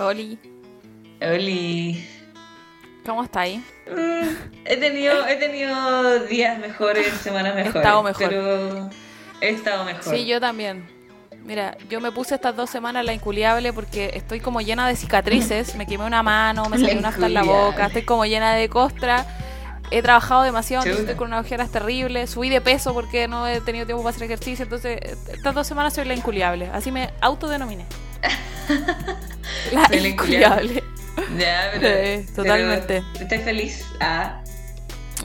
Oli, 0.00 0.38
Oli. 1.20 2.08
¿cómo 3.04 3.22
está 3.22 3.40
ahí? 3.40 3.62
Mm, 3.86 4.28
he 4.64 4.76
tenido, 4.78 5.26
he 5.26 5.36
tenido 5.36 6.20
días 6.20 6.58
mejores, 6.58 7.06
semanas 7.14 7.54
mejores. 7.56 7.76
estado 7.76 8.02
mejor. 8.02 8.28
Pero 8.28 8.90
he 9.42 9.50
estado 9.50 9.84
mejor. 9.84 10.02
Sí, 10.14 10.26
yo 10.26 10.40
también. 10.40 10.88
Mira, 11.44 11.76
yo 11.88 12.00
me 12.00 12.12
puse 12.12 12.34
estas 12.34 12.56
dos 12.56 12.70
semanas 12.70 13.04
la 13.04 13.12
inculiable 13.12 13.72
porque 13.72 14.10
estoy 14.14 14.40
como 14.40 14.60
llena 14.60 14.88
de 14.88 14.96
cicatrices. 14.96 15.74
Me 15.74 15.86
quemé 15.86 16.04
una 16.04 16.22
mano, 16.22 16.64
me 16.70 16.78
salió 16.78 16.98
una 16.98 17.08
hasta 17.08 17.26
en 17.26 17.34
la 17.34 17.42
boca, 17.42 17.86
estoy 17.86 18.02
como 18.02 18.24
llena 18.24 18.54
de 18.54 18.68
costra. 18.68 19.26
He 19.90 20.02
trabajado 20.02 20.42
demasiado, 20.42 20.84
entonces 20.84 21.08
estoy 21.08 21.18
con 21.18 21.28
unas 21.28 21.44
ojeras 21.44 21.70
terribles. 21.70 22.30
Subí 22.30 22.48
de 22.48 22.60
peso 22.60 22.94
porque 22.94 23.26
no 23.26 23.46
he 23.48 23.60
tenido 23.60 23.86
tiempo 23.86 24.02
para 24.02 24.14
hacer 24.14 24.24
ejercicio. 24.24 24.62
Entonces, 24.62 24.98
estas 25.32 25.54
dos 25.54 25.66
semanas 25.66 25.94
soy 25.94 26.04
la 26.04 26.14
inculiable. 26.14 26.70
Así 26.72 26.90
me 26.90 27.10
autodenominé. 27.20 27.84
la 29.72 29.86
Soy 29.88 30.00
la 30.00 30.08
inculiable. 30.08 30.84
Ya, 31.38 31.70
pero, 31.74 31.88
Sí, 32.26 32.32
totalmente. 32.34 33.02
pero 33.12 33.24
¿Estás 33.24 33.42
feliz? 33.42 33.84
Ah. 34.00 34.42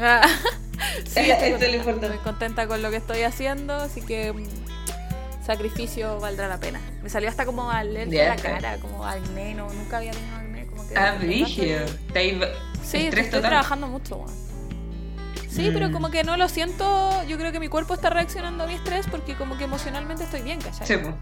Ah, 0.02 0.22
sí, 1.06 1.20
estoy 1.20 1.52
Esto 1.52 1.66
lo 1.78 1.84
contenta, 1.84 2.06
estoy 2.08 2.18
contenta 2.24 2.68
con 2.68 2.82
lo 2.82 2.92
que 2.92 2.98
estoy 2.98 3.22
haciendo, 3.24 3.76
así 3.76 4.02
que 4.02 4.34
mm, 4.34 5.46
sacrificio 5.46 6.20
valdrá 6.20 6.48
la 6.48 6.60
pena. 6.60 6.80
Me 7.02 7.10
salió 7.10 7.30
hasta 7.30 7.46
como 7.46 7.72
alergia 7.72 8.26
Ya, 8.26 8.34
a 8.34 8.36
la 8.36 8.42
cara, 8.42 8.78
como 8.78 9.06
acné, 9.06 9.54
no, 9.56 9.70
nunca 9.72 9.98
había 9.98 10.12
tenido 10.12 10.36
acné. 10.36 10.66
Como 10.68 10.88
que 10.88 10.98
Ah, 10.98 11.16
brígido. 11.20 11.86
estoy- 11.86 12.42
Sí, 12.84 13.08
estoy 13.08 13.26
total. 13.26 13.42
trabajando 13.42 13.88
mucho. 13.88 14.26
Sí, 15.50 15.70
pero 15.74 15.90
Mm. 15.90 15.94
como 15.94 16.12
que 16.12 16.24
no 16.26 16.36
lo 16.36 16.50
siento, 16.50 17.24
yo 17.24 17.38
creo 17.38 17.52
que 17.54 17.62
mi 17.62 17.70
cuerpo 17.70 17.94
está 17.94 18.10
reaccionando 18.10 18.66
a 18.66 18.68
mi 18.68 18.74
estrés 18.74 19.06
porque 19.10 19.36
como 19.36 19.58
que 19.58 19.64
emocionalmente 19.64 20.26
estoy 20.26 20.42
bien, 20.42 20.60
¿cachai? 20.60 20.86
Sí, 20.86 20.98
pues. 20.98 21.16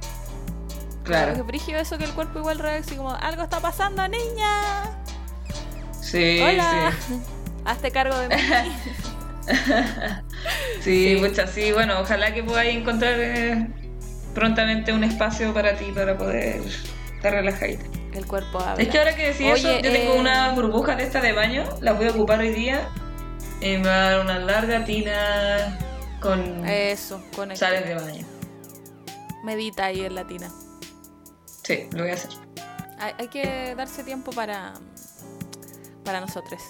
Que 1.04 1.10
Claro. 1.12 1.44
brígido 1.44 1.80
eso 1.80 1.98
que 1.98 2.06
el 2.06 2.14
cuerpo 2.14 2.40
igual 2.40 2.60
reacciona 2.60 2.98
como, 3.04 3.16
algo 3.16 3.44
está 3.44 3.60
pasando, 3.60 4.08
niña. 4.08 4.84
Sí, 6.02 6.40
Hola. 6.42 6.92
sí. 7.08 7.20
Hazte 7.66 7.92
cargo 7.92 8.18
de 8.18 8.30
mí. 8.30 8.36
Sí, 10.80 11.16
Sí. 11.16 11.22
muchas 11.22 11.50
sí. 11.52 11.72
Bueno, 11.74 12.00
ojalá 12.00 12.34
que 12.34 12.44
podáis 12.44 12.78
encontrar 12.78 13.20
eh, 13.20 13.68
prontamente 14.34 14.94
un 14.94 15.04
espacio 15.04 15.54
para 15.54 15.76
ti 15.76 15.92
para 15.94 16.18
poder 16.18 16.62
estar 17.16 17.34
relajadita. 17.34 17.84
el 18.14 18.26
cuerpo 18.26 18.60
habla. 18.60 18.82
Es 18.82 18.90
que 18.90 18.98
ahora 19.00 19.16
que 19.16 19.28
decís 19.28 19.48
eso, 19.48 19.68
yo 19.76 19.82
tengo 19.82 20.14
eh, 20.16 20.20
unas 20.20 20.56
burbujas 20.56 20.96
de 20.98 21.04
estas 21.04 21.24
de 21.24 21.34
baño, 21.34 21.64
las 21.82 21.98
voy 21.98 22.08
a 22.08 22.12
ocupar 22.12 22.40
hoy 22.40 22.52
día. 22.54 22.88
Y 23.60 23.78
me 23.78 23.88
va 23.88 23.96
a 23.96 24.12
dar 24.12 24.20
una 24.22 24.40
larga 24.40 24.84
tina 24.86 25.78
con 26.22 26.66
Eso, 26.68 27.22
con 27.36 27.56
sales 27.56 27.86
de 27.86 27.96
baño. 27.96 28.26
Medita 29.44 29.86
ahí 29.86 30.02
en 30.06 30.16
latina. 30.16 30.50
Sí, 31.64 31.88
lo 31.92 32.04
voy 32.04 32.12
a 32.12 32.14
hacer. 32.14 32.32
Hay, 33.00 33.14
hay 33.18 33.28
que 33.28 33.76
darse 33.76 34.04
tiempo 34.04 34.32
para, 34.32 34.74
para 36.04 36.20
nosotros. 36.20 36.62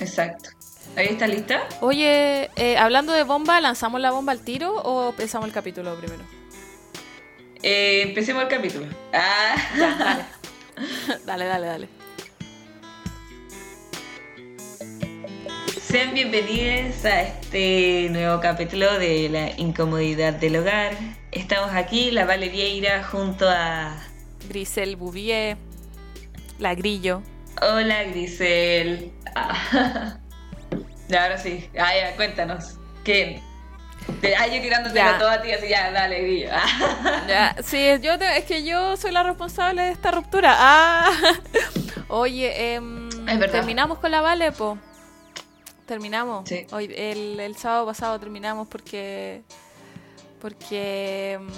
Exacto. 0.00 0.50
¿Ahí 0.96 1.06
está 1.06 1.26
lista? 1.26 1.68
Oye, 1.80 2.50
eh, 2.56 2.76
hablando 2.76 3.12
de 3.12 3.22
bomba, 3.22 3.60
¿lanzamos 3.60 4.00
la 4.00 4.10
bomba 4.10 4.32
al 4.32 4.40
tiro 4.40 4.74
o 4.74 5.10
empezamos 5.10 5.46
el 5.46 5.54
capítulo 5.54 5.94
primero? 5.96 6.22
Eh, 7.62 8.02
empecemos 8.02 8.42
el 8.42 8.48
capítulo. 8.48 8.86
Ah. 9.12 9.54
Ya, 9.76 9.96
dale. 11.26 11.44
dale, 11.44 11.44
dale, 11.44 11.66
dale. 11.66 11.88
Sean 15.80 16.12
bienvenidos 16.14 17.04
a 17.04 17.22
este 17.22 18.08
nuevo 18.10 18.40
capítulo 18.40 18.98
de 18.98 19.28
la 19.28 19.50
incomodidad 19.58 20.34
del 20.34 20.56
hogar. 20.56 21.17
Estamos 21.30 21.70
aquí, 21.74 22.10
la 22.10 22.24
Vale 22.24 22.48
Vieira, 22.48 23.04
junto 23.04 23.48
a... 23.48 23.96
Grisel 24.48 24.96
Bouvier, 24.96 25.56
la 26.58 26.74
Grillo. 26.74 27.22
Hola 27.60 28.04
Grisel. 28.04 29.12
Ah. 29.34 30.16
Ahora 31.10 31.38
sí. 31.38 31.68
Ah, 31.78 31.92
ya, 31.94 32.16
cuéntanos. 32.16 32.76
¿Qué? 33.04 33.42
Ah, 34.38 34.46
yo 34.46 34.62
tirándote 34.62 35.00
a 35.00 35.42
ti, 35.42 35.52
así 35.52 35.68
ya, 35.68 35.90
dale, 35.90 36.22
Grillo. 36.22 36.48
Ah. 36.52 37.24
Ya, 37.28 37.56
sí, 37.62 37.86
yo 38.00 38.18
te- 38.18 38.38
es 38.38 38.44
que 38.44 38.64
yo 38.64 38.96
soy 38.96 39.10
la 39.12 39.22
responsable 39.22 39.82
de 39.82 39.90
esta 39.92 40.10
ruptura. 40.10 40.54
Ah. 40.58 41.10
Oye, 42.08 42.76
verdad. 43.38 43.52
terminamos 43.56 43.98
con 43.98 44.10
la 44.10 44.22
Vale, 44.22 44.52
po. 44.52 44.78
Terminamos. 45.84 46.48
Sí. 46.48 46.66
Hoy, 46.70 46.92
el, 46.96 47.38
el 47.38 47.56
sábado 47.56 47.84
pasado 47.86 48.18
terminamos 48.18 48.66
porque. 48.68 49.42
Porque. 50.40 51.32
em, 51.34 51.48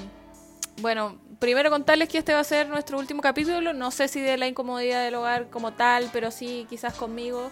Bueno, 0.81 1.19
primero 1.39 1.69
contarles 1.71 2.09
que 2.09 2.17
este 2.19 2.33
va 2.33 2.41
a 2.41 2.45
ser 2.45 2.69
nuestro 2.69 2.99
último 2.99 3.21
capítulo. 3.21 3.75
No 3.75 3.91
sé 3.91 4.09
si 4.09 4.19
de 4.21 4.39
la 4.39 4.47
incomodidad 4.47 5.05
del 5.05 5.15
hogar 5.15 5.51
como 5.51 5.73
tal, 5.73 6.09
pero 6.13 6.31
sí 6.31 6.67
quizás 6.71 6.95
conmigo, 6.95 7.51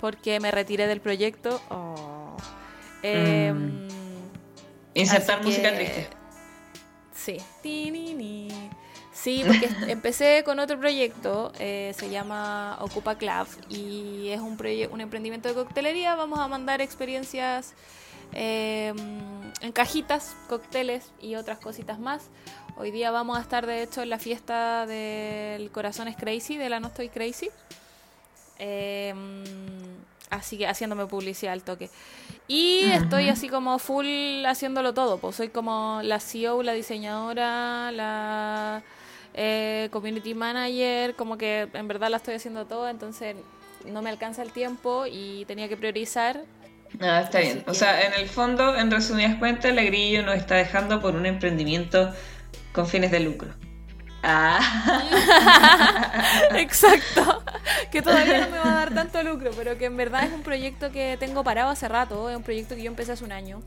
porque 0.00 0.40
me 0.40 0.50
retiré 0.50 0.86
del 0.86 1.00
proyecto. 1.02 1.60
Oh. 1.68 2.36
Em, 3.02 3.86
Insertar 4.94 5.42
música 5.42 5.70
que- 5.70 5.76
triste. 5.76 6.08
Sí. 7.14 7.36
Sí, 9.12 9.42
porque 9.46 9.68
empecé 9.92 10.42
con 10.44 10.58
otro 10.58 10.78
proyecto, 10.78 11.52
eh, 11.58 11.92
se 11.98 12.08
llama 12.08 12.78
Ocupa 12.80 13.16
Club 13.16 13.46
y 13.68 14.28
es 14.30 14.40
un, 14.40 14.56
un 14.90 15.00
emprendimiento 15.02 15.48
de 15.48 15.54
coctelería. 15.54 16.14
Vamos 16.14 16.38
a 16.38 16.48
mandar 16.48 16.80
experiencias 16.80 17.74
eh, 18.32 18.94
en 19.60 19.72
cajitas, 19.72 20.36
cócteles 20.48 21.10
y 21.20 21.34
otras 21.34 21.58
cositas 21.58 21.98
más. 21.98 22.28
Hoy 22.76 22.90
día 22.90 23.10
vamos 23.10 23.36
a 23.38 23.40
estar, 23.40 23.66
de 23.66 23.82
hecho, 23.82 24.02
en 24.02 24.10
la 24.10 24.18
fiesta 24.18 24.86
del 24.86 25.70
Corazón 25.70 26.08
es 26.08 26.16
Crazy, 26.16 26.56
de 26.56 26.68
la 26.68 26.80
No 26.80 26.88
Estoy 26.88 27.08
Crazy. 27.08 27.50
Eh, 28.58 29.14
así 30.30 30.56
que 30.56 30.66
haciéndome 30.66 31.06
publicidad 31.06 31.52
al 31.52 31.62
toque. 31.62 31.90
Y 32.48 32.84
estoy 32.84 33.28
así 33.28 33.48
como 33.48 33.78
full 33.78 34.44
haciéndolo 34.46 34.94
todo. 34.94 35.18
Pues 35.18 35.36
soy 35.36 35.48
como 35.48 36.00
la 36.02 36.20
CEO, 36.20 36.62
la 36.62 36.72
diseñadora, 36.72 37.92
la 37.92 38.82
eh, 39.34 39.88
community 39.92 40.34
manager, 40.34 41.14
como 41.14 41.36
que 41.38 41.68
en 41.72 41.88
verdad 41.88 42.10
la 42.10 42.16
estoy 42.16 42.34
haciendo 42.34 42.66
todo, 42.66 42.88
entonces 42.88 43.36
no 43.86 44.02
me 44.02 44.10
alcanza 44.10 44.42
el 44.42 44.52
tiempo 44.52 45.04
y 45.06 45.44
tenía 45.46 45.68
que 45.68 45.76
priorizar. 45.76 46.42
Ah, 46.98 47.20
está 47.20 47.38
Así 47.38 47.48
bien. 47.48 47.64
O 47.66 47.74
sea, 47.74 48.06
en 48.06 48.14
el 48.14 48.28
fondo, 48.28 48.76
en 48.76 48.90
resumidas 48.90 49.36
cuentas, 49.36 49.74
la 49.74 49.82
Grillo 49.82 50.22
nos 50.22 50.36
está 50.36 50.56
dejando 50.56 51.00
por 51.00 51.14
un 51.14 51.26
emprendimiento 51.26 52.12
con 52.72 52.86
fines 52.86 53.10
de 53.10 53.20
lucro. 53.20 53.54
Ah. 54.22 54.60
Exacto. 56.56 57.42
que 57.90 58.02
todavía 58.02 58.46
no 58.46 58.50
me 58.50 58.58
va 58.58 58.72
a 58.72 58.74
dar 58.74 58.94
tanto 58.94 59.22
lucro, 59.22 59.50
pero 59.56 59.78
que 59.78 59.86
en 59.86 59.96
verdad 59.96 60.24
es 60.24 60.32
un 60.32 60.42
proyecto 60.42 60.90
que 60.92 61.16
tengo 61.18 61.42
parado 61.42 61.70
hace 61.70 61.88
rato, 61.88 62.28
es 62.28 62.36
un 62.36 62.42
proyecto 62.42 62.74
que 62.74 62.82
yo 62.82 62.90
empecé 62.90 63.12
hace 63.12 63.24
un 63.24 63.32
año. 63.32 63.62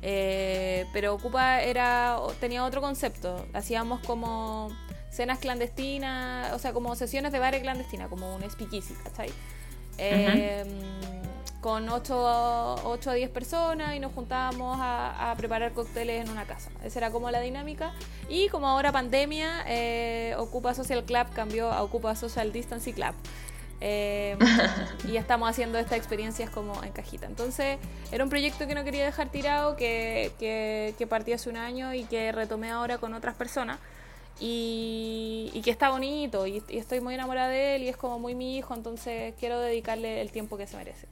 Eh, 0.00 0.86
pero 0.92 1.14
Ocupa 1.14 1.60
era 1.62 2.16
tenía 2.40 2.64
otro 2.64 2.80
concepto. 2.80 3.46
Hacíamos 3.52 4.00
como 4.00 4.70
cenas 5.10 5.38
clandestinas, 5.38 6.52
o 6.52 6.58
sea, 6.58 6.72
como 6.72 6.94
sesiones 6.94 7.32
de 7.32 7.40
bares 7.40 7.62
clandestinas, 7.62 8.08
como 8.08 8.36
un 8.36 8.48
speakeasy, 8.48 8.94
¿cachai? 9.02 9.30
Eh, 9.98 10.64
Con 11.60 11.88
8, 11.88 13.08
a 13.10 13.14
10 13.14 13.30
personas 13.30 13.96
y 13.96 13.98
nos 13.98 14.12
juntábamos 14.12 14.78
a, 14.80 15.30
a 15.30 15.34
preparar 15.36 15.72
cócteles 15.72 16.24
en 16.24 16.30
una 16.30 16.44
casa. 16.44 16.70
Esa 16.84 17.00
era 17.00 17.10
como 17.10 17.30
la 17.30 17.40
dinámica. 17.40 17.92
Y 18.28 18.48
como 18.48 18.68
ahora 18.68 18.92
pandemia, 18.92 19.64
eh, 19.66 20.34
Ocupa 20.38 20.74
Social 20.74 21.02
Club 21.04 21.26
cambió 21.34 21.72
a 21.72 21.82
Ocupa 21.82 22.14
Social 22.14 22.52
Distance 22.52 22.92
Club. 22.92 23.14
Eh, 23.80 24.36
y 25.08 25.16
estamos 25.16 25.48
haciendo 25.48 25.78
estas 25.78 25.98
experiencias 25.98 26.50
como 26.50 26.82
en 26.82 26.92
cajita. 26.92 27.26
Entonces, 27.26 27.78
era 28.12 28.24
un 28.24 28.30
proyecto 28.30 28.66
que 28.66 28.74
no 28.74 28.84
quería 28.84 29.04
dejar 29.04 29.30
tirado, 29.30 29.76
que, 29.76 30.32
que, 30.38 30.94
que 30.96 31.06
partí 31.06 31.32
hace 31.32 31.50
un 31.50 31.56
año 31.56 31.94
y 31.94 32.04
que 32.04 32.32
retomé 32.32 32.70
ahora 32.70 32.98
con 32.98 33.14
otras 33.14 33.34
personas. 33.34 33.78
Y, 34.40 35.50
y 35.52 35.62
que 35.62 35.72
está 35.72 35.90
bonito 35.90 36.46
y, 36.46 36.62
y 36.68 36.78
estoy 36.78 37.00
muy 37.00 37.14
enamorada 37.14 37.48
de 37.48 37.74
él 37.74 37.82
y 37.82 37.88
es 37.88 37.96
como 37.96 38.20
muy 38.20 38.36
mi 38.36 38.56
hijo, 38.56 38.72
entonces 38.72 39.34
quiero 39.40 39.58
dedicarle 39.58 40.20
el 40.20 40.30
tiempo 40.30 40.56
que 40.56 40.68
se 40.68 40.76
merece. 40.76 41.08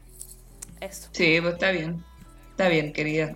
Eso. 0.81 1.08
Sí, 1.12 1.38
pues 1.40 1.55
está 1.55 1.70
bien. 1.70 2.05
Está 2.50 2.69
bien, 2.69 2.93
querida. 2.93 3.34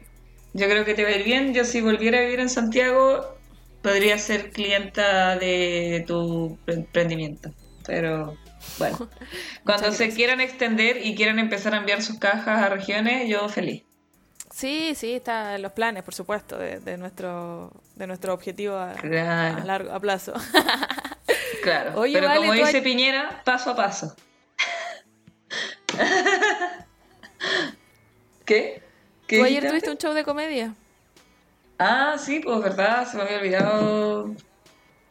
Yo 0.53 0.67
creo 0.67 0.85
que 0.85 0.95
te 0.95 1.03
va 1.05 1.11
a 1.11 1.13
ir 1.17 1.25
bien. 1.25 1.55
Yo 1.55 1.65
si 1.65 1.81
volviera 1.81 2.19
a 2.19 2.23
vivir 2.23 2.41
en 2.41 2.49
Santiago, 2.49 3.37
podría 3.83 4.19
ser 4.19 4.51
clienta 4.51 5.37
de 5.37 6.05
tu 6.07 6.59
emprendimiento. 6.67 7.53
Pero 7.87 8.37
bueno, 8.79 9.09
cuando 9.65 9.93
se 9.93 10.11
quieran 10.11 10.41
extender 10.41 11.05
y 11.05 11.15
quieran 11.15 11.39
empezar 11.39 11.75
a 11.75 11.79
enviar 11.79 12.03
sus 12.03 12.19
cajas 12.19 12.63
a 12.63 12.69
regiones, 12.69 13.29
yo 13.29 13.49
feliz. 13.49 13.83
Sí, 14.53 14.95
sí, 14.97 15.15
está 15.15 15.55
en 15.55 15.63
los 15.63 15.73
planes, 15.73 16.03
por 16.03 16.13
supuesto, 16.15 16.59
de, 16.59 16.81
de 16.81 16.97
nuestro, 16.99 17.73
de 17.95 18.07
nuestro 18.09 18.35
objetivo 18.35 18.77
a, 18.77 18.95
largo 19.65 19.93
a 19.93 20.01
plazo. 20.01 20.33
claro. 21.63 21.93
Oye, 22.01 22.15
Pero 22.15 22.27
vale, 22.27 22.41
como 22.41 22.53
dice 22.55 22.79
hay- 22.79 22.83
Piñera, 22.83 23.43
paso 23.45 23.71
a 23.71 23.77
paso. 23.77 24.17
¿Qué? 28.51 28.83
¿Qué 29.29 29.37
¿Tú 29.37 29.43
ayer 29.43 29.67
tuviste 29.67 29.91
un 29.91 29.99
show 29.99 30.13
de 30.15 30.25
comedia? 30.25 30.77
Ah, 31.79 32.17
sí, 32.19 32.41
pues 32.41 32.61
verdad, 32.63 33.07
se 33.07 33.17
me 33.17 33.23
había 33.23 33.39
olvidado 33.39 34.35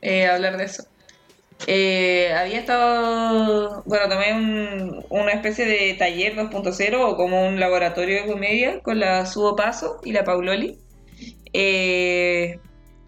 eh, 0.01 0.27
hablar 0.27 0.57
de 0.57 0.65
eso. 0.65 0.83
Eh, 1.67 2.33
había 2.33 2.59
estado, 2.59 3.83
bueno, 3.85 4.09
también 4.09 4.37
un- 4.37 5.05
una 5.09 5.31
especie 5.33 5.65
de 5.65 5.95
taller 5.95 6.35
2.0 6.35 7.07
o 7.09 7.17
como 7.17 7.47
un 7.47 7.59
laboratorio 7.59 8.21
de 8.23 8.27
comedia 8.27 8.81
con 8.81 8.99
la 8.99 9.25
Subo 9.27 9.55
Paso 9.55 9.99
y 10.03 10.13
la 10.13 10.23
Pauloli, 10.25 10.81
eh, 11.53 12.61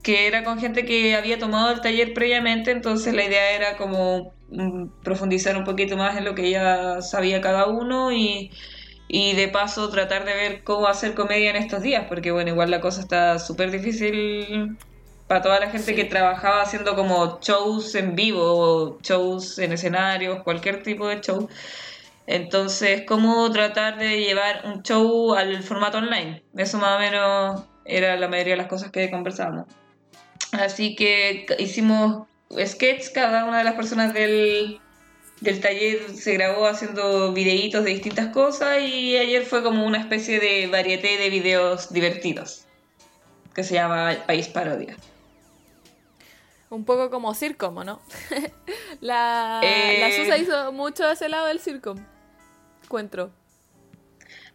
que 0.04 0.28
era 0.28 0.44
con 0.44 0.60
gente 0.60 0.86
que 0.86 1.16
había 1.16 1.39
tomado 1.39 1.72
el 1.74 1.81
taller 1.81 2.13
previamente, 2.13 2.72
entonces 2.72 3.13
la 3.13 3.25
idea 3.25 3.51
era 3.56 3.78
como 3.78 4.36
mm, 4.50 5.01
profundizar 5.04 5.57
un 5.57 5.63
poquito 5.66 5.98
más 5.98 6.18
en 6.18 6.25
lo 6.25 6.36
que 6.36 6.50
ya 6.51 7.01
sabía 7.01 7.42
cada 7.42 7.68
uno 7.68 8.12
y, 8.12 8.51
y 9.13 9.34
de 9.36 9.50
paso 9.50 9.90
tratar 9.90 10.24
de 10.24 10.34
ver 10.34 10.63
cómo 10.63 10.88
hacer 10.88 11.13
comedia 11.16 11.50
en 11.50 11.58
estos 11.58 11.81
días, 11.81 12.06
porque 12.08 12.31
bueno, 12.31 12.52
igual 12.52 12.72
la 12.72 12.80
cosa 12.80 13.02
está 13.02 13.40
súper 13.40 13.69
difícil 13.69 14.78
para 15.28 15.42
toda 15.42 15.60
la 15.60 15.69
gente 15.69 15.88
Sí. 15.88 15.96
que 15.96 16.06
trabajaba 16.06 16.62
haciendo 16.62 16.96
como 16.96 17.38
shows 17.42 17.94
en 17.96 18.16
vivo, 18.16 18.42
o 18.42 19.00
shows 19.02 19.60
en 19.60 19.74
escenarios, 19.74 20.42
cualquier 20.44 20.81
tipo 20.81 21.10
de 21.10 21.19
show. 21.19 21.50
Entonces, 22.25 23.04
¿cómo 23.06 23.52
tratar 23.52 23.98
de 23.98 24.22
llevar 24.22 24.62
un 24.63 24.81
show 24.81 25.34
al 25.34 25.62
formato 25.62 25.98
online? 25.98 26.42
Eso 26.56 26.78
más 26.78 26.96
o 26.96 27.00
menos 27.00 27.64
era 27.84 28.16
la 28.16 28.30
mayoría 28.30 28.54
de 28.54 28.60
las 28.60 28.68
cosas 28.68 28.92
que 28.92 29.12
conversábamos. 29.12 29.66
Así 30.54 30.96
que 30.96 31.46
hicimos 31.60 32.28
sketches, 32.66 33.10
cada 33.10 33.44
una 33.44 33.57
de 33.57 33.66
las 33.66 33.74
personas 33.74 34.14
del, 34.14 34.80
del 35.42 35.60
taller 35.60 36.16
se 36.16 36.34
grabó 36.34 36.68
haciendo 36.68 37.34
videitos 37.34 37.84
de 37.84 37.92
distintas 37.92 38.28
cosas 38.28 38.80
y 38.82 39.18
ayer 39.18 39.44
fue 39.44 39.64
como 39.64 39.86
una 39.86 40.00
especie 40.00 40.40
de 40.40 40.68
varieté 40.68 41.18
de 41.18 41.30
videos 41.30 41.92
divertidos 41.92 42.66
que 43.54 43.64
se 43.64 43.74
llama 43.74 44.16
País 44.28 44.48
Parodia. 44.48 44.96
Un 46.70 46.86
poco 46.86 47.10
como 47.10 47.34
Circom, 47.34 47.84
¿no? 47.84 48.02
la, 49.02 49.60
Eh. 49.64 49.98
la 50.00 50.12
Susa 50.16 50.38
hizo 50.38 50.72
mucho 50.72 51.06
de 51.06 51.14
ese 51.14 51.28
lado 51.28 51.48
del 51.48 51.60
Circom. 51.60 51.98
Encuentro. 52.84 53.32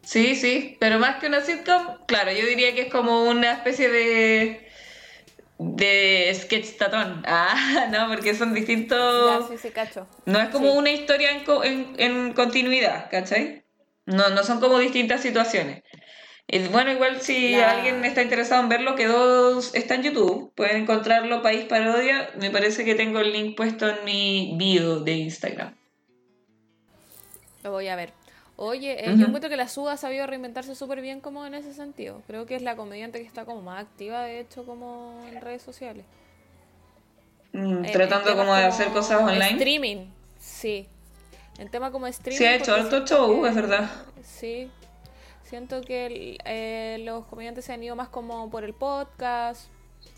Sí, 0.03 0.37
sí, 0.37 0.77
pero 0.79 1.01
más 1.01 1.17
que 1.17 1.27
una 1.27 1.41
sitcom, 1.41 1.99
claro, 2.07 2.31
yo 2.31 2.47
diría 2.47 2.73
que 2.75 2.83
es 2.83 2.93
como 2.93 3.25
una 3.25 3.55
especie 3.55 3.89
de 3.89 4.66
de 5.59 6.33
sketch 6.35 6.77
tatón. 6.79 7.23
Ah, 7.27 7.89
no, 7.91 8.09
porque 8.09 8.35
son 8.35 8.51
Ya, 8.51 8.55
distintos. 8.61 9.49
sí, 9.49 9.59
sí, 9.59 9.71
cacho. 9.71 10.07
No 10.27 10.41
es 10.41 10.49
como 10.51 10.73
Sí. 10.73 10.79
una 10.79 10.91
historia 10.91 11.31
en, 11.33 11.45
co- 11.45 11.65
en, 11.65 11.95
en 11.99 12.33
continuidad, 12.33 13.09
¿cachai? 13.11 13.65
No, 14.07 14.29
no 14.31 14.43
son 14.45 14.61
como 14.61 14.79
distintas 14.79 15.21
situaciones. 15.21 15.83
Y 16.49 16.61
bueno, 16.69 16.93
igual 16.93 17.21
si 17.23 17.55
alguien 17.61 18.05
está 18.05 18.23
interesado 18.23 18.63
en 18.63 18.69
verlo, 18.69 18.95
quedó, 18.95 19.59
está 19.59 19.97
en 19.97 20.05
YouTube. 20.05 20.53
Pueden 20.55 20.83
encontrarlo, 20.83 21.43
País 21.43 21.65
Parodia. 21.65 22.31
Me 22.39 22.51
parece 22.51 22.85
que 22.85 22.95
tengo 22.95 23.19
el 23.19 23.33
link 23.33 23.57
puesto 23.57 23.89
en 23.89 24.05
mi 24.05 24.55
bio 24.57 25.01
de 25.01 25.13
Instagram. 25.15 25.75
Lo 27.65 27.73
voy 27.73 27.89
a 27.89 27.97
ver. 27.97 28.13
Oye, 28.59 29.05
eh, 29.11 29.15
yo 29.19 29.27
encuentro 29.27 29.51
que 29.51 29.57
la 29.57 29.69
Suga 29.69 29.93
ha 29.93 29.97
sabido 29.99 30.27
reinventarse 30.27 30.75
súper 30.75 31.03
bien 31.03 31.21
como 31.21 31.45
en 31.45 31.55
ese 31.55 31.75
sentido. 31.75 32.23
Creo 32.27 32.47
que 32.47 32.57
es 32.57 32.63
la 32.63 32.75
comediante 32.75 33.21
que 33.21 33.27
está 33.27 33.45
como 33.45 33.61
más 33.61 33.83
activa, 33.83 34.23
de 34.23 34.41
hecho, 34.41 34.65
como 34.65 35.21
en 35.29 35.41
redes 35.43 35.61
sociales. 35.63 36.05
Mm, 37.53 37.85
Eh, 37.85 37.91
tratando 37.93 38.35
como 38.37 38.55
de 38.55 38.65
hacer 38.65 38.89
cosas 38.89 39.21
online. 39.21 39.51
Streaming, 39.51 40.07
sí. 40.39 40.89
En 41.59 41.71
tema 41.71 41.91
como 41.91 42.07
streaming. 42.07 42.39
Sí, 42.39 42.45
ha 42.45 42.55
hecho 42.57 42.75
harto 42.75 43.05
show, 43.07 43.45
es 43.47 43.55
verdad. 43.55 43.91
Sí. 44.23 44.71
Siento 45.43 45.81
que 45.83 46.07
el- 46.07 46.39
eh, 46.45 46.97
los 47.05 47.25
comediantes 47.27 47.65
se 47.67 47.73
han 47.73 47.83
ido 47.83 47.95
más 47.95 48.09
como 48.09 48.51
por 48.51 48.65
el 48.65 48.75
podcast 48.75 49.69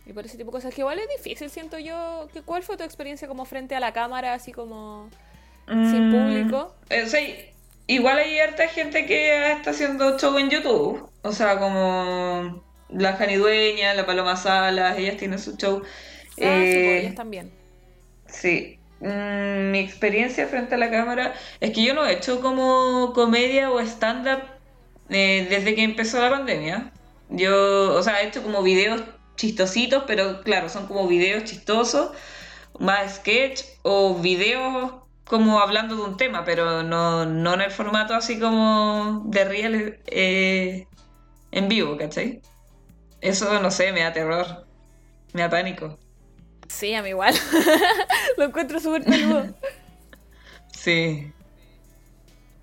y 0.06 0.12
por 0.12 0.24
ese 0.24 0.36
tipo 0.38 0.50
de 0.50 0.58
cosas. 0.58 0.74
Que 0.74 0.80
igual 0.80 0.98
es 0.98 1.08
difícil, 1.22 1.50
siento 1.50 1.78
yo. 1.78 2.28
Que, 2.32 2.42
¿Cuál 2.42 2.62
fue 2.62 2.76
tu 2.76 2.84
experiencia 2.84 3.28
como 3.28 3.44
frente 3.44 3.74
a 3.76 3.80
la 3.80 3.92
cámara, 3.92 4.32
así 4.34 4.52
como 4.52 5.08
sin 5.66 6.08
Mm, 6.08 6.12
público? 6.12 6.74
eh, 6.88 7.06
sea, 7.06 7.20
igual 7.88 8.18
hay 8.18 8.38
harta 8.40 8.68
gente 8.68 9.06
que 9.06 9.52
está 9.52 9.70
haciendo 9.72 10.18
show 10.18 10.38
en 10.38 10.50
YouTube. 10.50 11.10
O 11.22 11.32
sea, 11.32 11.58
como 11.60 12.64
la 12.88 13.14
Jani 13.16 13.36
Dueña, 13.36 13.94
la 13.94 14.06
Paloma 14.06 14.36
Salas, 14.36 14.98
ellas 14.98 15.16
tienen 15.18 15.40
su 15.40 15.56
show. 15.56 15.82
Ah, 16.40 16.66
sí, 16.66 16.80
Eh, 16.80 16.82
pues 16.84 16.96
ellas 16.96 17.14
también. 17.14 17.54
Sí. 18.26 18.80
Mm, 19.00 19.70
mi 19.70 19.78
experiencia 19.80 20.48
frente 20.48 20.74
a 20.74 20.78
la 20.78 20.90
cámara 20.90 21.34
es 21.60 21.72
que 21.72 21.84
yo 21.84 21.94
no 21.94 22.06
he 22.06 22.14
hecho 22.14 22.40
como 22.40 23.12
comedia 23.14 23.70
o 23.70 23.80
stand-up 23.80 24.42
eh, 25.10 25.46
desde 25.50 25.74
que 25.74 25.84
empezó 25.84 26.20
la 26.20 26.30
pandemia. 26.30 26.92
Yo, 27.28 27.94
o 27.94 28.02
sea, 28.02 28.22
he 28.22 28.28
hecho 28.28 28.42
como 28.42 28.62
videos 28.62 29.02
chistositos, 29.36 30.04
pero 30.06 30.42
claro, 30.42 30.68
son 30.68 30.86
como 30.88 31.08
videos 31.08 31.44
chistosos, 31.44 32.12
más 32.78 33.16
sketch 33.16 33.62
o 33.82 34.16
videos 34.20 34.92
como 35.28 35.60
hablando 35.60 35.96
de 35.96 36.02
un 36.02 36.16
tema, 36.16 36.44
pero 36.44 36.82
no, 36.82 37.26
no 37.26 37.54
en 37.54 37.60
el 37.60 37.70
formato 37.70 38.14
así 38.14 38.40
como 38.40 39.22
de 39.26 39.44
real 39.44 40.00
eh, 40.06 40.86
en 41.52 41.68
vivo, 41.68 41.96
¿cachai? 41.96 42.40
Eso, 43.20 43.60
no 43.60 43.70
sé, 43.70 43.92
me 43.92 44.00
da 44.02 44.12
terror, 44.12 44.66
me 45.34 45.42
da 45.42 45.50
pánico. 45.50 45.98
Sí, 46.68 46.94
a 46.94 47.02
mí 47.02 47.10
igual. 47.10 47.34
Lo 48.36 48.44
encuentro 48.44 48.80
súper 48.80 49.04
peludo. 49.04 49.46
Sí. 50.72 51.32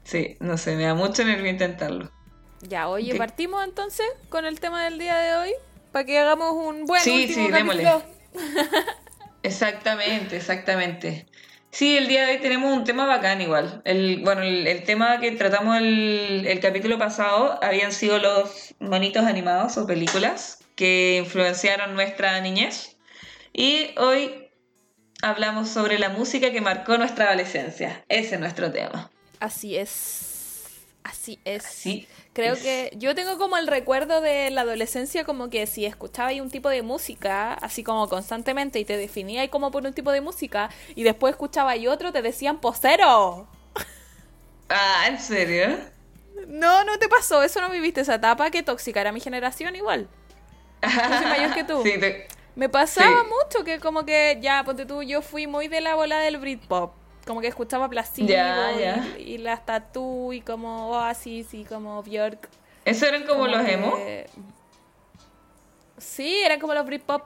Sí, 0.04 0.38
no 0.40 0.58
sé, 0.58 0.76
me 0.76 0.84
da 0.84 0.94
mucho 0.94 1.24
nervio 1.26 1.50
intentarlo. 1.50 2.12
Ya, 2.62 2.88
oye, 2.88 3.16
partimos 3.16 3.64
entonces 3.64 4.06
con 4.30 4.46
el 4.46 4.60
tema 4.60 4.84
del 4.86 4.98
día 5.00 5.18
de 5.18 5.36
hoy. 5.36 5.54
Para 5.92 6.06
que 6.06 6.20
hagamos 6.20 6.54
un 6.54 6.86
buen 6.86 7.02
Sí, 7.02 7.36
último 7.38 7.74
sí. 7.74 7.84
Exactamente, 9.44 10.38
exactamente. 10.38 11.28
Sí, 11.76 11.98
el 11.98 12.08
día 12.08 12.26
de 12.26 12.32
hoy 12.32 12.38
tenemos 12.40 12.74
un 12.74 12.86
tema 12.86 13.06
bacán 13.06 13.42
igual. 13.42 13.82
El, 13.84 14.22
bueno, 14.24 14.44
el, 14.44 14.84
tema 14.86 15.20
que 15.20 15.32
tratamos 15.32 15.76
el, 15.76 16.46
el 16.48 16.62
capítulo 16.62 16.98
pasado 16.98 17.60
habían 17.62 17.92
sido 17.92 18.18
los 18.18 18.74
monitos 18.80 19.26
animados 19.26 19.78
o 19.78 19.86
películas 19.86 20.60
que 20.78 21.18
influenciaron 21.22 21.94
nuestra 21.94 22.40
niñez. 22.40 22.96
Y 23.52 23.90
hoy 23.98 24.48
hablamos 25.22 25.68
sobre 25.68 26.00
la 26.00 26.08
música 26.08 26.50
que 26.54 26.62
marcó 26.62 26.98
nuestra 26.98 27.26
adolescencia. 27.26 28.06
Ese 28.08 28.36
es 28.36 28.40
nuestro 28.40 28.72
tema. 28.72 29.12
Así 29.42 29.76
es. 29.76 30.25
Así 31.08 31.40
es. 31.46 31.62
Sí. 31.64 32.08
Creo 32.34 32.56
es. 32.56 32.62
que 32.64 32.92
yo 32.98 33.14
tengo 33.14 33.38
como 33.38 33.58
el 33.58 33.68
recuerdo 33.68 34.22
de 34.22 34.50
la 34.50 34.62
adolescencia 34.62 35.24
como 35.24 35.52
que 35.52 35.68
si 35.68 35.86
escuchaba 35.86 36.32
un 36.42 36.50
tipo 36.50 36.68
de 36.70 36.82
música, 36.82 37.54
así 37.54 37.84
como 37.84 38.10
constantemente, 38.10 38.80
y 38.80 38.86
te 38.86 38.98
definía 38.98 39.42
ahí 39.42 39.50
como 39.50 39.70
por 39.70 39.86
un 39.86 39.94
tipo 39.94 40.12
de 40.12 40.22
música, 40.22 40.72
y 40.96 41.04
después 41.04 41.34
escuchaba 41.34 41.72
ahí 41.72 41.88
otro, 41.88 42.12
te 42.12 42.24
decían 42.24 42.60
posero. 42.60 43.48
Ah, 44.68 45.06
¿en 45.08 45.20
serio? 45.20 45.78
No, 46.48 46.84
no 46.84 46.98
te 46.98 47.08
pasó, 47.08 47.44
eso 47.44 47.62
no 47.62 47.70
viviste 47.70 48.02
esa 48.02 48.16
etapa, 48.16 48.50
que 48.50 48.64
tóxica 48.64 49.00
era 49.02 49.12
mi 49.12 49.20
generación 49.20 49.76
igual. 49.76 50.08
Yo 50.82 50.90
soy 50.90 51.26
mayor 51.28 51.54
que 51.54 51.64
tú. 51.64 51.82
Sí, 51.84 52.00
te- 52.00 52.28
Me 52.56 52.68
pasaba 52.68 53.22
Sí. 53.22 53.28
mucho 53.30 53.64
que 53.64 53.80
como 53.80 54.06
que 54.06 54.40
ya, 54.42 54.64
ponte 54.64 54.86
tú, 54.88 55.04
yo 55.04 55.22
fui 55.22 55.46
muy 55.46 55.68
de 55.68 55.82
la 55.82 55.94
bola 55.94 56.20
del 56.20 56.38
Britpop. 56.38 56.94
Como 57.26 57.42
que 57.42 57.48
escuchaba 57.48 57.90
Placebo 57.90 58.28
Ya, 58.28 58.72
y, 58.74 58.80
ya. 58.80 59.18
y 59.18 59.38
las 59.40 59.62
y 60.32 60.42
como 60.42 60.90
Oasis 60.92 61.54
y 61.54 61.66
como 61.66 62.04
Björk. 62.04 62.48
¿Eso 62.86 63.06
eran 63.08 63.24
como, 63.26 63.48
los 63.48 63.64
que- 63.66 63.74
emo? 63.74 63.98
Sí, 65.98 66.38
eran 66.44 66.60
como 66.60 66.74
los 66.74 66.86
Britpop. 66.86 67.24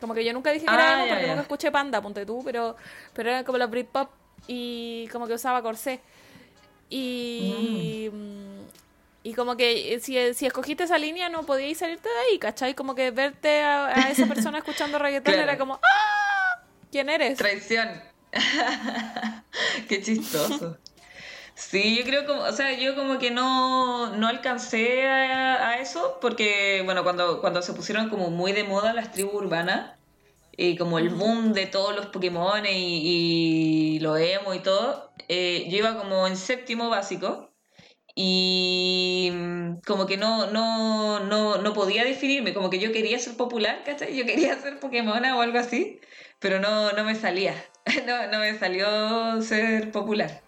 Como 0.00 0.14
que 0.14 0.24
yo 0.24 0.32
nunca 0.32 0.50
dije 0.52 0.64
que 0.66 0.70
Ah, 0.72 0.74
era 0.74 0.94
emo 0.94 1.06
ya, 1.06 1.12
porque 1.12 1.26
nunca 1.28 1.40
escuché 1.42 1.70
Panda, 1.70 2.00
ponte 2.00 2.24
tú, 2.24 2.42
pero, 2.44 2.76
pero 3.12 3.30
eran 3.30 3.44
como 3.44 3.58
los 3.58 3.68
Britpop 3.70 4.08
y 4.46 5.08
como 5.08 5.26
que 5.26 5.34
usaba 5.34 5.62
corsé. 5.62 6.00
Y, 6.88 8.08
mm, 8.12 8.60
y 9.24 9.34
como 9.34 9.56
que 9.56 10.00
si, 10.00 10.32
si 10.34 10.46
escogiste 10.46 10.84
esa 10.84 10.96
línea 10.98 11.28
no 11.28 11.44
podíais 11.44 11.78
salirte 11.78 12.08
de 12.08 12.14
ahí, 12.30 12.38
¿cachai? 12.38 12.74
Como 12.74 12.94
que 12.94 13.10
verte 13.10 13.60
a, 13.62 13.86
a 13.88 14.10
esa 14.10 14.26
persona 14.26 14.58
escuchando 14.64 14.98
reggaetón 14.98 15.34
Claro. 15.34 15.48
era 15.48 15.58
como 15.58 15.74
¡Ah! 15.74 16.62
¿Quién 16.90 17.08
eres? 17.08 17.38
Traición. 17.38 17.88
Qué 19.88 20.02
chistoso. 20.02 20.82
Sí, 21.54 21.96
yo 21.98 22.04
creo 22.04 22.26
como, 22.26 22.42
o 22.42 22.52
sea, 22.52 22.72
yo 22.78 22.94
como 22.96 23.18
que 23.18 23.30
no, 23.30 24.16
no 24.16 24.28
alcancé 24.28 25.06
a, 25.08 25.70
a 25.70 25.80
eso 25.80 26.18
porque, 26.20 26.82
bueno, 26.84 27.02
cuando, 27.04 27.40
cuando 27.40 27.62
se 27.62 27.74
pusieron 27.74 28.10
como 28.10 28.30
muy 28.30 28.52
de 28.52 28.64
moda 28.64 28.94
las 28.94 29.12
tribus 29.12 29.34
urbanas 29.34 29.98
y 30.52 30.76
como 30.78 30.98
el 30.98 31.10
boom 31.10 31.52
de 31.54 31.66
todos 31.66 31.96
los 31.96 32.06
Pokémon 32.08 32.66
y, 32.66 33.96
y 33.96 34.00
lo 34.00 34.16
emo 34.18 34.54
y 34.54 34.60
todo, 34.60 35.12
eh, 35.28 35.68
yo 35.70 35.78
iba 35.78 35.98
como 35.98 36.26
en 36.26 36.36
séptimo 36.36 36.90
básico 36.90 37.52
y 38.14 39.30
mm, 39.32 39.80
como 39.86 40.06
que 40.06 40.16
no, 40.16 40.46
no, 40.50 41.20
no, 41.20 41.58
no 41.58 41.72
podía 41.74 42.04
definirme, 42.04 42.54
como 42.54 42.70
que 42.70 42.78
yo 42.80 42.92
quería 42.92 43.18
ser 43.18 43.36
popular, 43.36 43.82
¿cachai? 43.84 44.16
Yo 44.16 44.26
quería 44.26 44.58
ser 44.60 44.80
Pokémona 44.80 45.36
o 45.36 45.42
algo 45.42 45.58
así, 45.58 46.00
pero 46.40 46.60
no, 46.60 46.92
no 46.92 47.04
me 47.04 47.14
salía, 47.14 47.54
no, 48.06 48.26
no 48.28 48.38
me 48.38 48.58
salió 48.58 49.40
ser 49.42 49.90
popular. 49.90 50.40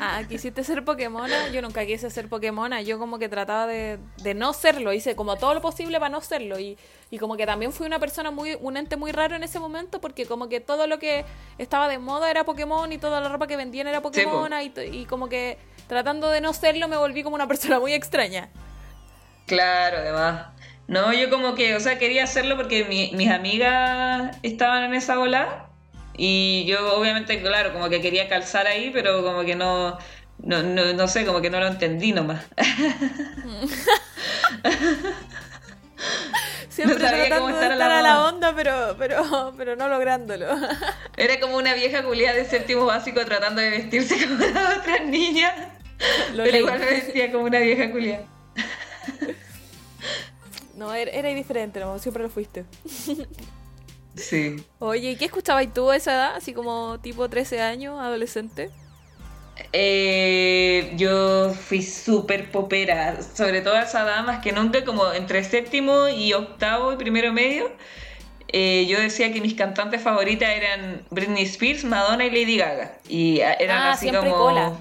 Ah, 0.00 0.22
quisiste 0.28 0.64
ser 0.64 0.84
Pokémona. 0.84 1.48
Yo 1.50 1.60
nunca 1.62 1.84
quise 1.86 2.10
ser 2.10 2.28
Pokémona. 2.28 2.80
Yo 2.82 2.98
como 2.98 3.18
que 3.18 3.28
trataba 3.28 3.66
de, 3.66 3.98
de 4.22 4.34
no 4.34 4.52
serlo. 4.52 4.92
Hice 4.92 5.14
como 5.14 5.36
todo 5.36 5.54
lo 5.54 5.60
posible 5.60 5.98
para 5.98 6.08
no 6.08 6.20
serlo. 6.22 6.58
Y, 6.58 6.78
y 7.10 7.18
como 7.18 7.36
que 7.36 7.44
también 7.46 7.72
fui 7.72 7.86
una 7.86 7.98
persona 7.98 8.30
muy, 8.30 8.56
un 8.60 8.76
ente 8.78 8.96
muy 8.96 9.12
raro 9.12 9.36
en 9.36 9.42
ese 9.42 9.58
momento. 9.60 10.00
Porque 10.00 10.26
como 10.26 10.48
que 10.48 10.60
todo 10.60 10.86
lo 10.86 10.98
que 10.98 11.24
estaba 11.58 11.88
de 11.88 11.98
moda 11.98 12.30
era 12.30 12.44
Pokémon 12.44 12.90
y 12.90 12.98
toda 12.98 13.20
la 13.20 13.28
ropa 13.28 13.46
que 13.46 13.56
vendían 13.56 13.86
era 13.86 14.00
Pokémona. 14.00 14.62
y, 14.62 14.72
y 14.92 15.04
como 15.04 15.28
que 15.28 15.58
tratando 15.88 16.30
de 16.30 16.40
no 16.40 16.52
serlo 16.54 16.88
me 16.88 16.96
volví 16.96 17.22
como 17.22 17.36
una 17.36 17.46
persona 17.46 17.78
muy 17.78 17.92
extraña. 17.92 18.48
Claro, 19.46 19.98
además. 19.98 20.46
No, 20.88 21.12
yo 21.12 21.30
como 21.30 21.54
que, 21.54 21.74
o 21.76 21.80
sea, 21.80 21.98
quería 21.98 22.24
hacerlo 22.24 22.56
porque 22.56 22.84
mi- 22.84 23.12
mis 23.12 23.30
amigas 23.30 24.36
estaban 24.42 24.84
en 24.84 24.94
esa 24.94 25.18
ola 25.18 25.68
y 26.16 26.64
yo 26.66 26.96
obviamente, 26.96 27.40
claro, 27.40 27.72
como 27.72 27.88
que 27.88 28.00
quería 28.00 28.28
calzar 28.28 28.66
ahí, 28.66 28.90
pero 28.92 29.22
como 29.22 29.44
que 29.44 29.54
no, 29.54 29.98
no, 30.38 30.62
no, 30.62 30.92
no 30.92 31.08
sé, 31.08 31.24
como 31.26 31.40
que 31.40 31.50
no 31.50 31.60
lo 31.60 31.66
entendí 31.66 32.12
nomás. 32.12 32.44
Siempre 36.68 36.98
No 36.98 37.08
sabía 37.08 37.36
cómo 37.36 37.48
de 37.48 37.54
estar 37.54 37.72
estar 37.72 37.90
a 37.90 37.94
la 37.94 37.98
a 38.00 38.02
la 38.02 38.24
onda, 38.28 38.54
pero, 38.54 38.96
pero, 38.98 39.54
pero 39.56 39.76
no 39.76 39.88
lográndolo. 39.88 40.46
Era 41.16 41.40
como 41.40 41.56
una 41.56 41.72
vieja 41.72 42.02
culiada 42.02 42.36
de 42.36 42.44
séptimo 42.44 42.84
básico 42.84 43.24
tratando 43.24 43.62
de 43.62 43.70
vestirse 43.70 44.26
como 44.26 44.44
las 44.44 44.78
otras 44.78 45.06
niñas, 45.06 45.54
Lo 46.32 46.42
pero 46.44 46.52
leí. 46.52 46.60
igual 46.60 46.78
me 46.80 46.86
vestía 46.86 47.32
como 47.32 47.44
una 47.44 47.60
vieja 47.60 47.90
culiada. 47.90 48.24
No, 50.74 50.92
era, 50.92 51.10
era 51.10 51.28
diferente, 51.30 51.80
no, 51.80 51.98
siempre 51.98 52.22
lo 52.22 52.28
fuiste. 52.28 52.66
Sí. 54.16 54.56
Oye, 54.78 55.10
¿y 55.12 55.16
qué 55.16 55.26
escuchabas 55.26 55.66
tú 55.74 55.90
a 55.90 55.96
esa 55.96 56.14
edad? 56.14 56.34
Así 56.36 56.52
como 56.54 56.98
tipo 57.00 57.28
13 57.28 57.60
años, 57.60 58.00
adolescente. 58.00 58.70
Eh, 59.72 60.92
yo 60.96 61.50
fui 61.54 61.82
súper 61.82 62.50
popera, 62.50 63.22
sobre 63.22 63.62
todo 63.62 63.74
a 63.74 63.82
esa 63.82 64.02
edad, 64.02 64.24
más 64.24 64.42
que 64.42 64.52
nunca, 64.52 64.84
como 64.84 65.12
entre 65.12 65.42
séptimo 65.44 66.08
y 66.08 66.32
octavo 66.34 66.92
y 66.92 66.96
primero 66.96 67.32
medio. 67.32 67.70
eh, 68.48 68.86
yo 68.88 69.00
decía 69.00 69.32
que 69.32 69.40
mis 69.40 69.54
cantantes 69.54 70.00
favoritas 70.02 70.48
eran 70.50 71.02
Britney 71.10 71.44
Spears, 71.44 71.84
Madonna 71.84 72.24
y 72.26 72.30
Lady 72.30 72.56
Gaga. 72.58 72.92
Y 73.08 73.40
ah, 73.40 73.54
eran 73.54 73.82
Ah, 73.82 73.92
así 73.92 74.08
siempre 74.08 74.30
como. 74.30 74.42
cola. 74.44 74.72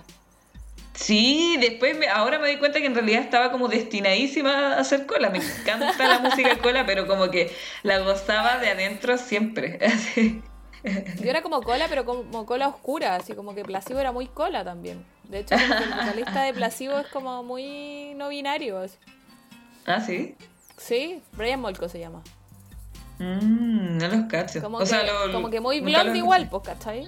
Sí, 0.96 1.58
después 1.60 1.98
me- 1.98 2.08
ahora 2.08 2.40
me 2.40 2.48
doy 2.48 2.58
cuenta 2.58 2.80
que 2.80 2.86
en 2.86 2.96
realidad 2.96 3.22
estaba 3.22 3.52
como 3.52 3.68
destinadísima 3.68 4.76
a 4.76 4.80
hacer 4.80 5.06
cola. 5.06 5.30
Me 5.30 5.40
encanta 5.40 6.08
la 6.08 6.20
música 6.20 6.58
cola, 6.60 6.86
pero 6.86 7.06
como 7.06 7.30
que 7.30 7.54
la 7.84 8.00
gozaba 8.00 8.58
de 8.60 8.70
adentro 8.70 9.18
siempre. 9.18 9.78
Así. 9.86 10.42
Yo 11.22 11.30
era 11.30 11.42
como 11.42 11.62
cola, 11.64 11.88
pero 11.90 12.06
como 12.06 12.46
cola 12.46 12.68
oscura, 12.68 13.16
así 13.16 13.34
como 13.34 13.56
que 13.56 13.64
Placebo 13.64 14.00
era 14.00 14.12
muy 14.12 14.28
cola 14.28 14.64
también. 14.64 15.04
De 15.24 15.40
hecho, 15.40 15.56
el 15.56 15.68
vocalista 15.90 16.44
de 16.44 16.54
Placebo 16.54 17.00
es 17.00 17.08
como 17.08 17.42
muy 17.44 18.14
no 18.16 18.30
binario. 18.30 18.78
así. 18.78 18.96
Ah, 19.88 20.00
sí. 20.00 20.36
Sí, 20.78 21.24
Brian 21.34 21.60
Molko 21.60 21.90
se 21.90 22.00
llama. 22.00 22.22
Mm, 23.18 23.98
no 23.98 24.08
los 24.08 24.26
cacho. 24.30 24.62
Como, 24.62 24.78
o 24.78 24.80
que, 24.82 24.86
sea, 24.86 25.04
lo- 25.04 25.32
como 25.32 25.50
que 25.50 25.60
muy 25.60 25.80
blonde 25.80 26.18
igual, 26.20 26.48
pues, 26.50 26.64
¿cachai? 26.64 27.08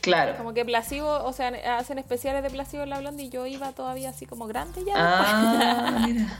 Claro. 0.00 0.36
Como 0.36 0.54
que 0.54 0.64
Placebo, 0.64 1.24
o 1.24 1.32
sea, 1.32 1.52
hacen 1.78 1.98
especiales 1.98 2.42
de 2.42 2.50
Placebo 2.50 2.82
en 2.84 2.90
la 2.90 3.00
blonde 3.00 3.22
y 3.24 3.28
yo 3.30 3.46
iba 3.46 3.72
todavía 3.72 4.10
así 4.10 4.26
como 4.26 4.46
grande 4.46 4.82
ya. 4.84 4.94
Ah, 4.96 5.98
mira. 6.06 6.38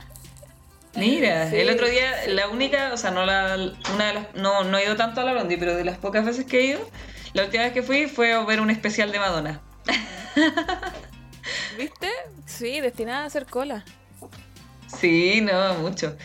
Mira, 0.97 1.51
Sí. 1.51 1.57
el 1.57 1.71
otro 1.71 1.87
día, 1.89 2.11
la 2.29 2.49
única, 2.49 2.91
o 2.93 2.97
sea, 2.97 3.11
no 3.13 3.25
la, 3.25 3.57
una 3.95 4.07
de 4.07 4.15
las, 4.15 4.35
no, 4.35 4.65
no 4.65 4.77
he 4.79 4.85
ido 4.85 4.97
tanto 4.97 5.21
a 5.21 5.25
la 5.25 5.33
Blondie, 5.33 5.57
pero 5.59 5.77
de 5.77 5.85
las 5.85 5.99
pocas 5.99 6.25
veces 6.25 6.47
que 6.47 6.59
he 6.59 6.65
ido, 6.67 6.81
la 7.33 7.45
última 7.45 7.63
vez 7.63 7.73
que 7.73 7.83
fui 7.83 8.07
fue 8.07 8.33
a 8.33 8.41
ver 8.45 8.61
un 8.61 8.71
especial 8.71 9.13
de 9.13 9.19
Madonna. 9.21 9.61
¿Viste? 11.79 12.09
Sí, 12.47 12.81
destinada 12.81 13.23
a 13.25 13.27
hacer 13.27 13.47
cola. 13.47 13.85
Sí, 14.99 15.41
no, 15.41 15.75
mucho. 15.75 16.17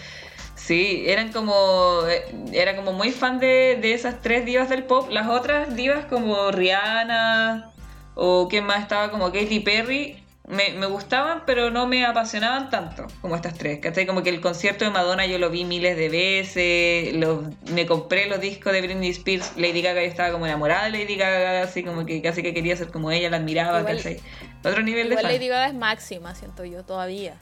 Sí, 0.65 1.03
eran 1.05 1.31
como, 1.31 1.99
eh, 2.09 2.23
era 2.51 2.75
como 2.75 2.91
muy 2.91 3.11
fan 3.11 3.39
de, 3.39 3.77
de 3.79 3.93
esas 3.93 4.21
tres 4.21 4.45
divas 4.45 4.67
del 4.67 4.83
pop. 4.83 5.09
Las 5.11 5.27
otras 5.27 5.75
divas 5.75 6.05
como 6.05 6.49
Rihanna 6.51 7.71
o 8.15 8.47
quién 8.49 8.65
más 8.65 8.79
estaba 8.81 9.11
como 9.11 9.31
Katy 9.31 9.59
Perry, 9.59 10.17
me, 10.47 10.71
me 10.73 10.85
gustaban, 10.87 11.43
pero 11.45 11.69
no 11.69 11.85
me 11.85 12.05
apasionaban 12.05 12.69
tanto 12.71 13.05
como 13.21 13.35
estas 13.35 13.53
tres. 13.55 13.79
¿cachai? 13.79 14.07
Como 14.07 14.23
que 14.23 14.29
el 14.29 14.41
concierto 14.41 14.85
de 14.85 14.91
Madonna 14.91 15.25
yo 15.27 15.37
lo 15.37 15.49
vi 15.51 15.65
miles 15.65 15.97
de 15.97 16.09
veces, 16.09 17.13
lo- 17.15 17.43
me 17.71 17.85
compré 17.85 18.27
los 18.27 18.39
discos 18.41 18.73
de 18.73 18.81
Britney 18.81 19.09
Spears, 19.11 19.53
Lady 19.57 19.81
Gaga, 19.83 20.01
yo 20.01 20.07
estaba 20.07 20.31
como 20.31 20.45
enamorada 20.47 20.85
de 20.85 20.91
Lady 20.97 21.15
Gaga, 21.15 21.61
así 21.63 21.83
como 21.83 22.05
que 22.07 22.21
casi 22.23 22.41
que 22.41 22.53
quería 22.55 22.75
ser 22.75 22.87
como 22.89 23.11
ella, 23.11 23.29
la 23.29 23.37
admiraba, 23.37 23.81
Igual- 23.81 23.97
¿cachai? 23.97 24.19
Otro 24.63 24.81
nivel 24.81 25.07
Igual 25.07 25.17
de 25.17 25.21
fan. 25.23 25.31
Lady 25.33 25.47
Gaga 25.47 25.67
es 25.67 25.73
máxima, 25.75 26.33
siento 26.35 26.63
yo, 26.65 26.83
todavía. 26.83 27.35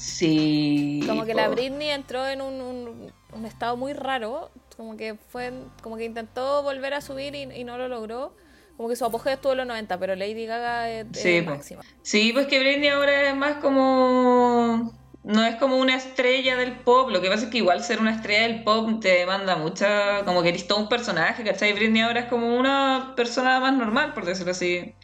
Sí. 0.00 1.02
Como 1.06 1.24
que 1.24 1.34
la. 1.34 1.48
Britney 1.48 1.90
entró 1.90 2.26
en 2.26 2.40
un, 2.40 2.60
un- 2.60 3.12
un 3.32 3.44
estado 3.46 3.76
muy 3.76 3.92
raro, 3.92 4.50
como 4.76 4.96
que 4.96 5.14
fue, 5.14 5.52
como 5.82 5.96
que 5.98 6.04
intentó 6.04 6.62
volver 6.62 6.94
a 6.94 7.00
subir 7.02 7.34
y, 7.34 7.42
y 7.42 7.64
no 7.64 7.76
lo 7.76 7.86
logró. 7.88 8.34
Como 8.78 8.88
que 8.88 8.96
su 8.96 9.04
apogeo 9.04 9.34
estuvo 9.34 9.52
en 9.52 9.58
los 9.58 9.66
90, 9.66 9.98
pero 9.98 10.16
Lady 10.16 10.46
Gaga 10.46 10.88
es, 10.88 11.06
es 11.12 11.20
Sí, 11.20 11.42
po. 11.42 11.50
máxima. 11.50 11.82
Sí, 12.02 12.32
pues 12.32 12.46
que 12.46 12.58
Britney 12.60 12.88
ahora 12.88 13.28
es 13.28 13.36
más 13.36 13.56
como... 13.56 14.98
No 15.22 15.44
es 15.44 15.56
como 15.56 15.76
una 15.76 15.96
estrella 15.96 16.56
del 16.56 16.78
pop, 16.78 17.10
lo 17.10 17.20
que 17.20 17.28
pasa 17.28 17.44
es 17.44 17.50
que 17.50 17.58
igual 17.58 17.84
ser 17.84 18.00
una 18.00 18.12
estrella 18.14 18.40
del 18.48 18.64
pop 18.64 18.88
te 19.02 19.08
demanda 19.10 19.56
mucha... 19.56 20.24
Como 20.24 20.42
que 20.42 20.48
eres 20.48 20.66
todo 20.66 20.78
un 20.78 20.88
personaje, 20.88 21.44
¿cachai? 21.44 21.74
Britney 21.74 22.00
ahora 22.00 22.20
es 22.20 22.26
como 22.26 22.56
una 22.58 23.12
persona 23.16 23.60
más 23.60 23.74
normal, 23.74 24.14
por 24.14 24.24
decirlo 24.24 24.52
así. 24.52 24.94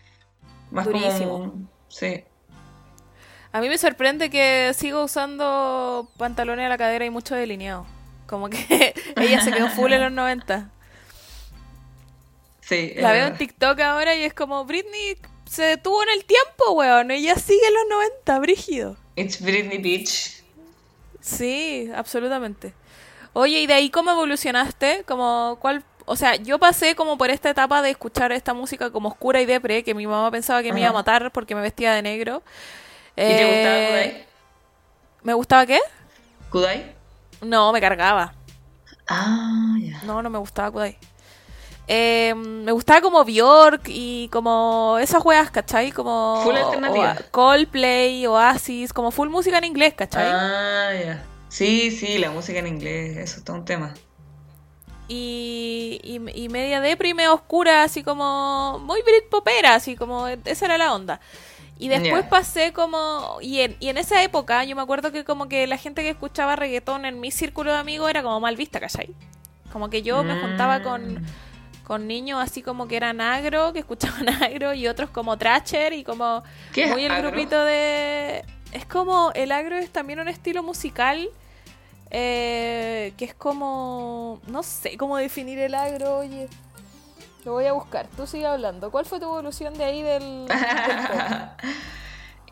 Más 0.70 0.86
Durísimo. 0.86 1.30
como... 1.30 1.68
Sí. 1.88 2.24
A 3.52 3.60
mí 3.60 3.68
me 3.68 3.78
sorprende 3.78 4.30
que 4.30 4.72
sigo 4.76 5.04
usando 5.04 6.08
pantalones 6.18 6.66
a 6.66 6.68
la 6.68 6.78
cadera 6.78 7.04
y 7.04 7.10
mucho 7.10 7.34
delineado. 7.34 7.86
Como 8.26 8.50
que 8.50 8.94
ella 9.16 9.40
se 9.40 9.52
quedó 9.52 9.68
full 9.70 9.92
en 9.92 10.02
los 10.02 10.12
90. 10.12 10.70
Sí. 12.60 12.94
La 12.96 13.12
veo 13.12 13.22
en 13.22 13.24
verdad. 13.32 13.38
TikTok 13.38 13.80
ahora 13.80 14.14
y 14.14 14.24
es 14.24 14.34
como 14.34 14.64
Britney 14.64 15.16
se 15.48 15.62
detuvo 15.62 16.02
en 16.02 16.10
el 16.10 16.24
tiempo, 16.24 16.72
weón. 16.72 17.10
Ella 17.10 17.36
sigue 17.36 17.66
en 17.66 17.74
los 17.74 17.84
90, 17.88 18.38
brígido. 18.40 18.96
It's 19.14 19.40
Britney 19.40 19.78
Beach. 19.78 20.42
Sí, 21.20 21.90
absolutamente. 21.94 22.74
Oye, 23.32 23.60
¿y 23.60 23.66
de 23.66 23.74
ahí 23.74 23.90
cómo 23.90 24.10
evolucionaste? 24.10 25.04
Como, 25.06 25.58
¿cuál? 25.60 25.84
O 26.04 26.16
sea, 26.16 26.36
yo 26.36 26.58
pasé 26.58 26.94
como 26.94 27.18
por 27.18 27.30
esta 27.30 27.50
etapa 27.50 27.82
de 27.82 27.90
escuchar 27.90 28.32
esta 28.32 28.54
música 28.54 28.90
como 28.90 29.08
oscura 29.08 29.40
y 29.40 29.46
depre, 29.46 29.82
que 29.82 29.94
mi 29.94 30.06
mamá 30.06 30.30
pensaba 30.30 30.62
que 30.62 30.72
me 30.72 30.80
iba 30.80 30.90
a 30.90 30.92
matar 30.92 31.32
porque 31.32 31.54
me 31.54 31.60
vestía 31.60 31.92
de 31.94 32.02
negro. 32.02 32.42
¿Y 33.16 33.36
te 33.36 33.44
gustaba 33.44 33.78
Eh, 33.78 33.86
Kudai? 33.88 34.26
¿Me 35.22 35.34
gustaba 35.34 35.66
qué? 35.66 35.78
¿Kudai? 36.50 36.94
No, 37.40 37.72
me 37.72 37.80
cargaba. 37.80 38.34
Ah, 39.08 39.74
ya. 39.80 40.02
No, 40.02 40.22
no 40.22 40.30
me 40.30 40.38
gustaba 40.38 40.70
Kudai. 40.70 40.98
Eh, 41.88 42.34
me 42.34 42.72
gustaba 42.72 43.00
como 43.00 43.24
Bjork 43.24 43.82
y 43.86 44.28
como 44.32 44.98
esas 45.00 45.24
weas, 45.24 45.50
¿cachai? 45.50 45.92
Como 45.92 46.40
Full 46.42 46.56
alternativa. 46.56 47.16
Coldplay, 47.30 48.26
Oasis, 48.26 48.92
como 48.92 49.12
full 49.12 49.28
música 49.28 49.58
en 49.58 49.64
inglés, 49.64 49.94
¿cachai? 49.94 50.26
Ah, 50.26 50.90
ya. 50.94 51.24
Sí, 51.48 51.92
sí, 51.92 52.18
la 52.18 52.30
música 52.30 52.58
en 52.58 52.66
inglés, 52.66 53.16
eso 53.16 53.38
es 53.38 53.44
todo 53.44 53.56
un 53.56 53.64
tema. 53.64 53.94
Y, 55.08 56.00
y, 56.02 56.44
y 56.44 56.48
media 56.48 56.80
deprime, 56.80 57.28
oscura, 57.28 57.84
así 57.84 58.02
como 58.02 58.80
muy 58.80 59.00
Britpopera, 59.02 59.76
así 59.76 59.94
como 59.94 60.26
esa 60.26 60.64
era 60.64 60.78
la 60.78 60.92
onda. 60.92 61.20
Y 61.78 61.88
después 61.88 62.24
pasé 62.24 62.72
como, 62.72 63.38
y 63.42 63.60
en, 63.60 63.76
y 63.80 63.88
en 63.88 63.98
esa 63.98 64.22
época 64.22 64.64
yo 64.64 64.74
me 64.74 64.82
acuerdo 64.82 65.12
que 65.12 65.24
como 65.24 65.46
que 65.48 65.66
la 65.66 65.76
gente 65.76 66.02
que 66.02 66.10
escuchaba 66.10 66.56
reggaetón 66.56 67.04
en 67.04 67.20
mi 67.20 67.30
círculo 67.30 67.72
de 67.72 67.78
amigos 67.78 68.08
era 68.08 68.22
como 68.22 68.40
mal 68.40 68.56
vista, 68.56 68.80
¿cachai? 68.80 69.14
Como 69.72 69.90
que 69.90 70.00
yo 70.02 70.24
me 70.24 70.40
juntaba 70.40 70.82
con, 70.82 71.14
Mm. 71.16 71.26
con 71.84 72.06
niños 72.06 72.40
así 72.42 72.62
como 72.62 72.88
que 72.88 72.96
eran 72.96 73.20
agro, 73.20 73.74
que 73.74 73.80
escuchaban 73.80 74.26
agro, 74.42 74.72
y 74.72 74.86
otros 74.88 75.10
como 75.10 75.36
Thrasher, 75.36 75.92
y 75.92 76.02
como 76.02 76.42
¿Qué 76.72 76.86
muy 76.86 77.04
el 77.04 77.12
agro? 77.12 77.30
grupito 77.30 77.62
de... 77.64 78.44
Es 78.72 78.86
como, 78.86 79.30
el 79.34 79.52
agro 79.52 79.76
es 79.76 79.90
también 79.90 80.18
un 80.18 80.28
estilo 80.28 80.62
musical 80.62 81.28
eh, 82.10 83.12
que 83.16 83.24
es 83.26 83.34
como... 83.34 84.40
No 84.46 84.62
sé 84.62 84.96
cómo 84.96 85.16
definir 85.18 85.58
el 85.58 85.74
agro, 85.74 86.18
oye. 86.18 86.48
Lo 87.46 87.52
voy 87.52 87.66
a 87.66 87.72
buscar. 87.74 88.08
Tú 88.16 88.26
sigue 88.26 88.44
hablando. 88.44 88.90
¿Cuál 88.90 89.06
fue 89.06 89.20
tu 89.20 89.26
evolución 89.26 89.72
de 89.78 89.84
ahí 89.84 90.02
del... 90.02 90.46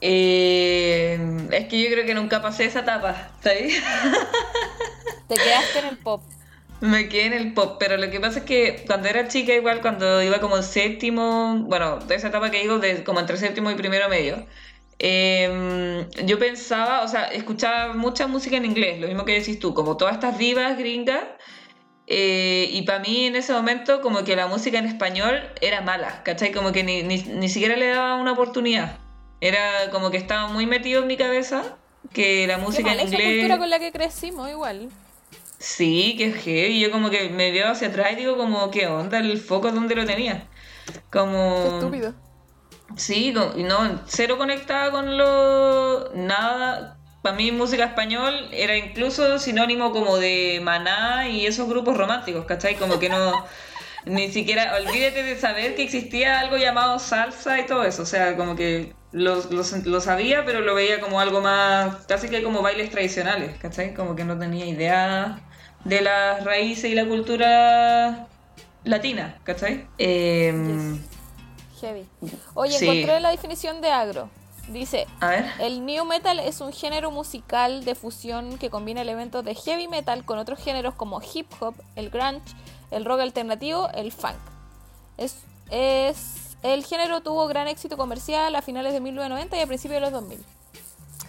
Eh, 0.07 1.19
es 1.51 1.67
que 1.67 1.83
yo 1.83 1.89
creo 1.91 2.05
que 2.05 2.13
nunca 2.13 2.43
pasé 2.43 2.67
esa 2.67 2.81
etapa, 2.81 3.31
¿sabes? 3.43 3.81
Te 5.29 5.35
quedaste 5.35 5.79
en 5.79 5.87
el 5.87 5.97
pop. 5.97 6.21
Me 6.83 7.09
quedé 7.09 7.25
en 7.27 7.33
el 7.33 7.55
pop, 7.55 7.77
pero 7.79 7.97
lo 7.97 8.11
que 8.11 8.21
pasa 8.21 8.41
es 8.41 8.45
que 8.45 8.85
cuando 8.87 9.09
era 9.09 9.29
chica, 9.29 9.55
igual 9.55 9.81
cuando 9.81 10.23
iba 10.23 10.41
como 10.41 10.59
en 10.59 10.63
séptimo, 10.63 11.57
bueno, 11.61 12.01
de 12.01 12.17
esa 12.17 12.29
etapa 12.29 12.51
que 12.51 12.61
digo, 12.61 12.81
de 12.81 13.03
como 13.03 13.21
entre 13.21 13.39
séptimo 13.39 13.71
y 13.71 13.77
primero 13.77 14.11
medio, 14.11 14.45
eh, 14.99 16.07
yo 16.27 16.39
pensaba, 16.39 17.03
o 17.03 17.09
sea, 17.09 17.25
escuchaba 17.29 17.95
mucha 17.95 18.27
música 18.27 18.59
en 18.59 18.67
inglés, 18.67 19.01
lo 19.01 19.07
mismo 19.07 19.25
que 19.25 19.39
decís 19.39 19.59
tú, 19.59 19.73
como 19.73 19.97
todas 19.97 20.15
estas 20.15 20.37
divas 20.37 20.77
gringas, 20.77 21.23
eh, 22.07 22.69
y 22.71 22.83
para 22.83 22.99
mí 22.99 23.27
en 23.27 23.37
ese 23.37 23.53
momento 23.53 24.01
como 24.01 24.25
que 24.25 24.37
la 24.37 24.47
música 24.47 24.79
en 24.79 24.87
español 24.87 25.41
era 25.61 25.81
mala, 25.81 26.23
¿cachai? 26.23 26.53
Como 26.53 26.73
que 26.73 26.85
ni, 26.85 27.03
ni, 27.03 27.23
ni 27.23 27.49
siquiera 27.49 27.77
le 27.77 27.89
daba 27.89 28.17
una 28.17 28.33
oportunidad. 28.33 28.99
Era 29.41 29.91
como 29.91 30.11
que 30.11 30.17
estaba 30.17 30.49
muy 30.49 30.67
metido 30.67 31.03
en 31.03 31.09
mi 31.09 31.17
cabeza 31.17 31.77
que 32.13 32.47
la 32.47 32.59
música 32.59 32.85
Qué 32.85 32.91
en 32.91 32.97
mala 32.97 33.03
esa 33.03 33.15
inglés... 33.15 33.35
cultura 33.37 33.59
con 33.59 33.71
la 33.71 33.79
que 33.79 33.93
crecimos 33.93 34.51
igual. 34.51 34.89
Sí, 35.59 36.15
que 36.19 36.33
heavy. 36.33 36.81
Yo 36.81 36.91
como 36.91 37.11
que 37.11 37.31
me 37.31 37.51
veo 37.51 37.69
hacia 37.69 37.89
atrás 37.89 38.13
y 38.13 38.17
digo 38.17 38.37
como, 38.37 38.71
¿qué 38.71 38.87
onda? 38.87 39.19
El 39.19 39.39
foco 39.39 39.71
donde 39.73 39.95
lo 39.95 40.05
tenía. 40.05 40.47
Como... 41.11 41.63
Qué 41.63 41.75
estúpido. 41.77 42.15
Sí, 42.97 43.33
no, 43.33 44.03
cero 44.07 44.37
conectada 44.37 44.91
con 44.91 45.17
lo... 45.17 46.11
Nada. 46.15 46.94
Para 47.25 47.37
mí 47.37 47.51
música 47.53 47.85
español 47.87 48.51
era 48.53 48.77
incluso 48.77 49.39
sinónimo 49.39 49.93
como 49.93 50.19
de 50.19 50.61
Maná 50.63 51.27
y 51.27 51.47
esos 51.47 51.67
grupos 51.67 51.97
románticos, 51.97 52.45
¿cachai? 52.45 52.75
Como 52.75 52.99
que 52.99 53.09
no... 53.09 53.47
Ni 54.05 54.31
siquiera, 54.31 54.75
olvídate 54.77 55.23
de 55.23 55.35
saber 55.41 55.75
que 55.75 55.85
existía 55.85 56.39
algo 56.41 56.59
llamado 56.59 56.99
salsa 56.99 57.59
y 57.59 57.65
todo 57.65 57.83
eso. 57.85 58.03
O 58.03 58.05
sea, 58.05 58.37
como 58.37 58.57
que 58.57 58.93
lo, 59.13 59.37
lo, 59.37 59.63
lo 59.87 60.01
sabía, 60.03 60.45
pero 60.45 60.61
lo 60.61 60.75
veía 60.75 61.01
como 61.01 61.19
algo 61.19 61.41
más, 61.41 62.05
casi 62.07 62.29
que 62.29 62.43
como 62.43 62.61
bailes 62.61 62.91
tradicionales, 62.91 63.57
¿cachai? 63.57 63.95
Como 63.95 64.15
que 64.15 64.25
no 64.25 64.39
tenía 64.39 64.67
idea 64.67 65.41
de 65.85 66.03
las 66.03 66.45
raíces 66.45 66.91
y 66.91 66.95
la 66.95 67.07
cultura 67.07 68.27
latina, 68.85 69.39
¿cachai? 69.45 69.87
Em, 69.97 71.01
Heavy. 71.81 72.07
Oye, 72.53 72.79
Sí. 72.79 72.85
encontré 72.87 73.19
la 73.21 73.31
definición 73.31 73.81
de 73.81 73.91
agro. 73.91 74.29
Dice, 74.69 75.07
a 75.21 75.29
ver. 75.29 75.51
el 75.61 75.85
new 75.85 76.05
metal 76.05 76.41
es 76.41 76.61
un 76.61 76.73
género 76.73 77.11
musical 77.11 77.85
de 77.85 77.95
fusión 77.95 78.59
que 78.59 78.71
combina 78.71 79.03
elementos 79.03 79.45
de 79.45 79.55
heavy 79.55 79.89
metal 79.89 80.25
con 80.25 80.39
otros 80.39 80.59
géneros 80.59 80.95
como 80.95 81.21
hip 81.21 81.51
hop, 81.61 81.75
el 81.97 82.11
grunge, 82.11 82.55
el 82.91 83.05
rock 83.05 83.21
alternativo, 83.21 83.91
el 83.95 84.11
funk. 84.11 84.37
Es, 85.19 85.37
es, 85.71 86.57
el 86.63 86.85
género 86.85 87.21
tuvo 87.21 87.47
gran 87.47 87.69
éxito 87.69 87.97
comercial 87.97 88.55
a 88.57 88.63
finales 88.63 88.93
de 88.93 89.01
1990 89.01 89.57
y 89.57 89.61
a 89.61 89.67
principios 89.67 89.97
de 89.97 90.01
los 90.01 90.13
2000. 90.13 90.45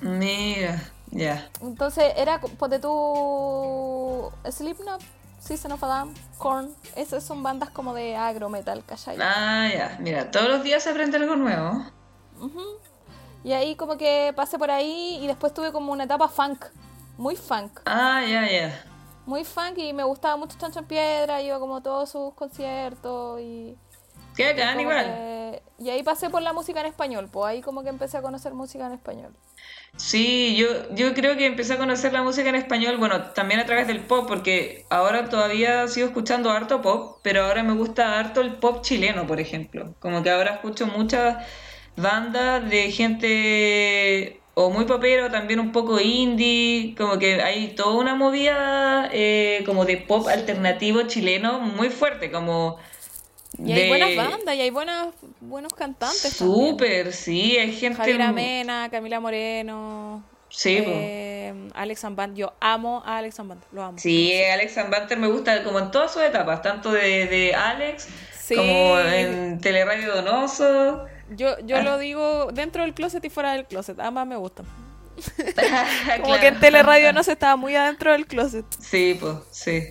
Mira, 0.02 0.82
ya. 1.12 1.50
Entonces 1.62 2.14
era, 2.16 2.40
ponte 2.40 2.80
tú, 2.80 4.32
Slipknot, 4.50 5.02
System 5.40 5.74
of 5.74 5.84
a 5.84 5.88
Down, 5.88 6.14
Korn, 6.38 6.74
esas 6.96 7.24
son 7.24 7.44
bandas 7.44 7.70
como 7.70 7.94
de 7.94 8.16
agro 8.16 8.50
metal, 8.50 8.84
¿cachai? 8.86 9.18
Ah, 9.20 9.70
ya. 9.72 9.98
Mira, 10.00 10.32
todos 10.32 10.48
los 10.50 10.64
días 10.64 10.84
se 10.84 10.90
aprende 10.90 11.18
algo 11.18 11.36
nuevo. 11.36 11.86
Ujú. 12.40 12.62
Y 13.46 13.54
ahí 13.54 13.76
como 13.76 13.98
que 13.98 14.34
pasé 14.36 14.58
por 14.58 14.72
ahí 14.72 15.20
y 15.22 15.28
después 15.28 15.54
tuve 15.54 15.72
como 15.72 15.92
una 15.94 16.06
etapa 16.06 16.28
funk, 16.28 16.66
muy 17.18 17.36
funk, 17.36 17.80
Ah, 17.86 18.22
ya, 18.28 18.50
ya. 18.50 18.84
muy 19.26 19.46
funk 19.46 19.78
y 19.78 19.94
me 19.94 20.04
gustaba 20.04 20.36
mucho 20.36 20.58
Chancho 20.58 20.80
en 20.80 20.86
Piedra, 20.86 21.42
iba 21.42 21.60
como 21.60 21.78
a 21.78 21.84
todos 21.84 22.10
sus 22.10 22.34
conciertos 22.34 23.40
y... 23.42 23.78
Qué 24.36 24.52
igual. 24.80 25.06
que- 25.06 25.64
Y 25.78 25.90
ahí 25.90 26.04
pasé 26.04 26.30
por 26.30 26.42
la 26.42 26.54
música 26.54 26.80
en 26.82 26.88
español, 26.88 27.30
pues 27.32 27.46
ahí 27.46 27.62
como 27.62 27.84
que 27.84 27.90
empecé 27.90 28.18
a 28.18 28.22
conocer 28.22 28.54
música 28.54 28.88
en 28.88 28.94
español. 28.94 29.32
Sí, 29.98 30.56
yo, 30.58 30.68
yo 30.94 31.14
creo 31.14 31.38
que 31.38 31.46
empecé 31.46 31.74
a 31.74 31.78
conocer 31.78 32.12
la 32.12 32.22
música 32.24 32.50
en 32.50 32.56
español, 32.56 32.98
bueno, 32.98 33.32
también 33.32 33.62
a 33.62 33.66
través 33.66 33.88
del 33.88 34.02
pop, 34.02 34.26
porque 34.28 34.86
ahora 34.90 35.30
todavía 35.30 35.88
sigo 35.88 36.08
escuchando 36.08 36.52
harto 36.52 36.82
pop, 36.82 37.20
pero 37.24 37.46
ahora 37.46 37.64
me 37.64 37.74
gusta 37.74 38.20
harto 38.20 38.42
el 38.42 38.56
pop 38.58 38.82
chileno, 38.82 39.26
por 39.26 39.40
ejemplo. 39.40 39.96
Como 40.00 40.22
que 40.22 40.32
ahora 40.32 40.56
escucho 40.56 40.88
muchas 40.88 41.46
bandas 41.98 42.70
de 42.70 42.92
gente 42.92 44.40
o 44.54 44.70
muy 44.70 44.86
popero, 44.86 45.30
también 45.30 45.60
un 45.60 45.72
poco 45.72 46.00
indie, 46.00 46.96
como 46.98 47.20
que 47.20 47.42
hay 47.42 47.70
toda 47.76 47.96
una 47.98 48.16
movida 48.16 49.10
eh, 49.12 49.64
como 49.66 49.86
de 49.86 49.98
pop 49.98 50.28
alternativo 50.28 51.04
chileno 51.04 51.60
muy 51.60 51.90
fuerte, 51.90 52.32
como... 52.32 52.78
Y 53.58 53.72
hay 53.72 53.84
de- 53.84 53.88
buenas 53.90 54.16
bandas 54.16 54.56
y 54.56 54.62
hay 54.62 54.70
buenas, 54.70 55.08
buenos 55.42 55.74
cantantes. 55.74 56.34
Súper, 56.34 57.12
sí, 57.14 57.58
hay 57.58 57.74
gente... 57.74 57.98
Javier 57.98 58.32
Mena, 58.34 58.90
Camila 58.90 59.20
Moreno, 59.20 60.24
Sí, 60.48 60.82
eh, 60.86 61.54
Alex 61.74 62.06
Amband. 62.06 62.38
Yo 62.38 62.54
amo 62.62 63.04
a 63.06 63.18
Alex 63.18 63.38
Amband, 63.42 63.62
lo 63.74 63.84
amo. 63.84 63.98
Sí, 63.98 64.34
Alex 64.42 64.78
and 64.78 64.90
Banter 64.90 65.18
me 65.18 65.28
gusta 65.28 65.64
como 65.64 65.80
en 65.80 65.92
todas 65.92 66.14
sus 66.14 66.22
etapas, 66.22 66.62
tanto 66.62 66.94
de, 66.94 67.26
de 67.28 67.54
Alex 67.54 68.08
Sí. 68.40 68.56
como 68.56 69.00
en 69.00 69.60
Teleradio 69.60 70.16
Donoso. 70.16 71.06
Yo, 71.30 71.58
yo 71.66 71.82
lo 71.82 71.98
digo 71.98 72.52
dentro 72.54 72.84
del 72.84 72.94
closet 72.94 73.24
y 73.26 73.30
fuera 73.30 73.54
del 73.54 73.66
closet, 73.68 74.00
ambas 74.00 74.28
me 74.28 74.36
gustan. 74.36 74.66
Como 76.22 76.38
Claro. 76.38 76.40
que 76.40 76.48
en 76.48 76.60
Teleradio 76.60 77.14
no 77.14 77.24
se 77.24 77.34
estaba 77.34 77.56
muy 77.56 77.76
adentro 77.76 78.12
del 78.12 78.28
closet. 78.28 78.66
Sí, 78.80 79.18
pues, 79.20 79.36
sí. 79.52 79.90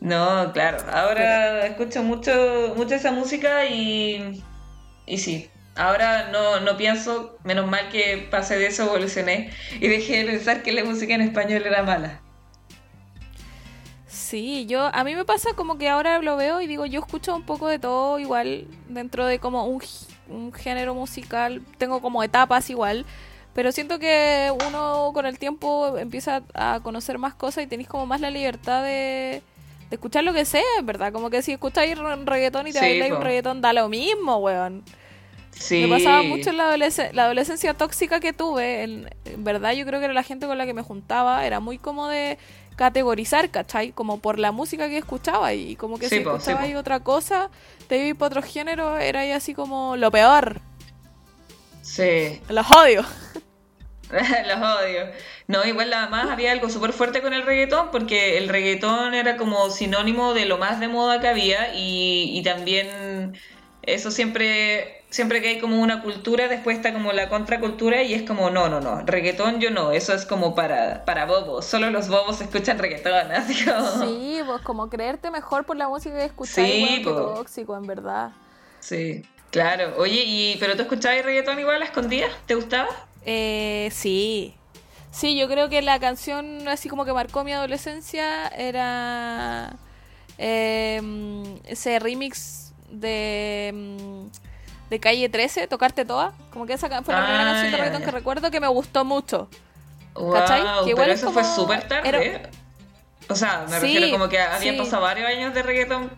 No, 0.00 0.50
claro. 0.52 0.78
Ahora 0.92 1.66
escucho 1.66 2.02
mucho, 2.02 2.74
mucho 2.76 2.94
esa 2.94 3.12
música 3.12 3.66
y, 3.66 4.42
y 5.06 5.18
sí. 5.18 5.50
Ahora 5.74 6.28
no, 6.30 6.60
no 6.60 6.76
pienso, 6.76 7.38
menos 7.44 7.66
mal 7.68 7.88
que 7.90 8.28
pasé 8.30 8.58
de 8.58 8.66
eso, 8.66 8.84
evolucioné 8.84 9.52
y 9.80 9.88
dejé 9.88 10.24
de 10.24 10.32
pensar 10.32 10.62
que 10.62 10.72
la 10.72 10.84
música 10.84 11.14
en 11.14 11.22
español 11.22 11.62
era 11.66 11.82
mala. 11.82 12.20
Sí, 14.32 14.64
yo 14.64 14.88
a 14.94 15.04
mí 15.04 15.14
me 15.14 15.26
pasa 15.26 15.50
como 15.54 15.76
que 15.76 15.90
ahora 15.90 16.18
lo 16.22 16.36
veo 16.38 16.62
y 16.62 16.66
digo, 16.66 16.86
yo 16.86 17.00
escucho 17.00 17.36
un 17.36 17.42
poco 17.42 17.68
de 17.68 17.78
todo 17.78 18.18
igual 18.18 18.66
dentro 18.88 19.26
de 19.26 19.38
como 19.38 19.66
un, 19.66 19.82
un 20.30 20.54
género 20.54 20.94
musical, 20.94 21.60
tengo 21.76 22.00
como 22.00 22.22
etapas 22.22 22.70
igual, 22.70 23.04
pero 23.52 23.72
siento 23.72 23.98
que 23.98 24.50
uno 24.68 25.10
con 25.12 25.26
el 25.26 25.38
tiempo 25.38 25.98
empieza 25.98 26.42
a 26.54 26.80
conocer 26.82 27.18
más 27.18 27.34
cosas 27.34 27.64
y 27.64 27.66
tenéis 27.66 27.90
como 27.90 28.06
más 28.06 28.22
la 28.22 28.30
libertad 28.30 28.82
de, 28.82 29.42
de 29.90 29.96
escuchar 29.96 30.24
lo 30.24 30.32
que 30.32 30.46
sea, 30.46 30.62
verdad, 30.82 31.12
como 31.12 31.28
que 31.28 31.42
si 31.42 31.52
escucháis 31.52 31.98
re- 31.98 32.16
reggaetón 32.24 32.66
y 32.68 32.72
te 32.72 32.78
Sí, 32.78 32.84
bailáis 32.86 33.12
un 33.12 33.20
reggaetón 33.20 33.60
da 33.60 33.74
lo 33.74 33.90
mismo, 33.90 34.38
weón. 34.38 34.82
Sí. 35.50 35.82
Me 35.86 35.88
pasaba 35.98 36.22
mucho 36.22 36.48
en 36.48 36.56
la, 36.56 36.74
adolesc- 36.74 37.12
la 37.12 37.24
adolescencia 37.24 37.74
tóxica 37.74 38.18
que 38.20 38.32
tuve. 38.32 38.82
En, 38.84 39.10
en 39.26 39.44
verdad, 39.44 39.72
yo 39.74 39.84
creo 39.84 40.00
que 40.00 40.06
era 40.06 40.14
la 40.14 40.22
gente 40.22 40.46
con 40.46 40.56
la 40.56 40.64
que 40.64 40.72
me 40.72 40.80
juntaba. 40.82 41.44
Era 41.46 41.60
muy 41.60 41.76
como 41.76 42.08
de 42.08 42.38
categorizar, 42.76 43.50
¿cachai? 43.50 43.92
Como 43.92 44.20
por 44.20 44.38
la 44.38 44.52
música 44.52 44.88
que 44.88 44.98
escuchaba. 44.98 45.54
Y 45.54 45.76
como 45.76 45.98
que 45.98 46.08
Sí, 46.08 46.20
si 46.20 46.20
po, 46.20 46.38
sí, 46.40 46.54
escuchaba 46.54 46.56
po. 46.56 46.68
otra 46.76 47.00
cosa, 47.00 47.50
te 47.88 48.06
iba 48.08 48.18
por 48.18 48.26
otro 48.28 48.42
género, 48.42 48.98
era 48.98 49.20
ahí 49.20 49.32
así 49.32 49.54
como 49.54 49.96
lo 49.96 50.10
peor. 50.10 50.62
Sí. 51.80 52.40
Los 52.48 52.70
odio. 52.70 53.04
Los 54.10 54.58
odio. 54.58 55.10
No, 55.46 55.64
igual 55.64 55.92
además 55.92 56.30
había 56.30 56.52
algo 56.52 56.68
súper 56.68 56.92
fuerte 56.92 57.22
con 57.22 57.32
el 57.32 57.44
reggaetón, 57.44 57.90
porque 57.90 58.36
el 58.38 58.48
reggaetón 58.48 59.14
era 59.14 59.36
como 59.36 59.70
sinónimo 59.70 60.34
de 60.34 60.46
lo 60.46 60.58
más 60.58 60.80
de 60.80 60.88
moda 60.88 61.20
que 61.20 61.28
había 61.28 61.74
y, 61.74 62.30
y 62.38 62.42
también 62.42 63.34
eso 63.82 64.10
siempre, 64.10 65.01
siempre 65.12 65.42
que 65.42 65.48
hay 65.48 65.58
como 65.60 65.78
una 65.78 66.02
cultura, 66.02 66.48
después 66.48 66.76
está 66.78 66.92
como 66.94 67.12
la 67.12 67.28
contracultura 67.28 68.02
y 68.02 68.14
es 68.14 68.22
como, 68.22 68.48
no, 68.48 68.70
no, 68.70 68.80
no, 68.80 69.02
reggaetón 69.02 69.60
yo 69.60 69.70
no, 69.70 69.92
eso 69.92 70.14
es 70.14 70.24
como 70.24 70.54
para, 70.54 71.04
para 71.04 71.26
bobos, 71.26 71.66
solo 71.66 71.90
los 71.90 72.08
bobos 72.08 72.40
escuchan 72.40 72.78
reggaetón, 72.78 73.30
así 73.32 73.62
como... 73.64 74.04
Sí, 74.06 74.40
pues 74.44 74.62
como 74.62 74.88
creerte 74.88 75.30
mejor 75.30 75.66
por 75.66 75.76
la 75.76 75.86
música 75.88 76.16
que 76.16 76.24
escucháis, 76.24 76.96
Sí, 76.98 77.00
po. 77.04 77.10
tóxico, 77.12 77.76
en 77.76 77.86
verdad. 77.86 78.30
Sí, 78.80 79.22
claro. 79.50 79.94
Oye, 79.98 80.24
y 80.24 80.56
¿pero 80.58 80.76
tú 80.76 80.82
escuchabas 80.82 81.22
reggaetón 81.22 81.60
igual 81.60 81.82
a 81.82 81.84
escondidas? 81.84 82.32
¿Te 82.46 82.54
gustaba? 82.54 82.88
Eh, 83.26 83.90
sí. 83.92 84.54
Sí, 85.10 85.36
yo 85.36 85.46
creo 85.46 85.68
que 85.68 85.82
la 85.82 86.00
canción 86.00 86.66
así 86.68 86.88
como 86.88 87.04
que 87.04 87.12
marcó 87.12 87.44
mi 87.44 87.52
adolescencia 87.52 88.48
era 88.48 89.76
eh, 90.38 91.02
ese 91.66 91.98
remix 91.98 92.72
de, 92.90 93.72
mm, 93.74 94.26
de 94.92 95.00
Calle 95.00 95.28
13, 95.30 95.66
Tocarte 95.68 96.04
Toda. 96.04 96.34
Como 96.52 96.66
que 96.66 96.74
esa 96.74 96.86
fue 97.02 97.14
la 97.14 97.22
Ah, 97.22 97.26
primera 97.26 97.44
canción 97.44 97.70
de 97.72 97.76
reggaetón 97.78 98.02
que 98.02 98.10
recuerdo 98.10 98.50
que 98.50 98.60
me 98.60 98.68
gustó 98.68 99.04
mucho. 99.06 99.48
Wow, 100.14 100.32
¿Cachai? 100.34 100.60
Que 100.84 100.90
igual 100.90 101.04
pero 101.06 101.12
es 101.14 101.20
eso 101.22 101.32
fue 101.32 101.42
súper 101.44 101.88
tarde. 101.88 102.08
era- 102.08 102.50
O 103.30 103.34
sea, 103.34 103.62
me 103.68 103.80
Sí, 103.80 103.86
refiero 103.94 104.10
como 104.10 104.28
que 104.28 104.38
habían 104.38 104.74
sí. 104.74 104.78
pasado 104.80 105.02
varios 105.02 105.26
años 105.28 105.54
de 105.54 105.62
reggaetón 105.62 106.10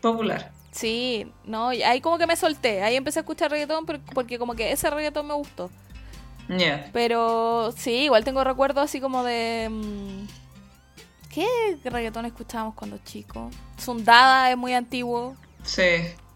popular. 0.00 0.52
Sí, 0.70 1.32
no, 1.44 1.72
y 1.72 1.82
ahí 1.82 2.00
como 2.00 2.16
que 2.16 2.28
me 2.28 2.36
solté. 2.36 2.84
Ahí 2.84 2.94
empecé 2.94 3.18
a 3.18 3.22
escuchar 3.22 3.50
reggaetón 3.50 3.84
por- 3.86 3.98
porque 4.14 4.38
como 4.38 4.54
que 4.54 4.70
ese 4.70 4.88
reggaetón 4.88 5.26
me 5.26 5.34
gustó. 5.34 5.68
Pero 6.92 7.72
sí, 7.76 8.04
igual 8.04 8.22
tengo 8.24 8.42
recuerdos 8.44 8.84
así 8.84 9.00
como 9.00 9.24
de... 9.24 9.68
mm, 9.70 10.26
¿Qué 11.34 11.46
reggaetón 11.84 12.26
escuchábamos 12.26 12.74
cuando 12.74 12.98
chicos? 12.98 13.52
Sundada 13.76 14.50
es 14.50 14.56
muy 14.56 14.74
antiguo. 14.74 15.36
Sí. 15.64 15.82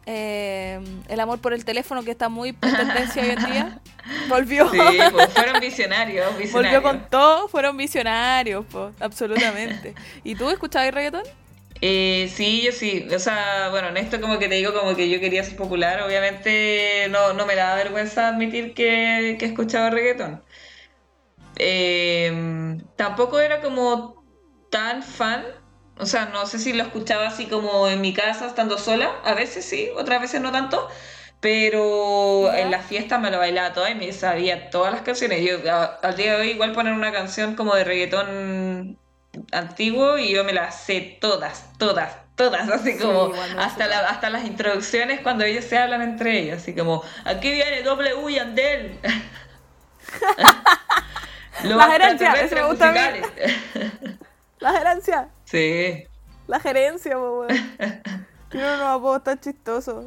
Eh, 0.06 0.80
el 1.08 1.20
amor 1.20 1.40
por 1.40 1.54
el 1.54 1.64
teléfono 1.64 2.02
que 2.02 2.10
está 2.10 2.28
muy 2.28 2.50
en 2.50 2.76
tendencia 2.76 3.22
hoy 3.22 3.30
en 3.30 3.44
día. 3.44 3.78
Volvió. 4.28 4.70
Sí, 4.70 4.78
pues 5.12 5.28
fueron 5.32 5.60
visionarios, 5.60 6.26
Volvió 6.26 6.42
visionarios. 6.44 6.82
con 6.82 7.08
todo, 7.10 7.48
fueron 7.48 7.76
visionarios, 7.76 8.66
po, 8.66 8.92
absolutamente. 9.00 9.94
¿Y 10.22 10.34
tú 10.34 10.50
escuchabas 10.50 10.92
reggaetón? 10.92 11.22
Eh, 11.80 12.30
sí, 12.34 12.62
yo 12.62 12.72
sí. 12.72 13.06
O 13.14 13.18
sea, 13.18 13.68
bueno, 13.70 13.88
en 13.88 13.96
esto 13.96 14.20
como 14.20 14.38
que 14.38 14.48
te 14.48 14.54
digo 14.56 14.72
como 14.72 14.94
que 14.94 15.08
yo 15.08 15.20
quería 15.20 15.42
ser 15.44 15.56
popular. 15.56 16.02
Obviamente 16.02 17.08
no, 17.10 17.32
no 17.32 17.46
me 17.46 17.54
da 17.56 17.74
vergüenza 17.74 18.28
admitir 18.28 18.74
que, 18.74 19.36
que 19.38 19.46
escuchaba 19.46 19.90
reggaetón. 19.90 20.42
Eh, 21.56 22.76
tampoco 22.96 23.40
era 23.40 23.60
como 23.60 24.24
tan 24.70 25.02
fan, 25.02 25.44
O 25.96 26.06
sea, 26.06 26.26
no 26.26 26.46
sé 26.46 26.58
si 26.58 26.72
lo 26.72 26.82
escuchaba 26.82 27.26
así 27.28 27.46
como 27.46 27.88
en 27.88 28.00
mi 28.00 28.12
casa, 28.14 28.46
estando 28.46 28.78
sola. 28.78 29.12
A 29.24 29.34
veces 29.34 29.64
sí, 29.64 29.88
otras 29.96 30.20
veces 30.20 30.40
no 30.40 30.50
tanto. 30.52 30.88
Pero 31.40 32.50
¿Ya? 32.50 32.58
en 32.58 32.70
las 32.70 32.86
fiestas 32.86 33.20
me 33.20 33.30
lo 33.30 33.38
bailaba 33.38 33.72
toda 33.74 33.90
y 33.90 33.94
me 33.94 34.12
sabía 34.12 34.70
todas 34.70 34.92
las 34.92 35.02
canciones. 35.02 35.42
Yo 35.46 35.58
a- 35.72 35.84
al 36.02 36.16
día 36.16 36.34
de 36.34 36.40
hoy 36.40 36.50
igual 36.52 36.72
poner 36.72 36.94
una 36.94 37.12
canción 37.12 37.54
como 37.54 37.74
de 37.74 37.84
reggaetón 37.84 38.98
antiguo 39.52 40.18
y 40.18 40.32
yo 40.32 40.44
me 40.44 40.52
las 40.52 40.80
sé 40.84 41.18
todas, 41.20 41.66
todas, 41.78 42.16
todas. 42.36 42.68
Así 42.70 42.96
Sí, 42.98 42.98
como 42.98 43.28
me 43.28 43.58
hasta, 43.58 43.84
suena. 43.84 43.88
la- 43.88 44.08
hasta 44.08 44.30
las 44.30 44.44
introducciones 44.46 45.20
cuando 45.20 45.44
ellos 45.44 45.64
se 45.64 45.78
hablan 45.78 46.02
entre 46.02 46.40
ellos. 46.40 46.58
Así 46.62 46.74
como, 46.74 47.02
aquí 47.24 47.50
viene 47.50 47.82
W 47.82 48.30
y 48.32 48.38
Andel. 48.38 49.00
Los 51.62 51.76
La 51.78 51.88
gerencia, 51.90 52.32
eso 52.40 52.54
me 52.56 52.62
gusta 52.64 52.88
a 52.88 52.92
mí. 52.92 53.00
La 54.64 54.72
gerencia. 54.72 55.28
Sí. 55.44 56.04
La 56.46 56.58
gerencia, 56.58 57.14
po, 57.16 57.40
weón. 57.40 57.48
Tiene 58.48 58.66
unos 58.76 58.88
apodos 58.88 59.22
tan 59.22 59.38
chistosos. 59.38 60.06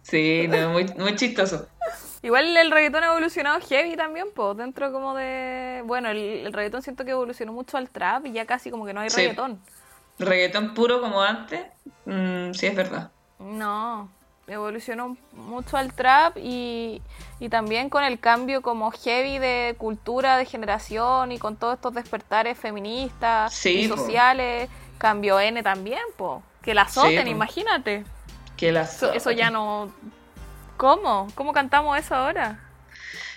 Sí, 0.00 0.46
no, 0.48 0.70
muy, 0.70 0.84
muy 0.96 1.14
chistoso. 1.14 1.68
Igual 2.22 2.56
el 2.56 2.70
reggaetón 2.70 3.04
ha 3.04 3.08
evolucionado 3.08 3.60
heavy 3.60 3.96
también, 3.96 4.28
pues, 4.34 4.56
dentro 4.56 4.90
como 4.92 5.14
de... 5.14 5.82
Bueno, 5.84 6.08
el, 6.08 6.16
el 6.46 6.52
reggaetón 6.54 6.80
siento 6.80 7.04
que 7.04 7.10
evolucionó 7.10 7.52
mucho 7.52 7.76
al 7.76 7.90
trap 7.90 8.24
y 8.24 8.32
ya 8.32 8.46
casi 8.46 8.70
como 8.70 8.86
que 8.86 8.94
no 8.94 9.00
hay 9.02 9.10
Sí. 9.10 9.20
reggaetón. 9.20 9.60
Reggaetón 10.18 10.72
puro 10.72 11.02
como 11.02 11.20
antes, 11.22 11.60
mm, 12.06 12.52
sí 12.54 12.66
es 12.66 12.74
verdad. 12.74 13.10
No, 13.38 14.10
evolucionó 14.48 15.16
mucho 15.32 15.76
al 15.76 15.92
trap 15.92 16.36
y, 16.38 17.02
y 17.38 17.48
también 17.48 17.90
con 17.90 18.02
el 18.04 18.18
cambio 18.18 18.62
como 18.62 18.90
heavy 18.90 19.38
de 19.38 19.74
cultura, 19.78 20.36
de 20.36 20.44
generación 20.46 21.32
y 21.32 21.38
con 21.38 21.56
todos 21.56 21.74
estos 21.74 21.94
despertares 21.94 22.58
feministas 22.58 23.52
Sí, 23.54 23.82
y 23.82 23.88
po. 23.88 23.96
sociales, 23.96 24.68
cambió 24.98 25.38
N 25.38 25.62
también, 25.62 26.00
po. 26.16 26.42
Que 26.62 26.74
la 26.74 26.82
azoten, 26.82 27.24
po. 27.24 27.30
imagínate. 27.30 28.04
Que 28.56 28.72
las 28.72 28.96
Eso, 28.96 29.12
eso 29.12 29.30
ya 29.30 29.50
no... 29.50 29.92
¿Cómo? 30.76 31.28
¿Cómo 31.34 31.52
cantamos 31.52 31.98
eso 31.98 32.14
ahora? 32.14 32.60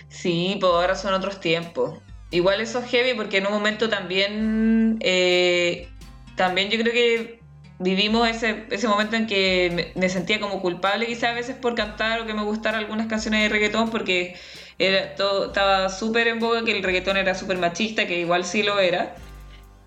Sí, 0.08 0.56
pues 0.60 0.72
ahora 0.72 0.94
son 0.94 1.14
otros 1.14 1.40
tiempos. 1.40 1.98
Igual 2.30 2.60
eso 2.60 2.78
es 2.78 2.90
heavy 2.90 3.14
porque 3.14 3.38
en 3.38 3.46
un 3.46 3.52
momento 3.52 3.88
también, 3.88 4.96
eh, 5.00 5.88
también 6.36 6.70
yo 6.70 6.78
creo 6.80 6.92
que 6.92 7.41
vivimos 7.82 8.28
ese, 8.28 8.64
ese 8.70 8.88
momento 8.88 9.16
en 9.16 9.26
que 9.26 9.92
me, 9.94 10.08
sentía 10.08 10.40
como 10.40 10.60
culpable 10.60 11.06
quizás 11.06 11.30
a 11.30 11.34
veces 11.34 11.56
por 11.56 11.74
cantar 11.74 12.20
o 12.20 12.26
que 12.26 12.34
me 12.34 12.42
gustaran 12.42 12.80
algunas 12.80 13.06
canciones 13.06 13.42
de 13.42 13.48
reggaetón 13.48 13.90
porque 13.90 14.36
estaba 14.78 15.88
súper 15.88 16.28
en 16.28 16.40
boga 16.40 16.64
que 16.64 16.72
el 16.72 16.82
reggaetón 16.82 17.16
era 17.16 17.34
súper 17.34 17.58
machista, 17.58 18.06
que 18.06 18.20
igual 18.20 18.44
sí 18.44 18.62
lo 18.62 18.80
era. 18.80 19.14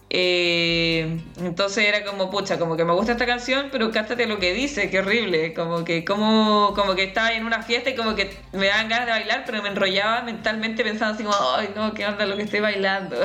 Eh, 0.09 1.19
entonces 1.39 1.85
era 1.85 2.05
como, 2.05 2.29
pucha, 2.29 2.57
como 2.59 2.77
que 2.77 2.85
me 2.85 2.93
gusta 2.93 3.13
esta 3.13 3.25
canción, 3.25 3.67
pero 3.71 3.91
cántate 3.91 4.27
lo 4.27 4.39
que 4.39 4.53
dice, 4.53 4.89
qué 4.89 4.99
horrible. 4.99 5.53
Como 5.53 5.83
que, 5.83 6.05
como, 6.05 6.73
como 6.75 6.95
que 6.95 7.03
estaba 7.03 7.33
en 7.33 7.45
una 7.45 7.63
fiesta 7.63 7.89
y 7.89 7.95
como 7.95 8.15
que 8.15 8.31
me 8.53 8.67
daban 8.67 8.87
ganas 8.87 9.07
de 9.07 9.11
bailar, 9.11 9.43
pero 9.45 9.61
me 9.61 9.69
enrollaba 9.69 10.21
mentalmente 10.21 10.83
pensando 10.83 11.15
así 11.15 11.23
como, 11.23 11.35
ay, 11.55 11.69
no, 11.75 11.93
qué 11.93 12.05
onda 12.05 12.25
lo 12.25 12.37
que 12.37 12.43
estoy 12.43 12.59
bailando. 12.61 13.17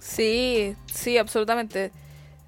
Sí, 0.00 0.74
sí, 0.92 1.18
absolutamente. 1.18 1.92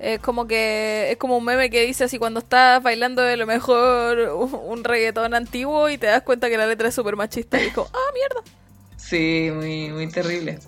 Es 0.02 0.18
como 0.18 0.48
que 0.48 1.12
es 1.12 1.16
como 1.16 1.36
un 1.36 1.44
meme 1.44 1.70
que 1.70 1.86
dice 1.86 2.02
así 2.02 2.18
cuando 2.18 2.40
estás 2.40 2.82
bailando 2.82 3.22
de 3.22 3.36
lo 3.36 3.46
mejor 3.46 4.18
un, 4.18 4.82
reggaetón 4.82 5.32
antiguo 5.32 5.88
y 5.88 5.96
te 5.96 6.08
das 6.08 6.22
cuenta 6.22 6.48
que 6.48 6.58
la 6.58 6.66
letra 6.66 6.88
es 6.88 6.94
súper 6.96 7.14
machista 7.14 7.62
y 7.62 7.70
como, 7.70 7.88
ah, 7.92 8.10
mierda. 8.12 8.42
Sí, 8.96 9.52
muy, 9.54 9.90
muy 9.90 10.10
terrible. 10.10 10.58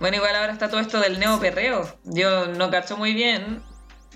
Bueno, 0.00 0.16
igual 0.16 0.34
ahora 0.36 0.54
está 0.54 0.70
todo 0.70 0.80
esto 0.80 0.98
del 1.00 1.18
neoperreo. 1.18 1.86
Yo 2.04 2.46
no 2.46 2.70
cacho 2.70 2.96
muy 2.96 3.12
bien, 3.12 3.62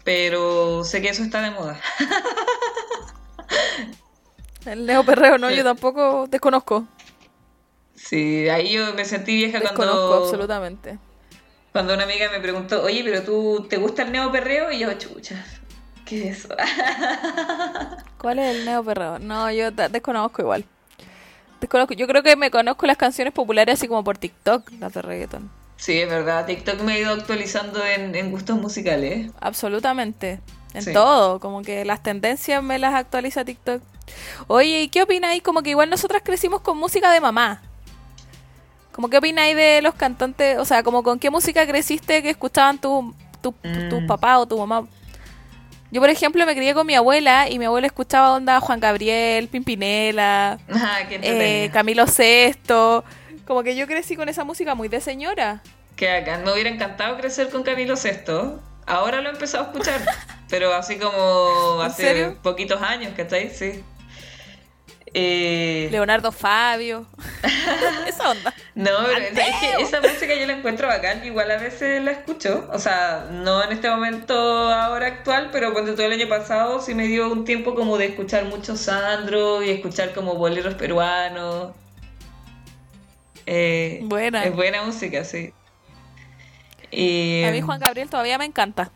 pero 0.05 0.85
sé 0.85 1.03
que 1.03 1.11
eso 1.11 1.22
está 1.22 1.42
de 1.42 1.50
moda. 1.50 1.79
El 4.64 4.87
neoperreo, 4.87 5.37
no, 5.37 5.50
Sí. 5.50 5.57
yo 5.57 5.64
tampoco 5.64 6.26
desconozco. 6.29 6.87
Sí, 7.94 8.48
ahí 8.48 8.72
yo 8.72 8.94
me 8.94 9.05
sentí 9.05 9.37
vieja 9.37 9.61
Desconozco 9.61 10.09
cuando, 10.09 10.24
absolutamente. 10.24 10.98
Cuando 11.72 11.94
una 11.94 12.02
amiga 12.04 12.28
me 12.30 12.40
preguntó, 12.40 12.83
oye, 12.83 13.02
pero 13.04 13.22
tú, 13.22 13.66
¿te 13.68 13.76
gusta 13.76 14.02
el 14.02 14.12
neoperreo? 14.12 14.72
Y 14.72 14.80
yo, 14.80 14.92
chucha, 14.94 15.44
¿qué 16.04 16.28
es 16.28 16.38
eso? 16.44 16.54
¿Cuál 18.18 18.38
es 18.40 18.56
el 18.56 18.64
neoperreo? 18.64 19.18
No, 19.18 19.50
yo 19.50 19.70
desconozco 19.70 20.42
igual. 20.42 20.64
Desconozco. 21.61 21.94
Yo 21.94 22.06
creo 22.06 22.22
que 22.22 22.37
me 22.37 22.50
conozco 22.50 22.87
las 22.87 22.96
canciones 22.96 23.33
populares 23.35 23.74
así 23.74 23.87
como 23.87 24.02
por 24.02 24.18
TikTok, 24.18 24.70
las 24.80 24.92
de 24.94 25.02
reggaetón. 25.02 25.50
Sí, 25.76 25.98
es 25.98 26.09
verdad, 26.09 26.44
TikTok 26.46 26.80
me 26.83 26.92
ha 26.94 26.98
ido 26.98 27.12
actualizando 27.12 27.85
en, 27.85 28.14
en 28.14 28.30
gustos 28.30 28.59
musicales. 28.59 29.30
Absolutamente. 29.40 30.40
En 30.74 30.83
Sí. 30.83 30.92
todo, 30.92 31.40
como 31.40 31.62
que 31.62 31.85
las 31.85 32.02
tendencias 32.02 32.62
me 32.62 32.78
las 32.78 32.94
actualiza 32.94 33.44
TikTok. 33.44 33.83
Oye, 34.46 34.83
¿y 34.83 34.88
qué 34.88 35.02
opináis? 35.02 35.42
Como 35.42 35.62
que 35.62 35.70
igual 35.70 35.88
nosotras 35.90 36.22
crecimos 36.24 36.61
con 36.61 36.76
música 36.78 37.11
de 37.12 37.20
mamá. 37.20 37.62
Como 39.00 39.08
qué 39.08 39.16
opináis 39.16 39.56
de 39.56 39.80
los 39.80 39.94
cantantes, 39.94 40.58
o 40.58 40.66
sea, 40.66 40.82
como 40.82 41.02
con 41.02 41.18
qué 41.18 41.30
música 41.30 41.66
creciste 41.66 42.22
que 42.22 42.28
escuchaban 42.28 42.78
tu, 42.78 43.14
tu, 43.40 43.54
Mm. 43.62 43.88
tus 43.88 44.02
papás 44.04 44.36
o 44.40 44.46
tu 44.46 44.58
mamá. 44.58 44.86
Yo, 45.90 46.02
por 46.02 46.10
ejemplo, 46.10 46.44
me 46.44 46.54
crié 46.54 46.74
con 46.74 46.86
mi 46.86 46.94
abuela 46.94 47.48
y 47.48 47.58
mi 47.58 47.64
abuela 47.64 47.86
escuchaba 47.86 48.34
onda 48.34 48.60
Juan 48.60 48.78
Gabriel, 48.78 49.48
Pimpinela, 49.48 50.58
Ah, 50.70 50.98
eh. 51.08 51.70
Camilo 51.72 52.06
Sesto. 52.06 53.02
Como 53.46 53.62
que 53.62 53.74
yo 53.74 53.86
crecí 53.86 54.16
con 54.16 54.28
esa 54.28 54.44
música 54.44 54.74
muy 54.74 54.88
de 54.88 55.00
señora. 55.00 55.62
Que 55.96 56.10
acá 56.10 56.36
me 56.44 56.52
hubiera 56.52 56.68
encantado 56.68 57.16
crecer 57.16 57.48
con 57.48 57.62
Camilo 57.62 57.96
Sesto. 57.96 58.60
Ahora 58.84 59.22
lo 59.22 59.30
he 59.30 59.32
empezado 59.32 59.64
a 59.64 59.66
escuchar, 59.68 59.98
pero 60.50 60.74
así 60.74 60.98
como 60.98 61.80
¿En 61.80 61.86
hace 61.86 62.36
poquitos 62.42 62.82
años, 62.82 63.14
¿cachai? 63.16 63.48
Sí. 63.48 63.82
Eh, 65.12 65.88
Leonardo 65.90 66.31
Fabio. 66.31 67.07
esa 68.07 68.31
onda. 68.31 68.55
No, 68.75 68.90
pero 69.07 69.27
es 69.27 69.57
que 69.61 69.83
esa 69.83 70.01
música 70.01 70.35
yo 70.35 70.46
la 70.46 70.53
encuentro 70.53 70.87
bacán, 70.87 71.25
igual 71.25 71.51
a 71.51 71.57
veces 71.59 72.03
la 72.03 72.12
escucho, 72.12 72.68
o 72.73 72.79
sea, 72.79 73.27
no 73.31 73.62
en 73.64 73.73
este 73.73 73.90
momento 73.90 74.35
ahora 74.35 75.07
actual, 75.07 75.49
pero 75.51 75.73
cuando 75.73 75.94
todo 75.94 76.07
el 76.07 76.12
año 76.12 76.29
pasado 76.29 76.81
sí 76.81 76.94
me 76.94 77.09
dio 77.09 77.31
un 77.31 77.44
tiempo 77.44 77.75
como 77.75 77.99
de 77.99 78.07
escuchar 78.07 78.44
mucho 78.44 78.77
Sandro 78.77 79.62
y 79.64 79.70
escuchar 79.70 80.12
como 80.14 80.35
boleros 80.37 80.75
peruanos. 80.75 81.73
Eh, 83.46 84.01
Buena. 84.05 84.44
Es 84.44 84.55
buena 84.55 84.83
música, 84.85 85.25
sí. 85.25 85.53
A 86.92 87.51
mí 87.51 87.61
Juan 87.61 87.81
Gabriel 87.81 88.09
todavía 88.09 88.38
me 88.38 88.44
encanta. 88.44 88.92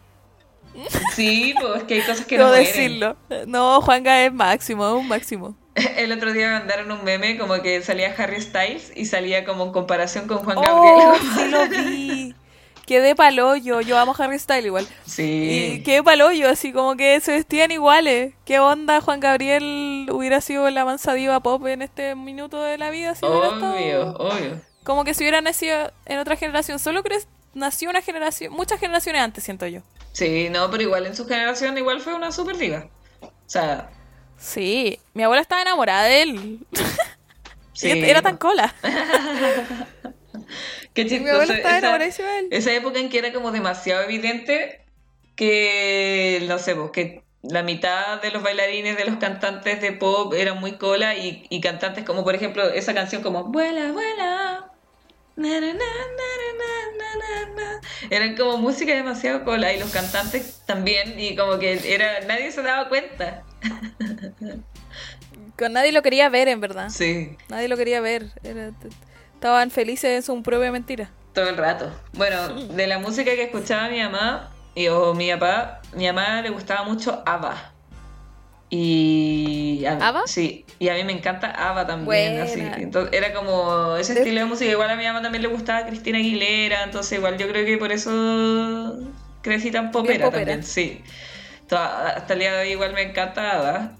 Sí, 1.12 1.54
pues 1.60 1.76
es 1.78 1.82
que 1.84 1.94
hay 1.94 2.02
cosas 2.02 2.26
que 2.26 2.38
no 2.38 2.48
mueren. 2.48 2.66
decirlo. 2.66 3.16
No, 3.46 3.80
Juan 3.80 4.02
Gabriel 4.04 4.28
es 4.28 4.32
máximo, 4.32 4.86
es 4.86 4.94
un 4.94 5.08
máximo. 5.08 5.56
El 5.96 6.12
otro 6.12 6.32
día 6.32 6.48
me 6.48 6.58
mandaron 6.60 6.90
un 6.92 7.04
meme 7.04 7.36
como 7.38 7.60
que 7.62 7.82
salía 7.82 8.14
Harry 8.16 8.40
Styles 8.40 8.92
y 8.94 9.06
salía 9.06 9.44
como 9.44 9.64
en 9.64 9.72
comparación 9.72 10.26
con 10.28 10.38
Juan 10.38 10.58
Oh, 10.58 10.62
Gabriel. 10.62 11.32
sí 11.36 11.48
lo 11.48 11.68
vi. 11.68 12.34
Quedé 12.86 13.14
paloyo. 13.14 13.80
Yo 13.80 13.98
amo 13.98 14.14
Harry 14.18 14.38
Styles 14.38 14.66
igual. 14.66 14.86
Sí. 15.06 15.78
Y 15.78 15.82
quedé 15.82 16.02
paloyo, 16.02 16.50
así 16.50 16.70
como 16.70 16.96
que 16.96 17.18
se 17.20 17.32
vestían 17.32 17.70
iguales. 17.70 18.34
¿Qué 18.44 18.58
onda 18.58 19.00
Juan 19.00 19.20
Gabriel 19.20 20.06
hubiera 20.12 20.42
sido 20.42 20.68
la 20.68 20.84
mansa 20.84 21.14
diva 21.14 21.40
pop 21.40 21.66
en 21.66 21.80
este 21.80 22.14
minuto 22.14 22.60
de 22.62 22.76
la 22.76 22.90
vida? 22.90 23.14
Si 23.14 23.24
Obvio, 23.24 24.14
obvio. 24.18 24.60
Como 24.82 25.04
que 25.04 25.14
si 25.14 25.24
hubiera 25.24 25.40
nacido 25.40 25.92
en 26.04 26.18
otra 26.18 26.36
generación. 26.36 26.78
Solo 26.78 27.02
que 27.02 27.18
nació 27.54 27.88
una 27.88 28.02
generación, 28.02 28.52
muchas 28.52 28.78
generaciones 28.78 29.22
antes, 29.22 29.44
siento 29.44 29.66
yo. 29.66 29.80
Sí, 30.12 30.48
no, 30.50 30.70
pero 30.70 30.82
igual 30.82 31.06
en 31.06 31.16
su 31.16 31.26
generación 31.26 31.78
igual 31.78 32.00
fue 32.02 32.14
una 32.14 32.32
super 32.32 32.58
diva. 32.58 32.86
O 33.22 33.30
sea, 33.46 33.88
Sí, 34.38 34.98
mi 35.14 35.22
abuela 35.22 35.42
estaba 35.42 35.62
enamorada 35.62 36.04
de 36.04 36.22
él. 36.22 36.58
sí. 37.72 37.90
Era 37.90 38.22
tan 38.22 38.36
cola. 38.36 38.74
Qué 40.94 41.04
Mi 41.04 41.10
chistoso. 41.10 41.32
abuela 41.34 41.54
estaba 41.54 41.78
enamoradísima 41.78 42.28
de 42.28 42.38
él. 42.40 42.48
esa 42.50 42.72
época 42.72 42.98
en 43.00 43.08
que 43.08 43.18
era 43.18 43.32
como 43.32 43.50
demasiado 43.50 44.02
evidente 44.02 44.80
que, 45.36 46.44
no 46.48 46.58
sé, 46.58 46.76
pues, 46.76 46.90
que 46.92 47.22
la 47.42 47.62
mitad 47.62 48.20
de 48.22 48.30
los 48.30 48.42
bailarines, 48.42 48.96
de 48.96 49.04
los 49.04 49.16
cantantes 49.16 49.80
de 49.80 49.92
pop 49.92 50.32
eran 50.34 50.58
muy 50.60 50.72
cola 50.72 51.14
y, 51.16 51.46
y 51.50 51.60
cantantes 51.60 52.04
como, 52.04 52.24
por 52.24 52.34
ejemplo, 52.34 52.64
esa 52.70 52.94
canción 52.94 53.22
como 53.22 53.44
Vuela, 53.44 53.92
vuela. 53.92 54.70
na, 55.36 55.60
na, 55.60 55.72
na. 55.72 55.84
Eran 58.10 58.36
como 58.36 58.58
música 58.58 58.94
demasiado 58.94 59.44
cola 59.44 59.72
y 59.72 59.80
los 59.80 59.90
cantantes 59.90 60.62
también 60.66 61.18
y 61.18 61.34
como 61.36 61.58
que 61.58 61.80
era 61.92 62.20
nadie 62.26 62.52
se 62.52 62.62
daba 62.62 62.88
cuenta. 62.88 63.42
Con 65.58 65.72
nadie 65.72 65.92
lo 65.92 66.02
quería 66.02 66.28
ver, 66.28 66.48
en 66.48 66.60
verdad. 66.60 66.88
Sí. 66.90 67.36
Nadie 67.48 67.68
lo 67.68 67.76
quería 67.76 68.00
ver. 68.00 68.26
Era- 68.42 68.72
estaban 69.34 69.70
felices 69.70 70.10
en 70.16 70.22
su 70.22 70.42
propia 70.42 70.72
mentira. 70.72 71.10
Todo 71.32 71.48
el 71.48 71.56
rato. 71.56 71.92
Bueno, 72.14 72.48
de 72.54 72.86
la 72.86 72.98
música 72.98 73.30
que 73.32 73.42
escuchaba 73.44 73.88
mi 73.88 74.00
mamá 74.00 74.50
y, 74.74 74.88
o 74.88 75.14
mi 75.14 75.30
papá, 75.32 75.80
mi 75.94 76.06
mamá 76.06 76.42
le 76.42 76.50
gustaba 76.50 76.84
mucho 76.84 77.22
ABBA. 77.26 77.72
Y 78.70 79.84
a, 79.86 80.08
¿ABBA? 80.08 80.22
Sí, 80.26 80.64
y 80.78 80.88
a 80.88 80.94
mí 80.94 81.04
me 81.04 81.12
encanta 81.12 81.50
ABBA 81.50 81.86
también. 81.86 82.40
Así. 82.40 82.60
Entonces, 82.60 83.12
era 83.12 83.32
como 83.32 83.96
ese 83.96 84.14
De- 84.14 84.20
estilo 84.20 84.40
de 84.40 84.46
música. 84.46 84.70
Igual 84.70 84.90
a 84.90 84.96
mi 84.96 85.04
mamá 85.04 85.22
también 85.22 85.42
le 85.42 85.48
gustaba 85.48 85.86
Cristina 85.86 86.18
Aguilera, 86.18 86.82
entonces 86.84 87.18
igual 87.18 87.36
yo 87.38 87.46
creo 87.48 87.64
que 87.64 87.78
por 87.78 87.92
eso 87.92 88.98
crecí 89.42 89.70
tan 89.70 89.90
popera, 89.92 90.24
popera. 90.24 90.44
también, 90.52 90.62
sí. 90.64 91.02
Toda- 91.74 92.08
hasta 92.10 92.32
el 92.34 92.38
día 92.38 92.52
de 92.52 92.62
hoy 92.62 92.68
igual 92.70 92.92
me 92.94 93.02
encanta 93.02 93.58
Ava. 93.58 93.92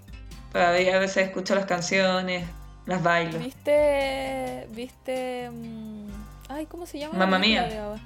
Todavía 0.52 0.96
a 0.96 0.98
veces 1.00 1.26
escucho 1.26 1.54
las 1.56 1.66
canciones, 1.66 2.46
las 2.87 3.02
bailo. 3.02 3.38
¿Viste. 3.40 4.68
¿Viste. 4.70 5.50
mm, 5.50 6.06
Ay, 6.48 6.66
¿cómo 6.66 6.87
se 6.87 6.98
llama? 7.00 7.18
la 7.18 7.28
película 7.28 7.66
Mía. 7.66 7.96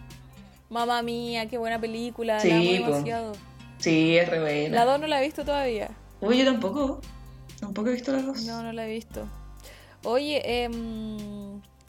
Mamma 0.70 1.02
mía, 1.02 1.46
qué 1.48 1.59
buena 1.59 1.78
película. 1.78 2.40
Sí, 2.40 2.48
la 2.48 2.57
amo 2.57 2.70
demasiado. 2.94 3.33
Sí, 3.78 4.16
es 4.18 4.28
re 4.28 4.40
buena. 4.40 4.76
La 4.76 4.85
2 4.85 5.00
no 5.00 5.07
la 5.07 5.20
he 5.20 5.24
visto 5.24 5.44
todavía. 5.44 5.88
Uy, 6.20 6.38
yo 6.38 6.44
tampoco. 6.44 7.00
Tampoco 7.61 7.88
he 7.90 7.92
visto 7.92 8.12
las 8.12 8.24
dos. 8.24 8.42
No, 8.44 8.62
no 8.62 8.72
la 8.72 8.87
he 8.87 8.90
visto. 8.92 9.26
Oye, 10.04 10.64
em, 10.64 10.76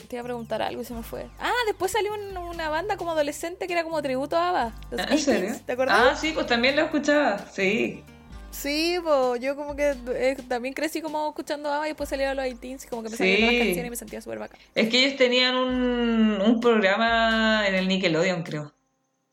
te 0.10 0.16
iba 0.18 0.22
a 0.22 0.24
preguntar 0.26 0.62
algo 0.62 0.82
y 0.82 0.86
se 0.86 0.94
me 0.94 1.04
fue. 1.04 1.28
Ah, 1.40 1.52
después 1.68 1.92
salió 1.92 2.14
un- 2.14 2.36
una 2.38 2.68
banda 2.70 2.98
como 2.98 3.12
adolescente 3.12 3.68
que 3.68 3.74
era 3.74 3.84
como 3.84 4.02
tributo 4.02 4.36
a 4.36 4.50
ABBA. 4.50 4.74
Los 4.92 5.00
¿En 5.02 5.08
80s, 5.08 5.20
serio? 5.24 5.56
¿Te 5.66 5.72
acordás? 5.74 5.98
Ah, 5.98 6.16
sí, 6.16 6.32
pues 6.34 6.48
también 6.48 6.76
lo 6.76 6.82
escuchaba. 6.84 7.38
Sí. 7.54 8.04
Sí, 8.52 8.98
pues 9.04 9.40
yo 9.42 9.56
como 9.56 9.76
que 9.76 9.96
eh, 10.16 10.36
también 10.48 10.74
crecí 10.74 11.02
como 11.02 11.30
escuchando 11.30 11.72
ABBA 11.72 11.86
y 11.86 11.90
después 11.92 12.10
salieron 12.10 12.36
los 12.36 12.46
18 12.46 12.84
y 12.86 12.90
como 12.90 13.04
que 13.04 13.10
me 13.10 13.16
salieron 13.18 13.42
las 13.46 13.52
Sí. 13.52 13.58
canciones 13.60 13.86
y 13.86 13.90
me 13.92 13.96
sentía 13.96 14.22
súper 14.22 14.40
bacán. 14.40 14.60
Es 14.74 14.90
que 14.90 15.06
ellos 15.06 15.18
tenían 15.18 15.56
un, 15.56 16.42
un 16.44 16.60
programa 16.60 17.68
en 17.68 17.76
el 17.76 17.88
Nickelodeon, 17.88 18.42
creo. 18.44 18.74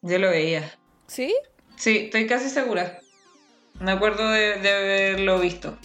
Yo 0.03 0.19
lo 0.19 0.29
veía. 0.29 0.71
¿Sí? 1.07 1.35
Sí, 1.77 1.97
estoy 2.05 2.27
casi 2.27 2.51
segura. 2.51 3.01
Me 3.81 3.93
acuerdo 3.93 4.29
de, 4.31 4.57
de 4.61 4.71
haberlo 4.71 5.39
visto. 5.39 5.79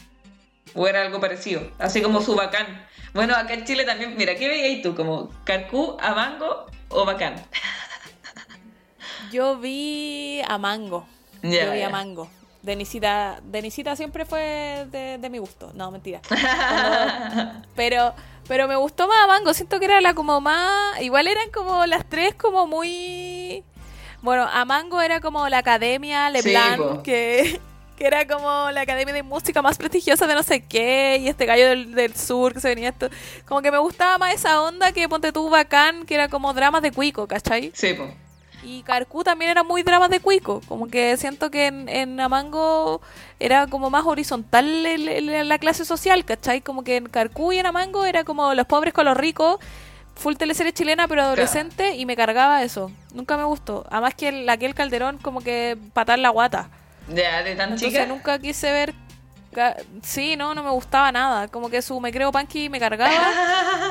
O 0.73 0.87
era 0.87 1.01
algo 1.01 1.19
parecido. 1.21 1.61
Así 1.79 2.01
como 2.01 2.21
su 2.21 2.35
bacán. 2.35 2.85
Bueno, 3.13 3.35
acá 3.35 3.53
en 3.53 3.65
Chile 3.65 3.83
también. 3.85 4.15
Mira, 4.15 4.35
¿qué 4.35 4.47
veías 4.47 4.81
tú? 4.81 4.95
¿Como 4.95 5.29
Carcú, 5.43 5.97
Amango 6.01 6.67
o 6.89 7.05
bacán? 7.05 7.35
Yo 9.31 9.57
vi 9.57 10.41
a 10.47 10.57
Mango. 10.57 11.05
Yo 11.43 11.71
vi 11.71 11.81
a 11.81 11.89
Mango. 11.89 12.29
Denisita, 12.61 13.39
Denisita 13.43 13.95
siempre 13.95 14.25
fue 14.25 14.85
de, 14.91 15.17
de 15.17 15.29
mi 15.29 15.39
gusto. 15.39 15.71
No, 15.73 15.89
mentira. 15.91 16.21
Cuando- 16.27 17.61
pero, 17.75 18.13
pero 18.47 18.67
me 18.67 18.75
gustó 18.75 19.07
más 19.07 19.17
a 19.23 19.27
Mango. 19.27 19.53
Siento 19.53 19.79
que 19.79 19.85
era 19.85 19.99
la 20.01 20.13
como 20.13 20.41
más. 20.41 21.01
Igual 21.01 21.27
eran 21.27 21.49
como 21.51 21.85
las 21.85 22.07
tres 22.07 22.35
como 22.35 22.67
muy. 22.67 23.63
Bueno, 24.21 24.47
a 24.51 24.63
Mango 24.65 25.01
era 25.01 25.19
como 25.21 25.49
la 25.49 25.57
academia 25.59 26.29
Leblanc, 26.29 26.77
po. 26.77 27.03
que, 27.03 27.59
que 28.01 28.07
era 28.07 28.25
como 28.25 28.71
la 28.71 28.81
academia 28.81 29.13
de 29.13 29.21
música 29.21 29.61
más 29.61 29.77
prestigiosa 29.77 30.25
de 30.25 30.33
no 30.33 30.41
sé 30.41 30.61
qué, 30.61 31.17
y 31.21 31.27
este 31.27 31.45
gallo 31.45 31.69
del, 31.69 31.93
del 31.93 32.15
sur 32.15 32.51
que 32.53 32.59
se 32.59 32.69
venía 32.69 32.89
esto. 32.89 33.09
Como 33.47 33.61
que 33.61 33.69
me 33.71 33.77
gustaba 33.77 34.17
más 34.17 34.33
esa 34.33 34.59
onda 34.63 34.91
que 34.91 35.07
ponte 35.07 35.31
tú 35.31 35.49
bacán, 35.51 36.05
que 36.07 36.15
era 36.15 36.27
como 36.27 36.51
dramas 36.53 36.81
de 36.81 36.91
cuico, 36.91 37.27
¿cachai? 37.27 37.71
Sí, 37.75 37.93
pues. 37.93 38.09
Y 38.63 38.81
Carcú 38.83 39.23
también 39.23 39.51
era 39.51 39.61
muy 39.63 39.83
drama 39.83 40.07
de 40.07 40.19
cuico. 40.19 40.61
Como 40.67 40.87
que 40.87 41.15
siento 41.17 41.51
que 41.51 41.67
en, 41.67 41.89
en 41.89 42.19
Amango 42.19 43.01
era 43.39 43.67
como 43.67 43.89
más 43.91 44.05
horizontal 44.05 44.85
el- 44.85 45.07
el- 45.07 45.47
la 45.49 45.57
clase 45.59 45.85
social, 45.85 46.25
¿cachai? 46.25 46.61
Como 46.61 46.83
que 46.83 46.97
en 46.97 47.05
Carcú 47.07 47.51
y 47.51 47.59
en 47.59 47.65
Amango 47.67 48.05
era 48.05 48.23
como 48.23 48.53
los 48.55 48.65
pobres 48.65 48.93
con 48.93 49.05
los 49.05 49.15
ricos. 49.17 49.59
Full 50.15 50.35
teleserie 50.35 50.73
chilena, 50.73 51.07
pero 51.07 51.21
adolescente, 51.23 51.95
y 51.95 52.05
me 52.05 52.15
cargaba 52.15 52.63
eso. 52.63 52.91
Nunca 53.13 53.37
me 53.37 53.43
gustó. 53.43 53.85
Además 53.91 54.13
que 54.15 54.29
el, 54.29 54.49
aquel 54.49 54.73
Calderón 54.75 55.17
como 55.19 55.41
que 55.41 55.77
patar 55.93 56.17
la 56.19 56.29
guata. 56.29 56.69
Ya, 57.13 57.43
de 57.43 57.55
tan 57.55 57.69
Entonces 57.71 57.89
chica. 57.89 58.05
nunca 58.05 58.39
quise 58.39 58.71
ver... 58.71 58.93
Sí, 60.01 60.37
no, 60.37 60.55
no 60.55 60.63
me 60.63 60.69
gustaba 60.71 61.11
nada. 61.11 61.47
Como 61.49 61.69
que 61.69 61.81
su 61.81 61.99
Me 61.99 62.11
Creo 62.13 62.31
Punky 62.31 62.69
me 62.69 62.79
cargaba. 62.79 63.11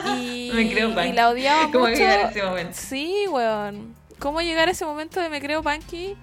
Y, 0.19 0.51
Me 0.55 0.71
creo 0.73 0.95
pan. 0.95 1.07
y 1.09 1.13
la 1.13 1.29
odiaba 1.29 1.65
¿Cómo 1.71 1.81
mucho. 1.87 1.97
llegar 1.99 2.19
a 2.21 2.31
ese 2.31 2.43
momento? 2.43 2.73
Sí, 2.75 3.27
weón. 3.29 3.95
¿Cómo 4.19 4.41
llegar 4.41 4.69
a 4.69 4.71
ese 4.71 4.85
momento 4.87 5.21
de 5.21 5.29
me 5.29 5.41
creo 5.41 5.63
punky? 5.63 6.17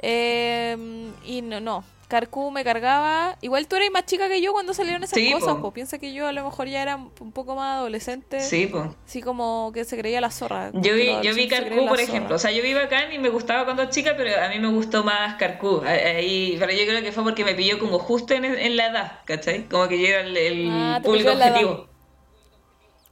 Eh, 0.00 0.76
y 1.24 1.42
no, 1.42 1.60
no. 1.60 1.84
Carcú 2.08 2.50
me 2.50 2.62
cargaba. 2.64 3.36
Igual 3.40 3.66
tú 3.66 3.76
eres 3.76 3.90
más 3.90 4.04
chica 4.06 4.28
que 4.28 4.40
yo 4.40 4.52
cuando 4.52 4.74
salieron 4.74 5.02
esas 5.02 5.18
Sí, 5.18 5.32
cosas, 5.32 5.54
po. 5.56 5.62
po. 5.62 5.70
Piensa 5.72 5.98
que 5.98 6.12
yo 6.12 6.26
a 6.26 6.32
lo 6.32 6.44
mejor 6.44 6.68
ya 6.68 6.82
era 6.82 6.96
un 6.96 7.32
poco 7.32 7.54
más 7.56 7.78
adolescente. 7.78 8.40
Sí, 8.40 8.66
pues. 8.66 8.84
Así 9.06 9.22
como 9.22 9.70
que 9.72 9.84
se 9.84 9.96
creía 9.96 10.20
la 10.20 10.30
zorra. 10.30 10.70
Yo 10.74 10.94
vi, 10.94 11.06
yo 11.22 11.34
vi 11.34 11.48
Carcú, 11.48 11.76
por 11.86 11.98
zorra. 11.98 12.02
ejemplo. 12.02 12.36
O 12.36 12.38
sea, 12.38 12.50
yo 12.52 12.62
vi 12.62 12.74
Bacán 12.74 13.12
y 13.12 13.18
me 13.18 13.28
gustaba 13.30 13.64
cuando 13.64 13.86
chica, 13.86 14.14
pero 14.16 14.40
a 14.42 14.48
mí 14.48 14.58
me 14.58 14.68
gustó 14.68 15.02
más 15.02 15.36
Carcú. 15.36 15.82
Ahí, 15.84 16.56
pero 16.58 16.72
yo 16.72 16.84
creo 16.86 17.02
que 17.02 17.12
fue 17.12 17.22
porque 17.24 17.44
me 17.44 17.54
pilló 17.54 17.78
como 17.78 17.98
justo 17.98 18.34
en, 18.34 18.44
en 18.44 18.76
la 18.76 18.86
edad, 18.88 19.20
¿cachai? 19.24 19.64
Como 19.68 19.88
que 19.88 20.00
yo 20.00 20.06
era 20.08 20.20
el, 20.20 20.36
el 20.36 20.68
Ah, 20.70 21.00
público 21.02 21.32
objetivo. 21.32 21.86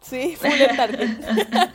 Sí, 0.03 0.37
full 0.37 0.51
target. 0.77 1.09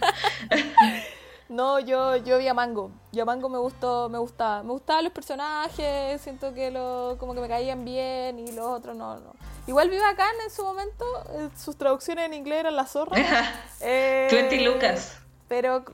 No, 1.49 1.79
yo, 1.79 2.17
yo 2.17 2.37
vi 2.37 2.47
a 2.47 2.53
Mango. 2.53 2.91
Yo 3.11 3.23
a 3.23 3.25
Mango 3.25 3.47
me 3.49 3.57
gustó, 3.57 4.09
me 4.09 4.17
gustaba. 4.17 4.63
Me 4.63 4.71
gustaban 4.71 5.03
los 5.05 5.13
personajes, 5.13 6.21
siento 6.21 6.53
que 6.53 6.71
lo, 6.71 7.15
como 7.19 7.33
que 7.33 7.39
me 7.39 7.47
caían 7.47 7.85
bien 7.85 8.39
y 8.39 8.51
los 8.51 8.65
otros 8.65 8.95
no, 8.95 9.19
no. 9.19 9.33
Igual 9.65 9.89
vi 9.89 9.97
bacán 9.97 10.33
en 10.43 10.49
su 10.49 10.63
momento, 10.63 11.05
eh, 11.33 11.49
sus 11.57 11.77
traducciones 11.77 12.25
en 12.25 12.33
inglés 12.33 12.59
eran 12.61 12.75
la 12.75 12.85
zorra. 12.85 13.15
Eh, 13.81 14.27
20 14.31 14.61
lucas. 14.61 15.19
Pero 15.47 15.85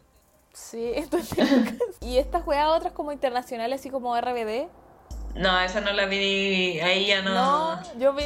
sí, 0.53 0.93
20 1.11 1.45
lucas. 1.45 1.97
Y 2.01 2.17
estas 2.17 2.43
juegas 2.43 2.69
otras 2.69 2.93
como 2.93 3.11
internacionales, 3.11 3.79
así 3.79 3.89
como 3.89 4.19
RBD. 4.19 4.67
No, 5.35 5.59
esa 5.59 5.81
no 5.81 5.91
la 5.91 6.05
vi. 6.05 6.79
Ahí 6.79 7.07
ya 7.07 7.21
no. 7.21 7.33
No, 7.33 7.99
yo 7.99 8.13
vi. 8.13 8.25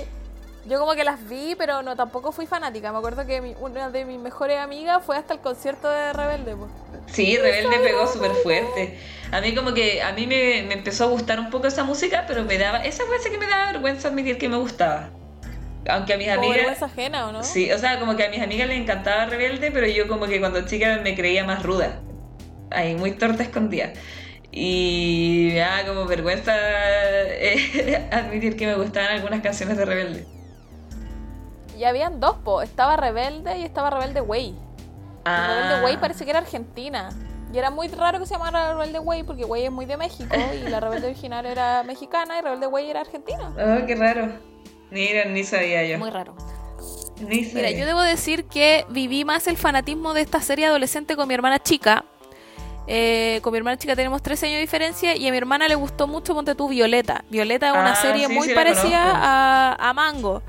Yo 0.68 0.80
como 0.80 0.94
que 0.96 1.04
las 1.04 1.28
vi, 1.28 1.56
pero 1.58 1.82
no 1.82 1.96
tampoco 1.96 2.32
fui 2.32 2.46
fanática. 2.46 2.92
Me 2.92 2.98
acuerdo 2.98 3.26
que 3.26 3.42
mi- 3.42 3.56
una 3.60 3.90
de 3.90 4.06
mis 4.06 4.20
mejores 4.20 4.60
amigas 4.60 5.04
fue 5.04 5.16
hasta 5.18 5.34
el 5.34 5.40
concierto 5.40 5.90
de 5.90 6.14
Rebelde. 6.14 6.56
pues. 6.56 6.72
Sí, 7.08 7.38
Rebelde 7.38 7.80
pegó 7.80 8.08
súper 8.08 8.32
fuerte. 8.36 9.00
A 9.32 9.42
mí 9.42 9.56
como 9.56 9.74
que 9.74 10.02
a 10.02 10.12
mí 10.14 10.28
me, 10.28 10.64
me 10.64 10.74
empezó 10.74 11.06
a 11.06 11.08
gustar 11.08 11.40
un 11.40 11.50
poco 11.50 11.68
esa 11.68 11.84
música, 11.84 12.26
pero 12.28 12.44
me 12.44 12.58
daba, 12.58 12.80
esa 12.84 13.06
fue 13.06 13.16
esa 13.18 13.30
que 13.30 13.38
me 13.38 13.48
daba 13.48 13.72
vergüenza 13.72 14.10
admitir 14.10 14.38
que 14.38 14.50
me 14.50 14.58
gustaba. 14.58 15.10
Aunque 15.90 16.14
a 16.14 16.18
mis 16.18 16.28
Como 16.28 16.40
amigas, 16.40 16.58
vergüenza 16.58 16.86
ajena, 16.86 17.28
¿o 17.28 17.32
no? 17.32 17.42
sí, 17.44 17.72
o 17.72 17.78
sea, 17.80 18.00
como 18.00 18.16
que 18.16 18.26
a 18.26 18.30
mis 18.30 18.42
amigas 18.42 18.68
les 18.68 18.80
encantaba 18.82 19.26
Rebelde, 19.28 19.72
pero 19.72 19.88
yo 19.88 20.08
como 20.08 20.28
que 20.28 20.40
cuando 20.40 20.66
chica 20.66 21.00
me 21.04 21.16
creía 21.16 21.46
más 21.46 21.64
ruda. 21.64 22.02
Ahí, 22.72 22.96
muy 22.96 23.14
torta 23.18 23.44
escondida. 23.44 23.94
Y 24.52 25.50
me 25.54 25.60
daba 25.60 25.86
como 25.88 26.06
vergüenza 26.08 26.54
eh, 26.58 28.10
admitir 28.12 28.58
que 28.58 28.68
me 28.68 28.76
gustaban 28.76 29.12
algunas 29.12 29.42
canciones 29.42 29.78
de 29.78 29.86
Rebelde. 29.86 30.28
Y 31.78 31.84
habían 31.84 32.20
dos, 32.20 32.38
po. 32.44 32.62
Estaba 32.62 32.98
Rebelde 32.98 33.58
y 33.60 33.64
estaba 33.64 33.90
Rebelde 33.90 34.22
Way. 34.22 34.56
Ah. 35.26 35.48
Rebelde 35.48 35.86
Way 35.86 35.98
parece 35.98 36.24
que 36.26 36.32
era 36.32 36.40
argentina. 36.40 37.10
Y 37.54 37.58
era 37.58 37.70
muy 37.70 37.88
raro 37.88 38.20
que 38.20 38.26
se 38.26 38.34
llamara 38.34 38.74
Rebelde 38.74 39.00
Way 39.00 39.24
porque 39.24 39.46
Way 39.46 39.66
es 39.66 39.72
muy 39.72 39.86
de 39.86 39.96
México 39.96 40.36
y 40.54 40.70
la 40.70 40.80
Rebelde 40.80 41.08
original 41.08 41.46
era 41.46 41.84
mexicana 41.84 42.40
y 42.40 42.42
Rebelde 42.42 42.68
Way 42.68 42.90
era 42.90 43.02
argentina. 43.02 43.54
Oh, 43.54 43.86
qué 43.86 43.96
raro. 43.96 44.30
Mira, 44.92 45.26
ni 45.26 45.44
sabía 45.44 45.86
yo. 45.86 45.98
Muy 46.00 46.10
raro. 46.10 46.36
Ni 47.20 47.42
Mira, 47.54 47.72
yo 47.72 47.86
debo 47.86 48.02
decir 48.02 48.46
que 48.46 48.86
viví 48.90 49.24
más 49.26 49.48
el 49.48 49.58
fanatismo 49.58 50.14
de 50.14 50.22
esta 50.22 50.42
serie 50.42 50.66
adolescente 50.66 51.16
con 51.16 51.28
mi 51.28 51.34
hermana 51.34 51.60
chica. 51.60 52.04
Eh, 52.86 53.40
con 53.44 53.52
mi 53.52 53.58
hermana 53.58 53.78
chica 53.78 53.96
tenemos 53.96 54.22
13 54.22 54.46
años 54.46 54.56
de 54.58 54.62
diferencia 54.62 55.16
y 55.16 55.28
a 55.28 55.32
mi 55.32 55.38
hermana 55.38 55.68
le 55.68 55.76
gustó 55.76 56.08
mucho 56.08 56.34
Ponte 56.34 56.56
tú 56.56 56.70
Violeta. 56.70 57.24
Violeta 57.30 57.68
es 57.68 57.74
una 57.74 57.92
Ah, 57.94 57.96
serie 57.96 58.28
sí, 58.28 58.34
muy 58.34 58.48
sí 58.48 58.54
parecida 58.54 59.74
a 59.80 59.94
Mango. 59.94 60.42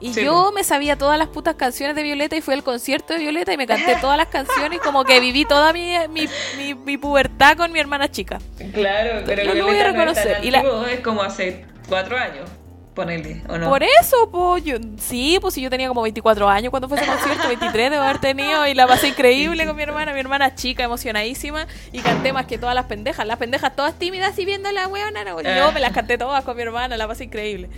Y 0.00 0.12
Sí, 0.12 0.24
yo 0.24 0.52
me 0.52 0.64
sabía 0.64 0.96
todas 0.98 1.18
las 1.18 1.28
putas 1.28 1.54
canciones 1.54 1.96
de 1.96 2.02
Violeta 2.02 2.36
y 2.36 2.40
fui 2.42 2.52
al 2.54 2.62
concierto 2.62 3.14
de 3.14 3.20
Violeta 3.20 3.52
y 3.52 3.56
me 3.56 3.66
canté 3.66 3.96
todas 4.00 4.18
las 4.18 4.26
canciones 4.26 4.78
y 4.78 4.82
como 4.82 5.04
que 5.04 5.20
viví 5.20 5.44
toda 5.44 5.72
mi, 5.72 5.94
mi, 6.10 6.28
mi, 6.58 6.74
mi 6.74 6.98
pubertad 6.98 7.56
con 7.56 7.72
mi 7.72 7.78
hermana 7.78 8.10
chica. 8.10 8.38
Claro, 8.72 9.22
pero 9.24 9.44
Lo- 9.44 9.54
lo 9.54 9.66
voy 9.66 9.76
a 9.78 9.92
Violeta 9.92 9.92
no 10.04 10.10
es 10.10 10.16
reconocer. 10.16 10.44
Y 10.44 10.50
la- 10.50 10.90
es 10.92 11.00
como 11.00 11.22
hace 11.22 11.64
cuatro 11.88 12.18
años, 12.18 12.50
ponele, 12.94 13.42
¿o 13.48 13.56
no? 13.56 13.68
Por 13.70 13.82
eso, 13.82 14.28
pues, 14.30 14.64
yo, 14.64 14.76
sí, 14.98 15.38
pues 15.40 15.54
si 15.54 15.62
yo 15.62 15.70
tenía 15.70 15.88
como 15.88 16.02
24 16.02 16.48
años 16.48 16.70
cuando 16.70 16.88
fue 16.88 16.98
ese 16.98 17.06
concierto, 17.06 17.48
23 17.48 17.90
debo 17.90 18.02
haber 18.02 18.18
tenido 18.20 18.66
y 18.66 18.74
la 18.74 18.86
pasé 18.86 19.08
increíble 19.08 19.64
con 19.66 19.74
mi 19.76 19.82
hermana, 19.84 20.12
mi 20.12 20.20
hermana 20.20 20.54
chica, 20.54 20.82
emocionadísima 20.84 21.66
y 21.92 22.00
canté 22.00 22.32
más 22.32 22.46
que 22.46 22.58
todas 22.58 22.74
las 22.74 22.84
pendejas, 22.86 23.26
las 23.26 23.38
pendejas 23.38 23.74
todas 23.74 23.94
tímidas 23.98 24.38
y 24.38 24.44
viendo 24.44 24.70
la 24.72 24.86
weona, 24.86 25.24
no, 25.24 25.40
yo 25.40 25.66
Ah. 25.66 25.70
me 25.72 25.80
las 25.80 25.92
canté 25.92 26.18
todas 26.18 26.44
con 26.44 26.56
mi 26.56 26.62
hermana, 26.62 26.96
la 26.96 27.06
pasé 27.08 27.24
increíble. 27.24 27.70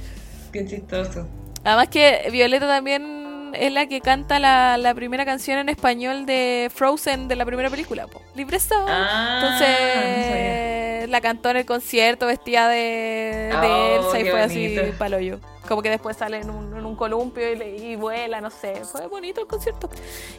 Qué 0.52 0.66
chistoso. 0.66 1.26
Además 1.66 1.88
que 1.88 2.28
Violeta 2.30 2.66
también 2.66 3.50
es 3.54 3.72
la 3.72 3.86
que 3.86 4.00
canta 4.00 4.38
la, 4.38 4.76
la 4.78 4.94
primera 4.94 5.24
canción 5.24 5.58
en 5.58 5.68
español 5.68 6.26
de 6.26 6.70
Frozen 6.74 7.26
de 7.28 7.36
la 7.36 7.44
primera 7.44 7.68
película, 7.70 8.06
po. 8.06 8.22
Libre. 8.34 8.58
Ah, 8.70 9.40
Entonces 9.42 11.10
la 11.10 11.20
cantó 11.20 11.50
en 11.50 11.58
el 11.58 11.66
concierto 11.66 12.26
vestida 12.26 12.68
de, 12.68 13.50
de 13.60 13.98
Oh, 14.00 14.14
Elsa 14.14 14.20
y 14.20 14.30
fue 14.30 14.42
así 14.42 14.76
bonito. 14.76 14.98
paloyo. 14.98 15.40
Como 15.68 15.82
que 15.82 15.90
después 15.90 16.16
sale 16.16 16.38
en 16.38 16.50
un, 16.50 16.76
en 16.76 16.84
un 16.86 16.94
columpio 16.94 17.50
y, 17.52 17.56
le- 17.56 17.76
y 17.76 17.96
vuela, 17.96 18.40
no 18.40 18.50
sé. 18.50 18.84
Fue 18.84 19.06
bonito 19.08 19.40
el 19.40 19.46
concierto. 19.48 19.88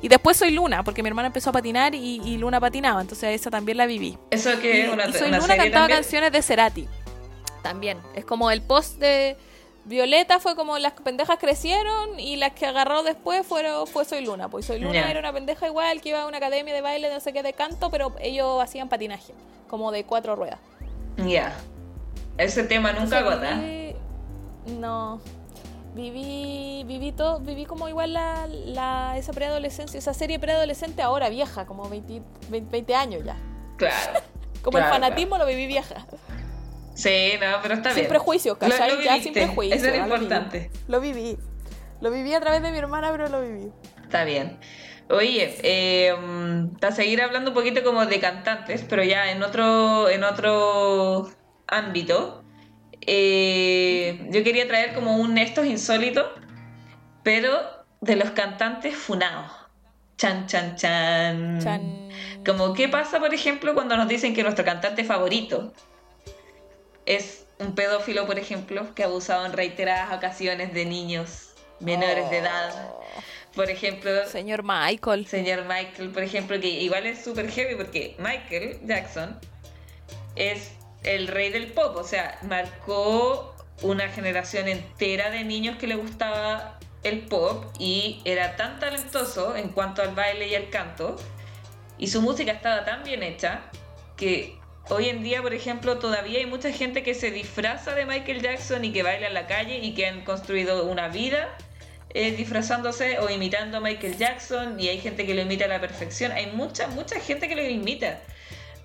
Y 0.01 0.07
después 0.07 0.37
soy 0.37 0.51
Luna, 0.51 0.83
porque 0.83 1.03
mi 1.03 1.09
hermana 1.09 1.27
empezó 1.27 1.49
a 1.49 1.53
patinar 1.53 1.93
y, 1.95 2.21
y 2.23 2.37
Luna 2.37 2.59
patinaba. 2.61 3.01
Entonces 3.01 3.39
esa 3.39 3.49
también 3.49 3.77
la 3.77 3.85
viví. 3.85 4.17
Eso 4.31 4.57
que 4.61 4.85
es 4.85 4.89
una, 4.93 5.05
y 5.07 5.13
Soy 5.13 5.27
una 5.27 5.37
Luna 5.37 5.47
serie 5.47 5.63
cantaba 5.63 5.81
también. 5.83 5.97
canciones 5.99 6.31
de 6.31 6.41
Cerati. 6.41 6.87
También. 7.61 7.97
Es 8.15 8.23
como 8.23 8.51
el 8.51 8.61
post 8.61 8.99
de 8.99 9.35
Violeta 9.87 10.39
fue 10.39 10.55
como 10.55 10.77
las 10.79 10.91
pendejas 10.93 11.37
crecieron 11.39 12.19
y 12.19 12.35
las 12.35 12.51
que 12.51 12.65
agarró 12.65 13.03
después 13.03 13.45
fueron, 13.47 13.87
fue 13.87 14.03
Soy 14.05 14.23
Luna. 14.25 14.49
Pues 14.49 14.65
Soy 14.65 14.79
Luna 14.79 15.09
era 15.09 15.19
una 15.19 15.31
pendeja 15.33 15.65
igual 15.67 16.01
que 16.01 16.09
iba 16.09 16.23
a 16.23 16.27
una 16.27 16.37
academia 16.37 16.73
de 16.73 16.81
baile 16.81 17.07
de 17.07 17.13
no 17.13 17.19
sé 17.21 17.31
qué 17.31 17.41
de 17.41 17.53
canto, 17.53 17.89
pero 17.89 18.13
ellos 18.19 18.61
hacían 18.61 18.89
patinaje, 18.89 19.33
como 19.69 19.91
de 19.91 20.03
cuatro 20.03 20.35
ruedas. 20.35 20.59
Ya. 21.25 21.55
Ese 22.37 22.63
tema 22.63 22.91
nunca 22.91 23.19
agota. 23.19 23.53
viví- 23.55 23.95
No. 24.77 25.21
Viví, 25.95 26.83
viví 26.85 27.11
todo, 27.11 27.39
viví 27.39 27.65
como 27.65 27.89
igual 27.89 28.13
la, 28.13 28.45
la, 28.47 29.15
esa 29.17 29.31
preadolescencia, 29.33 29.97
esa 29.97 30.13
serie 30.13 30.37
preadolescente 30.37 31.01
ahora 31.01 31.29
vieja, 31.29 31.65
como 31.65 31.89
20, 31.89 32.21
20, 32.49 32.69
20 32.71 32.93
años 32.95 33.23
ya. 33.25 33.35
Claro. 33.77 34.19
Como 34.61 34.79
el 34.79 34.83
Claro, 34.83 34.95
fanatismo 34.95 35.37
lo 35.37 35.45
viví 35.45 35.65
vieja. 35.65 36.05
Sí, 36.97 37.33
no, 37.39 37.57
pero 37.61 37.75
está 37.75 37.89
Sin 37.91 37.97
bien. 38.01 38.09
prejuicios, 38.09 38.57
Lo- 38.59 38.59
¿cachai? 38.69 38.95
lo 38.95 39.01
ya 39.01 39.21
sin 39.21 39.31
prejuicios. 39.33 39.79
Eso 39.79 39.87
era 39.87 39.97
lo 39.97 40.03
viví. 40.05 40.15
importante. 40.15 40.71
Lo 40.87 40.99
viví. 40.99 41.37
Lo 42.01 42.09
viví 42.11 42.33
a 42.33 42.39
través 42.39 42.61
de 42.63 42.71
mi 42.71 42.77
hermana, 42.79 43.11
pero 43.11 43.27
lo 43.29 43.41
viví. 43.41 43.71
Está 44.01 44.23
bien. 44.23 44.59
Oye, 45.09 45.55
eh, 45.63 46.13
mm, 46.15 46.77
para 46.79 46.93
seguir 46.95 47.21
hablando 47.21 47.51
un 47.51 47.53
poquito 47.53 47.83
como 47.83 48.05
de 48.05 48.19
cantantes, 48.19 48.83
pero 48.89 49.03
ya 49.03 49.31
en 49.31 49.43
otro, 49.43 50.09
en 50.09 50.23
otro 50.23 51.29
ámbito, 51.67 52.43
eh, 53.05 54.27
yo 54.31 54.43
quería 54.43 54.67
traer 54.67 54.93
como 54.93 55.17
un 55.17 55.37
estos 55.37 55.65
insólitos, 55.65 56.25
pero 57.23 57.51
de 58.01 58.15
los 58.15 58.31
cantantes 58.31 58.95
funados. 58.95 59.51
Chan, 60.17 60.47
chan, 60.47 60.75
chan. 60.75 61.59
Chan. 61.61 62.09
Como, 62.45 62.73
¿qué 62.73 62.87
pasa, 62.89 63.19
por 63.19 63.33
ejemplo, 63.33 63.73
cuando 63.75 63.95
nos 63.97 64.07
dicen 64.07 64.33
que 64.33 64.41
nuestro 64.43 64.65
cantante 64.65 65.03
favorito 65.03 65.73
es 67.07 67.45
un 67.57 67.73
pedófilo, 67.73 68.27
por 68.27 68.37
ejemplo, 68.37 68.93
que 68.93 69.01
ha 69.01 69.07
abusado 69.07 69.45
en 69.45 69.53
reiteradas 69.53 70.15
ocasiones 70.15 70.73
de 70.73 70.85
niños 70.85 71.49
menores 71.79 72.29
de 72.29 72.37
edad? 72.39 72.91
Oh, 72.91 73.03
Por 73.55 73.71
ejemplo, 73.71 74.11
Señor 74.27 74.61
Michael. 74.63 75.25
señor 75.25 75.63
Michael, 75.65 76.11
por 76.11 76.21
ejemplo, 76.21 76.59
que 76.59 76.67
igual 76.67 77.07
es 77.07 77.23
súper 77.23 77.49
heavy 77.49 77.75
porque 77.75 78.15
Michael 78.19 78.79
Jackson 78.85 79.39
es 80.35 80.73
el 81.03 81.27
rey 81.27 81.49
del 81.49 81.71
pop, 81.71 81.95
o 81.95 82.03
sea, 82.03 82.37
marcó 82.43 83.55
una 83.81 84.09
generación 84.09 84.67
entera 84.67 85.29
de 85.31 85.43
niños 85.43 85.77
que 85.77 85.87
le 85.87 85.95
gustaba 85.95 86.77
el 87.03 87.21
pop 87.21 87.65
y 87.79 88.21
era 88.25 88.55
tan 88.55 88.79
talentoso 88.79 89.55
en 89.55 89.69
cuanto 89.69 90.01
al 90.01 90.13
baile 90.13 90.47
y 90.47 90.55
al 90.55 90.69
canto 90.69 91.15
y 91.97 92.07
su 92.07 92.21
música 92.21 92.51
estaba 92.51 92.85
tan 92.85 93.03
bien 93.03 93.23
hecha 93.23 93.61
que 94.17 94.57
hoy 94.89 95.09
en 95.09 95.23
día, 95.23 95.41
por 95.41 95.53
ejemplo, 95.53 95.97
todavía 95.97 96.39
hay 96.39 96.45
mucha 96.45 96.71
gente 96.71 97.03
que 97.03 97.13
se 97.13 97.31
disfraza 97.31 97.95
de 97.95 98.05
Michael 98.05 98.41
Jackson 98.41 98.83
y 98.85 98.91
que 98.91 99.03
baila 99.03 99.27
en 99.27 99.33
la 99.33 99.47
calle 99.47 99.77
y 99.79 99.93
que 99.93 100.07
han 100.07 100.23
construido 100.23 100.85
una 100.85 101.07
vida 101.09 101.55
eh, 102.13 102.31
disfrazándose 102.31 103.19
o 103.19 103.29
imitando 103.29 103.77
a 103.77 103.79
Michael 103.79 104.17
Jackson 104.17 104.79
y 104.79 104.87
hay 104.87 104.99
gente 104.99 105.25
que 105.25 105.35
lo 105.35 105.41
imita 105.41 105.65
a 105.65 105.67
la 105.67 105.81
perfección. 105.81 106.31
Hay 106.31 106.47
mucha, 106.47 106.87
mucha 106.87 107.19
gente 107.19 107.47
que 107.47 107.55
lo 107.55 107.63
imita. 107.63 108.19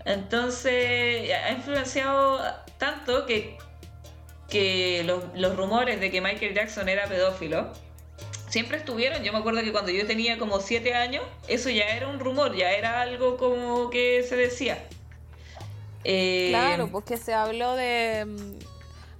Entonces 0.04 1.30
ha 1.32 1.52
influenciado 1.52 2.40
tanto 2.78 3.24
que, 3.26 3.56
que 4.50 5.04
los, 5.04 5.22
los 5.34 5.56
rumores 5.56 6.00
de 6.00 6.10
que 6.10 6.20
Michael 6.20 6.54
Jackson 6.54 6.88
era 6.88 7.06
pedófilo 7.06 7.72
siempre 8.48 8.76
estuvieron. 8.76 9.22
Yo 9.22 9.32
me 9.32 9.38
acuerdo 9.38 9.62
que 9.62 9.72
cuando 9.72 9.92
yo 9.92 10.06
tenía 10.06 10.36
como 10.38 10.60
7 10.60 10.94
años, 10.94 11.24
eso 11.48 11.70
ya 11.70 11.84
era 11.84 12.08
un 12.08 12.18
rumor, 12.18 12.54
ya 12.54 12.72
era 12.72 13.00
algo 13.00 13.36
como 13.36 13.88
que 13.88 14.24
se 14.28 14.36
decía. 14.36 14.78
Eh, 16.04 16.48
Claro, 16.50 16.88
porque 16.90 17.16
se 17.16 17.32
habló 17.34 17.74
de 17.76 18.24
mm, 18.26 18.58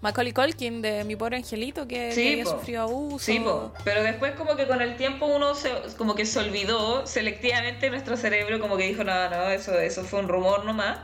Macaulay 0.01 0.33
Culkin, 0.33 0.83
de 0.83 1.05
mi 1.05 1.15
pobre 1.17 1.37
angelito, 1.37 1.87
que, 1.87 2.09
que 2.09 2.13
Sí, 2.13 2.29
había 2.33 2.45
po. 2.45 2.51
sufrido 2.51 2.83
abuso. 2.83 3.25
Sí, 3.25 3.39
po. 3.39 3.73
pero 3.85 4.03
después 4.03 4.33
como 4.33 4.57
que 4.57 4.67
con 4.67 4.83
el 4.83 4.97
tiempo 4.97 5.27
uno 5.27 5.55
se, 5.55 5.71
como 5.97 6.15
que 6.15 6.27
se 6.27 6.41
olvidó 6.41 7.07
selectivamente 7.07 7.89
nuestro 7.91 8.17
cerebro, 8.17 8.59
como 8.61 8.77
que 8.77 8.89
dijo, 8.89 9.05
no, 9.05 9.31
no, 9.31 9.49
eso, 9.51 9.79
eso 9.79 10.03
fue 10.05 10.21
un 10.21 10.29
rumor 10.29 10.65
nomás. 10.65 10.99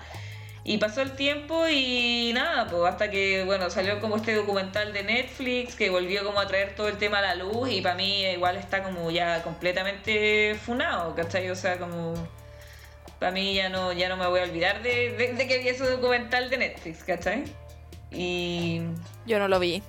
Y 0.65 0.77
pasó 0.77 1.01
el 1.01 1.13
tiempo 1.17 1.67
y 1.67 2.33
nada, 2.35 2.67
pues 2.69 2.83
hasta 2.93 3.11
que, 3.11 3.45
bueno, 3.45 3.71
salió 3.71 4.01
como 4.01 4.17
este 4.17 4.35
documental 4.35 4.93
de 4.93 5.03
Netflix 5.03 5.75
que 5.75 5.89
volvió 5.89 6.23
como 6.25 6.41
a 6.41 6.47
traer 6.47 6.75
todo 6.75 6.89
el 6.89 6.99
tema 6.99 7.21
a 7.21 7.23
la 7.23 7.35
luz 7.37 7.71
y 7.71 7.81
para 7.81 7.95
mí 7.95 8.25
igual 8.27 8.57
está 8.57 8.83
como 8.83 9.11
ya 9.11 9.43
completamente 9.45 10.57
funado, 10.67 11.15
¿cachai? 11.15 11.49
O 11.51 11.57
sea, 11.57 11.79
como... 11.79 12.13
Para 13.19 13.33
mí 13.33 13.55
ya 13.55 13.69
no, 13.69 13.93
ya 13.93 14.09
no 14.09 14.17
me 14.17 14.27
voy 14.29 14.41
a 14.41 14.45
olvidar 14.45 14.83
de, 14.83 15.11
de- 15.13 15.33
de 15.35 15.49
que 15.49 15.59
vi 15.59 15.69
ese 15.69 15.85
documental 15.89 16.51
de 16.51 16.59
Netflix, 16.59 17.03
¿cachai? 17.05 17.45
Y... 18.11 18.81
Yo 19.27 19.39
no 19.39 19.49
lo 19.49 19.59
vi, 19.59 19.83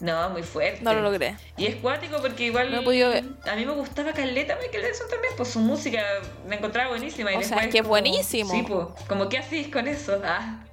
No, 0.00 0.30
muy 0.30 0.42
fuerte. 0.42 0.80
no 0.82 0.92
lo 0.94 1.02
logré. 1.02 1.36
Y 1.56 1.66
es 1.66 1.76
cuático 1.76 2.16
porque 2.20 2.46
igual 2.46 2.72
No 2.72 2.82
ver. 2.88 3.24
a 3.50 3.54
mí 3.54 3.64
me 3.66 3.72
gustaba 3.72 4.12
Caleta 4.12 4.56
Michael 4.62 4.82
Jackson 4.84 5.08
también, 5.10 5.34
pues 5.36 5.50
su 5.50 5.60
música 5.60 6.02
me 6.48 6.56
encontraba 6.56 6.88
buenísima. 6.90 7.32
Y 7.32 7.36
O 7.36 7.42
sea, 7.42 7.58
que 7.68 7.78
es 7.78 7.82
como- 7.82 7.88
buenísimo. 7.90 8.50
Sí, 8.50 8.64
pues, 8.66 8.86
como 9.06 9.28
¿qué 9.28 9.38
hacís 9.38 9.68
con 9.68 9.86
eso? 9.86 10.20
Ah, 10.24 10.64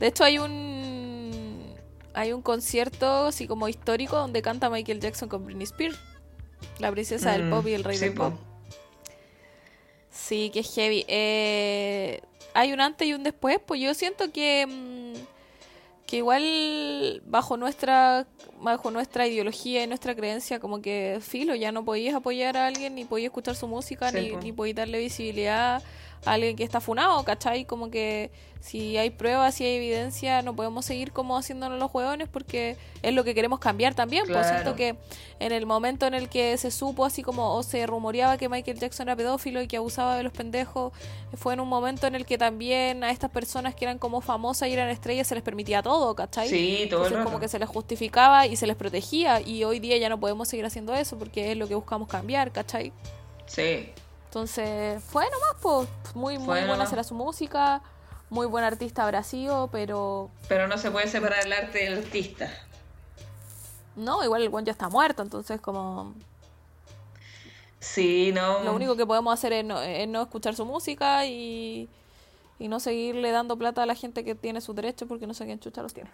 De 0.00 0.06
hecho, 0.08 0.24
hay 0.24 0.38
un 0.38 1.74
hay 2.14 2.32
un 2.32 2.42
concierto 2.42 3.26
así 3.28 3.46
como 3.46 3.68
histórico 3.68 4.16
donde 4.16 4.42
canta 4.42 4.68
Michael 4.70 4.98
Jackson 5.00 5.28
con 5.28 5.44
Britney 5.46 5.64
Spears, 5.64 5.98
la 6.80 6.90
princesa 6.90 7.30
del 7.32 7.44
mm, 7.44 7.50
pop 7.50 7.66
y 7.68 7.74
el 7.74 7.84
rey 7.84 7.96
sí, 7.96 8.06
del 8.06 8.14
po. 8.14 8.30
pop. 8.30 8.40
Sí, 10.10 10.50
que 10.50 10.60
es 10.60 10.74
heavy. 10.74 11.04
Eh, 11.08 12.20
hay 12.54 12.72
un 12.72 12.80
antes 12.80 13.06
y 13.06 13.14
un 13.14 13.22
después, 13.22 13.58
pues 13.64 13.80
yo 13.80 13.94
siento 13.94 14.32
que 14.32 14.66
mm, 14.66 15.14
que 16.06 16.16
igual 16.16 17.22
bajo 17.26 17.58
nuestra 17.58 18.26
bajo 18.60 18.90
nuestra 18.90 19.26
ideología 19.26 19.84
y 19.84 19.86
nuestra 19.86 20.14
creencia 20.16 20.58
como 20.58 20.80
que 20.80 21.18
filo 21.20 21.54
ya 21.54 21.70
no 21.70 21.84
podías 21.84 22.14
apoyar 22.14 22.56
a 22.56 22.66
alguien 22.66 22.94
ni 22.94 23.04
podías 23.04 23.26
escuchar 23.26 23.54
su 23.54 23.68
música 23.68 24.10
Sí, 24.10 24.32
ni, 24.32 24.36
ni 24.36 24.52
podías 24.52 24.76
darle 24.76 24.98
visibilidad 25.00 25.82
alguien 26.24 26.56
que 26.56 26.64
está 26.64 26.80
funado, 26.80 27.22
¿cachai? 27.24 27.64
Como 27.64 27.90
que 27.90 28.30
si 28.60 28.96
hay 28.96 29.10
pruebas, 29.10 29.54
si 29.54 29.64
hay 29.64 29.76
evidencia, 29.76 30.42
no 30.42 30.54
podemos 30.56 30.84
seguir 30.84 31.12
como 31.12 31.36
haciéndonos 31.38 31.78
los 31.78 31.94
hueones 31.94 32.28
porque 32.28 32.76
es 33.02 33.14
lo 33.14 33.22
que 33.22 33.32
queremos 33.34 33.60
cambiar 33.60 33.94
también. 33.94 34.24
Pues 34.26 34.36
Claro. 34.38 34.48
siento 34.56 34.74
que 34.76 34.96
en 35.38 35.52
el 35.52 35.64
momento 35.64 36.06
en 36.06 36.14
el 36.14 36.28
que 36.28 36.56
se 36.58 36.72
supo 36.72 37.04
así 37.04 37.22
como 37.22 37.54
o 37.54 37.62
se 37.62 37.86
rumoreaba 37.86 38.36
que 38.36 38.48
Michael 38.48 38.78
Jackson 38.80 39.08
era 39.08 39.14
pedófilo 39.16 39.62
y 39.62 39.68
que 39.68 39.76
abusaba 39.76 40.16
de 40.16 40.24
los 40.24 40.32
pendejos, 40.32 40.92
fue 41.34 41.54
en 41.54 41.60
un 41.60 41.68
momento 41.68 42.08
en 42.08 42.16
el 42.16 42.26
que 42.26 42.36
también 42.36 43.04
a 43.04 43.10
estas 43.12 43.30
personas 43.30 43.76
que 43.76 43.84
eran 43.84 43.98
como 43.98 44.20
famosas 44.20 44.68
y 44.68 44.72
eran 44.72 44.88
estrellas 44.88 45.28
se 45.28 45.36
les 45.36 45.44
permitía 45.44 45.80
todo, 45.82 46.16
¿cachai? 46.16 46.48
Sí, 46.48 46.56
todo 46.56 46.66
el 46.66 46.82
Entonces 46.82 47.12
rato. 47.12 47.24
como 47.26 47.38
que 47.40 47.46
se 47.48 47.60
les 47.60 47.68
justificaba 47.68 48.46
y 48.48 48.56
se 48.56 48.66
les 48.66 48.74
protegía 48.74 49.40
y 49.40 49.62
hoy 49.62 49.78
día 49.78 49.96
ya 49.98 50.08
no 50.08 50.18
podemos 50.18 50.48
seguir 50.48 50.66
haciendo 50.66 50.94
eso 50.94 51.16
porque 51.16 51.52
es 51.52 51.56
lo 51.56 51.68
que 51.68 51.76
buscamos 51.76 52.08
cambiar, 52.08 52.50
¿cachai? 52.50 52.92
Sí, 53.46 53.90
Entonces 54.28 55.02
fue 55.04 55.24
nomás, 55.24 55.56
pues 55.62 55.88
muy, 56.14 56.36
muy 56.36 56.44
Fue 56.46 56.54
buena 56.60 56.66
nomás. 56.74 56.90
será 56.90 57.02
su 57.02 57.14
música, 57.14 57.80
muy 58.30 58.46
buen 58.46 58.62
artista 58.62 59.04
habrá 59.04 59.22
sido, 59.22 59.68
pero 59.68 60.30
pero 60.48 60.68
no 60.68 60.76
se 60.76 60.90
puede 60.90 61.08
separar 61.08 61.46
el 61.46 61.52
arte 61.52 61.78
del 61.78 61.98
artista. 62.04 62.50
no, 63.96 64.22
igual 64.22 64.42
el 64.42 64.48
buen 64.50 64.64
ya 64.66 64.72
está 64.72 64.88
muerto, 64.90 65.22
entonces 65.22 65.60
como 65.60 66.14
Sí, 67.80 68.32
no. 68.34 68.60
lo 68.64 68.74
único 68.74 68.96
que 68.96 69.06
podemos 69.06 69.32
hacer 69.32 69.52
es 69.52 69.64
no, 69.64 69.80
es 69.80 70.06
no 70.08 70.22
escuchar 70.22 70.54
su 70.54 70.64
música 70.66 71.24
y, 71.26 71.88
y 72.58 72.68
no 72.68 72.80
seguirle 72.80 73.30
dando 73.30 73.56
plata 73.56 73.82
a 73.82 73.86
la 73.86 73.94
gente 73.94 74.24
que 74.24 74.34
tiene 74.34 74.60
sus 74.60 74.74
derechos 74.76 75.08
porque 75.08 75.26
no 75.26 75.32
sé 75.34 75.46
quién 75.46 75.58
chucha 75.60 75.80
los 75.82 75.94
tiene. 75.94 76.10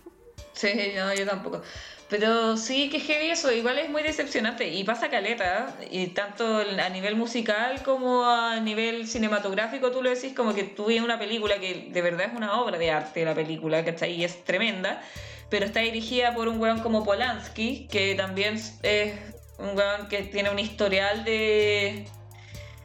Sí, 0.52 0.92
no, 0.96 1.12
yo 1.14 1.26
tampoco. 1.26 1.62
Pero 2.08 2.56
sí 2.56 2.90
que 2.90 3.00
heavy 3.00 3.30
eso, 3.30 3.50
igual 3.50 3.78
es 3.78 3.88
muy 3.88 4.02
decepcionante 4.02 4.68
y 4.68 4.84
pasa 4.84 5.08
caleta, 5.08 5.74
y 5.90 6.08
tanto 6.08 6.58
a 6.58 6.88
nivel 6.90 7.16
musical 7.16 7.82
como 7.82 8.24
a 8.24 8.60
nivel 8.60 9.08
cinematográfico, 9.08 9.90
tú 9.90 10.02
lo 10.02 10.10
decís 10.10 10.34
como 10.34 10.54
que 10.54 10.64
tú 10.64 10.86
ves 10.86 11.00
una 11.00 11.18
película 11.18 11.58
que 11.58 11.88
de 11.90 12.02
verdad 12.02 12.26
es 12.30 12.36
una 12.36 12.60
obra 12.60 12.78
de 12.78 12.90
arte 12.90 13.24
la 13.24 13.34
película, 13.34 13.84
¿cachai? 13.84 14.12
Y 14.12 14.24
es 14.24 14.44
tremenda, 14.44 15.02
pero 15.48 15.64
está 15.64 15.80
dirigida 15.80 16.34
por 16.34 16.46
un 16.46 16.60
weón 16.60 16.80
como 16.80 17.04
Polanski, 17.04 17.88
que 17.90 18.14
también 18.14 18.54
es 18.82 19.14
un 19.58 19.76
weón 19.76 20.08
que 20.08 20.22
tiene 20.24 20.50
un 20.50 20.58
historial 20.58 21.24
de 21.24 22.06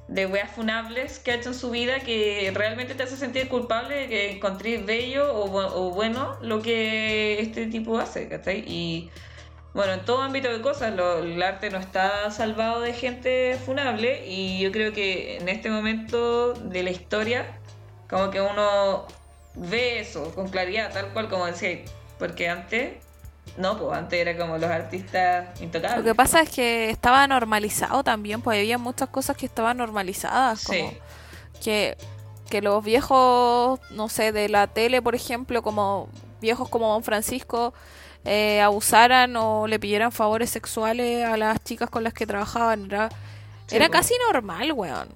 de 0.09 0.25
weas 0.25 0.51
funables 0.51 1.19
que 1.19 1.31
ha 1.31 1.35
hecho 1.35 1.49
en 1.49 1.55
su 1.55 1.69
vida 1.69 1.99
que 1.99 2.51
realmente 2.53 2.95
te 2.95 3.03
hace 3.03 3.15
sentir 3.15 3.47
culpable 3.47 3.95
de 3.95 4.07
que 4.07 4.31
encontréis 4.31 4.83
bello 4.85 5.31
o, 5.33 5.45
o 5.45 5.91
bueno 5.91 6.37
lo 6.41 6.61
que 6.61 7.39
este 7.39 7.67
tipo 7.67 7.99
hace, 7.99 8.27
¿cachai? 8.27 8.63
Y 8.67 9.11
bueno, 9.73 9.93
en 9.93 10.03
todo 10.03 10.23
ámbito 10.23 10.51
de 10.51 10.61
cosas, 10.61 10.93
el 10.93 11.43
arte 11.43 11.69
no 11.69 11.77
está 11.77 12.31
salvado 12.31 12.81
de 12.81 12.93
gente 12.93 13.55
funable 13.65 14.27
y 14.27 14.59
yo 14.59 14.71
creo 14.71 14.93
que 14.93 15.37
en 15.37 15.47
este 15.47 15.69
momento 15.69 16.53
de 16.53 16.81
la 16.81 16.89
historia, 16.89 17.59
como 18.09 18.31
que 18.31 18.41
uno 18.41 19.05
ve 19.53 19.99
eso 19.99 20.33
con 20.33 20.49
claridad, 20.49 20.91
tal 20.91 21.13
cual 21.13 21.29
como 21.29 21.45
decía, 21.45 21.79
porque 22.17 22.49
antes, 22.49 22.93
no, 23.57 23.77
pues 23.77 23.97
antes 23.97 24.19
era 24.19 24.37
como 24.37 24.57
los 24.57 24.69
artistas 24.69 25.59
intocables. 25.61 25.99
Lo 25.99 26.03
que 26.03 26.15
pasa 26.15 26.41
es 26.41 26.49
que 26.49 26.89
estaba 26.89 27.25
normalizado 27.27 28.03
también, 28.03 28.41
pues 28.41 28.59
había 28.59 28.77
muchas 28.77 29.09
cosas 29.09 29.35
que 29.37 29.45
estaban 29.45 29.77
normalizadas, 29.77 30.63
como 30.63 30.77
Sí. 30.89 30.97
que, 31.63 31.97
que 32.49 32.61
los 32.61 32.83
viejos, 32.83 33.79
no 33.91 34.09
sé, 34.09 34.31
de 34.31 34.49
la 34.49 34.67
tele, 34.67 35.01
por 35.01 35.15
ejemplo, 35.15 35.61
como 35.61 36.09
viejos 36.41 36.69
como 36.69 36.91
Don 36.93 37.03
Francisco, 37.03 37.73
eh, 38.25 38.61
abusaran 38.61 39.35
o 39.37 39.67
le 39.67 39.79
pidieran 39.79 40.11
favores 40.11 40.49
sexuales 40.49 41.25
a 41.25 41.37
las 41.37 41.63
chicas 41.63 41.89
con 41.89 42.03
las 42.03 42.13
que 42.13 42.25
trabajaban. 42.27 42.85
Era, 42.85 43.09
Sí, 43.67 43.75
era 43.75 43.87
casi 43.89 44.13
normal, 44.31 44.71
weón. 44.73 45.09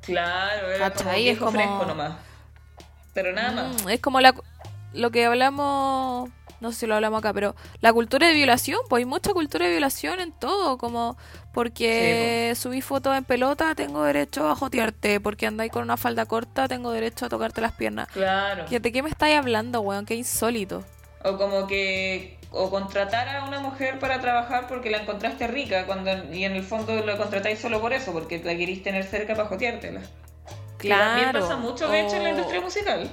Claro, 0.00 0.70
era 0.70 0.90
como 0.90 1.04
¿Cachai? 1.04 1.28
Es 1.28 1.38
como- 1.38 1.50
fresco 1.52 1.84
nomás. 1.86 2.14
pero 3.12 3.32
nada 3.32 3.50
más. 3.52 3.82
Mm, 3.84 3.88
es 3.90 4.00
como 4.00 4.20
la, 4.20 4.34
lo 4.94 5.10
que 5.10 5.24
hablamos, 5.26 6.30
no 6.64 6.72
sé 6.72 6.80
si 6.80 6.86
lo 6.86 6.96
hablamos 6.96 7.18
acá, 7.18 7.32
pero 7.32 7.54
la 7.80 7.92
cultura 7.92 8.26
de 8.26 8.34
violación, 8.34 8.80
pues 8.88 9.02
hay 9.02 9.04
mucha 9.04 9.32
cultura 9.32 9.66
de 9.66 9.70
violación 9.70 10.18
en 10.18 10.32
todo, 10.32 10.78
como 10.78 11.16
porque 11.52 12.52
subí 12.56 12.80
fotos 12.80 13.16
en 13.16 13.24
pelota, 13.24 13.74
tengo 13.74 14.02
derecho 14.02 14.48
a 14.48 14.56
jotearte, 14.56 15.20
porque 15.20 15.46
andáis 15.46 15.70
con 15.70 15.82
una 15.82 15.96
falda 15.96 16.26
corta, 16.26 16.66
tengo 16.66 16.90
derecho 16.90 17.26
a 17.26 17.28
tocarte 17.28 17.60
las 17.60 17.72
piernas. 17.72 18.08
Claro. 18.08 18.64
¿De 18.68 18.92
qué 18.92 19.02
me 19.02 19.10
estáis 19.10 19.36
hablando, 19.36 19.80
weón? 19.82 20.06
Qué 20.06 20.14
insólito. 20.14 20.84
O 21.22 21.36
como 21.38 21.66
que 21.66 22.38
o 22.50 22.70
contratar 22.70 23.28
a 23.28 23.44
una 23.44 23.60
mujer 23.60 23.98
para 23.98 24.20
trabajar 24.20 24.66
porque 24.68 24.88
la 24.88 24.98
encontraste 24.98 25.46
rica 25.48 25.86
cuando 25.86 26.10
y 26.32 26.44
en 26.44 26.52
el 26.52 26.62
fondo 26.62 27.04
la 27.04 27.16
contratáis 27.16 27.58
solo 27.58 27.80
por 27.80 27.92
eso, 27.92 28.12
porque 28.12 28.42
la 28.42 28.56
queréis 28.56 28.82
tener 28.82 29.04
cerca 29.04 29.34
para 29.34 29.48
joteártela. 29.48 30.00
Claro. 30.78 31.22
también 31.22 31.32
pasa 31.32 31.56
mucho, 31.56 31.88
de 31.88 32.00
hecho, 32.00 32.16
en 32.16 32.24
la 32.24 32.30
industria 32.30 32.60
musical. 32.60 33.10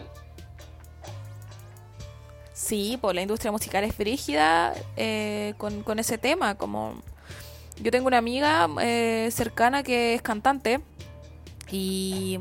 Sí, 2.72 2.98
pues 3.02 3.14
la 3.14 3.22
industria 3.22 3.52
musical 3.52 3.84
es 3.84 3.94
frígida 3.94 4.74
eh, 4.96 5.56
con, 5.58 5.84
con 5.84 6.00
ese 6.00 6.18
tema. 6.18 6.56
Como 6.56 7.02
yo 7.82 7.92
tengo 7.92 8.08
una 8.08 8.18
amiga 8.18 8.70
eh, 8.82 9.28
cercana 9.30 9.84
que 9.84 10.14
es 10.14 10.22
cantante 10.22 10.80
y, 11.70 12.40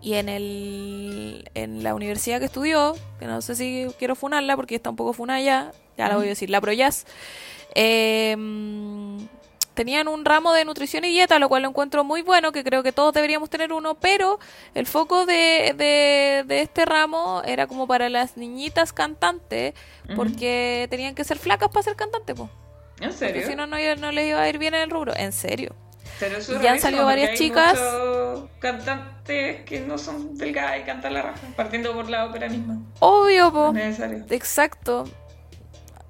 y 0.00 0.14
en 0.14 0.28
el 0.28 1.50
en 1.54 1.82
la 1.82 1.96
universidad 1.96 2.38
que 2.38 2.44
estudió, 2.44 2.94
que 3.18 3.26
no 3.26 3.42
sé 3.42 3.56
si 3.56 3.88
quiero 3.98 4.14
funarla 4.14 4.54
porque 4.54 4.76
está 4.76 4.88
un 4.88 4.94
poco 4.94 5.14
funada 5.14 5.40
ya, 5.40 5.72
ya 5.98 6.06
la 6.06 6.14
voy 6.14 6.26
a 6.26 6.28
decir, 6.28 6.48
la 6.48 6.60
Proyas, 6.60 7.04
eh, 7.74 8.36
tenían 9.74 10.08
un 10.08 10.24
ramo 10.24 10.52
de 10.52 10.64
nutrición 10.64 11.04
y 11.04 11.08
dieta, 11.08 11.38
lo 11.38 11.48
cual 11.48 11.62
lo 11.62 11.68
encuentro 11.68 12.04
muy 12.04 12.22
bueno, 12.22 12.52
que 12.52 12.62
creo 12.64 12.82
que 12.82 12.92
todos 12.92 13.12
deberíamos 13.14 13.50
tener 13.50 13.72
uno, 13.72 13.94
pero 13.94 14.38
el 14.74 14.86
foco 14.86 15.26
de, 15.26 15.74
de, 15.76 16.44
de 16.46 16.60
este 16.60 16.84
ramo 16.84 17.42
era 17.44 17.66
como 17.66 17.86
para 17.86 18.08
las 18.08 18.36
niñitas 18.36 18.92
cantantes, 18.92 19.74
porque 20.14 20.86
tenían 20.90 21.14
que 21.14 21.24
ser 21.24 21.38
flacas 21.38 21.68
para 21.70 21.82
ser 21.82 21.96
cantantes, 21.96 22.36
po. 22.36 22.50
¿En 23.00 23.10
porque 23.10 23.16
serio? 23.18 23.46
si 23.46 23.54
no, 23.56 23.66
no, 23.66 23.76
les 24.12 24.28
iba 24.28 24.40
a 24.42 24.48
ir 24.48 24.58
bien 24.58 24.74
en 24.74 24.82
el 24.82 24.90
rubro, 24.90 25.14
en 25.16 25.32
serio. 25.32 25.74
Pero 26.20 26.36
eso 26.36 26.60
ya 26.60 26.72
han 26.72 26.78
salido 26.80 27.02
porque 27.04 27.22
varias 27.22 27.38
chicas. 27.38 27.78
cantantes 28.58 29.64
que 29.64 29.80
no 29.80 29.98
son 29.98 30.36
delgadas 30.36 30.80
y 30.80 30.82
cantan 30.84 31.14
la 31.14 31.22
raja, 31.22 31.40
partiendo 31.56 31.92
por 31.94 32.08
la 32.08 32.26
ópera 32.26 32.48
misma. 32.48 32.78
Obvio, 33.00 33.46
No 33.46 33.52
po. 33.52 33.68
es 33.68 33.74
necesario. 33.74 34.24
Exacto. 34.30 35.04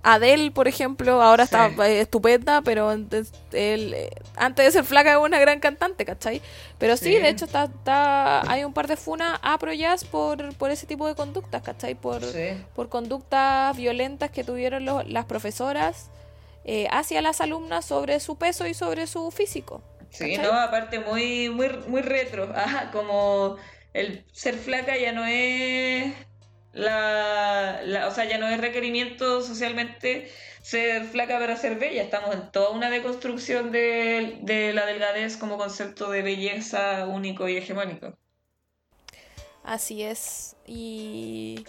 Adele, 0.04 0.50
por 0.50 0.66
ejemplo, 0.66 1.22
ahora 1.22 1.46
Sí. 1.46 1.54
está 1.54 1.86
eh, 1.88 2.00
estupenda, 2.00 2.60
pero 2.62 2.88
antes, 2.88 3.32
él, 3.52 3.94
eh, 3.94 4.10
antes 4.36 4.64
de 4.66 4.70
ser 4.72 4.84
flaca 4.84 5.12
es 5.12 5.18
una 5.18 5.38
gran 5.38 5.60
cantante, 5.60 6.04
¿cachai? 6.04 6.42
Pero 6.78 6.96
sí, 6.96 7.04
Sí. 7.14 7.18
de 7.20 7.28
hecho 7.28 7.44
está, 7.44 7.64
está, 7.64 8.50
hay 8.50 8.64
un 8.64 8.72
par 8.72 8.88
de 8.88 8.96
funas 8.96 9.38
a 9.42 9.58
Pro 9.58 9.72
Jazz 9.72 10.04
por, 10.04 10.54
por 10.56 10.70
ese 10.72 10.86
tipo 10.86 11.06
de 11.06 11.14
conductas, 11.14 11.62
¿cachai? 11.62 11.94
Por, 11.94 12.24
Sí. 12.24 12.48
por 12.74 12.88
conductas 12.88 13.76
violentas 13.76 14.30
que 14.30 14.42
tuvieron 14.42 14.84
las 14.84 15.24
profesoras 15.26 16.10
eh, 16.64 16.86
hacia 16.92 17.20
las 17.22 17.40
alumnas 17.40 17.84
sobre 17.84 18.18
su 18.20 18.36
peso 18.36 18.66
y 18.66 18.74
sobre 18.74 19.06
su 19.06 19.30
físico. 19.30 19.82
Sí, 20.10 20.36
no, 20.38 20.52
aparte 20.52 20.98
muy, 21.00 21.48
muy, 21.48 21.68
muy 21.88 22.02
retro. 22.02 22.52
Ajá, 22.56 22.90
como 22.92 23.56
el 23.92 24.24
ser 24.32 24.54
flaca 24.56 24.96
ya 24.96 25.12
no 25.12 25.24
es 25.26 26.12
la, 26.72 27.80
la- 27.84 28.08
o 28.08 28.10
sea, 28.12 28.24
ya 28.24 28.38
no 28.38 28.48
es 28.48 28.60
requerimiento 28.60 29.42
socialmente 29.42 30.30
ser 30.62 31.04
flaca 31.06 31.38
para 31.38 31.56
ser 31.56 31.78
bella. 31.78 32.02
Estamos 32.02 32.34
en 32.34 32.50
toda 32.50 32.70
una 32.70 32.90
deconstrucción 32.90 33.72
de, 33.72 34.38
de 34.42 34.72
la 34.72 34.86
delgadez 34.86 35.36
como 35.36 35.58
concepto 35.58 36.10
de 36.10 36.22
belleza 36.22 37.06
único 37.06 37.48
y 37.48 37.56
hegemónico. 37.56 38.14
Así 39.64 40.02
es. 40.02 40.56
Y, 40.66 41.64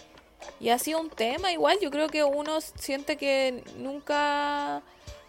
y 0.59 0.69
ha 0.69 0.79
sido 0.79 0.99
un 1.01 1.09
tema 1.09 1.51
igual. 1.51 1.77
Yo 1.81 1.91
creo 1.91 2.09
que 2.09 2.23
uno 2.23 2.61
siente 2.61 3.17
que 3.17 3.63
nunca, 3.77 4.81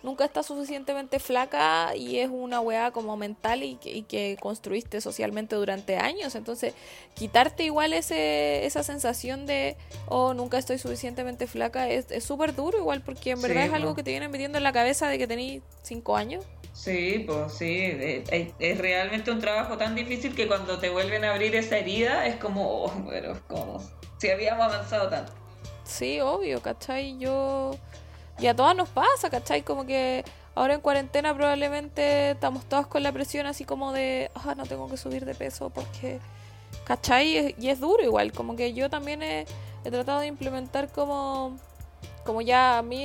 nunca 0.05 0.25
está 0.25 0.43
suficientemente 0.43 1.19
flaca 1.19 1.97
y 1.97 2.19
es 2.19 2.29
una 2.31 2.61
weá 2.61 2.93
como 2.93 3.17
mental 3.17 3.63
y 3.65 3.77
que, 3.77 3.91
y 3.91 4.03
que 4.03 4.37
construiste 4.41 5.01
socialmente 5.01 5.57
durante 5.57 5.97
años. 5.97 6.35
Entonces, 6.35 6.75
quitarte 7.15 7.65
igual 7.65 7.93
ese, 7.95 8.67
esa 8.67 8.83
sensación 8.83 9.47
de, 9.47 9.77
oh, 10.07 10.35
nunca 10.35 10.59
estoy 10.59 10.79
suficientemente 10.79 11.47
flaca 11.47 11.89
es 11.89 12.11
es 12.11 12.23
súper 12.25 12.55
duro 12.55 12.79
igual 12.79 13.03
porque 13.03 13.31
en 13.31 13.41
Sí, 13.41 13.43
verdad 13.43 13.65
es 13.65 13.73
algo 13.73 13.95
que 13.95 14.03
te 14.03 14.11
vienen 14.11 14.31
metiendo 14.31 14.59
en 14.59 14.65
la 14.65 14.73
cabeza 14.73 15.09
de 15.09 15.19
que 15.19 15.27
tenéis 15.27 15.63
cinco 15.83 16.17
años. 16.17 16.45
Sí, 16.73 17.25
pues 17.27 17.55
sí, 17.55 17.79
es, 18.31 18.53
es 18.59 18.79
realmente 18.79 19.31
un 19.31 19.41
trabajo 19.41 19.79
tan 19.79 19.95
difícil 19.95 20.35
que 20.35 20.47
cuando 20.49 20.79
te 20.79 20.91
vuelven 20.91 21.25
a 21.25 21.31
abrir 21.33 21.55
esa 21.55 21.79
herida 21.79 22.27
es 22.27 22.37
como, 22.37 22.85
oh, 22.85 23.07
pero 23.09 23.41
como 23.47 23.81
si 24.19 24.29
habíamos 24.29 24.67
avanzado 24.67 25.09
tanto. 25.09 25.33
Sí, 25.85 26.21
obvio, 26.21 26.61
¿cachai? 26.61 27.17
Yo... 27.19 27.79
Y 28.39 28.47
a 28.47 28.57
todas 28.57 28.76
nos 28.76 28.89
pasa, 28.89 29.30
¿cachai? 29.30 29.62
Como 29.62 29.87
que 29.87 30.24
ahora 30.55 30.74
en 30.74 30.80
cuarentena 30.80 31.35
probablemente 31.35 32.32
estamos 32.32 32.64
todas 32.64 32.87
con 32.87 33.03
la 33.03 33.12
presión 33.12 33.47
así 33.47 33.64
como 33.64 33.93
de, 33.93 34.30
ah, 34.35 34.55
no 34.57 34.66
tengo 34.66 34.89
que 34.89 34.97
subir 34.97 35.24
de 35.24 35.35
peso 35.35 35.70
porque, 35.70 36.20
¿cachai? 36.85 37.55
Y 37.59 37.68
es 37.68 37.80
duro 37.80 38.03
igual, 38.03 38.32
como 38.32 38.57
que 38.57 38.72
yo 38.72 38.91
también 38.91 39.22
he, 39.22 39.47
he 39.85 39.91
tratado 39.91 40.20
de 40.20 40.26
implementar 40.26 40.91
como, 40.91 41.57
como 42.24 42.41
ya 42.41 42.78
a 42.78 42.82
mí 42.82 43.05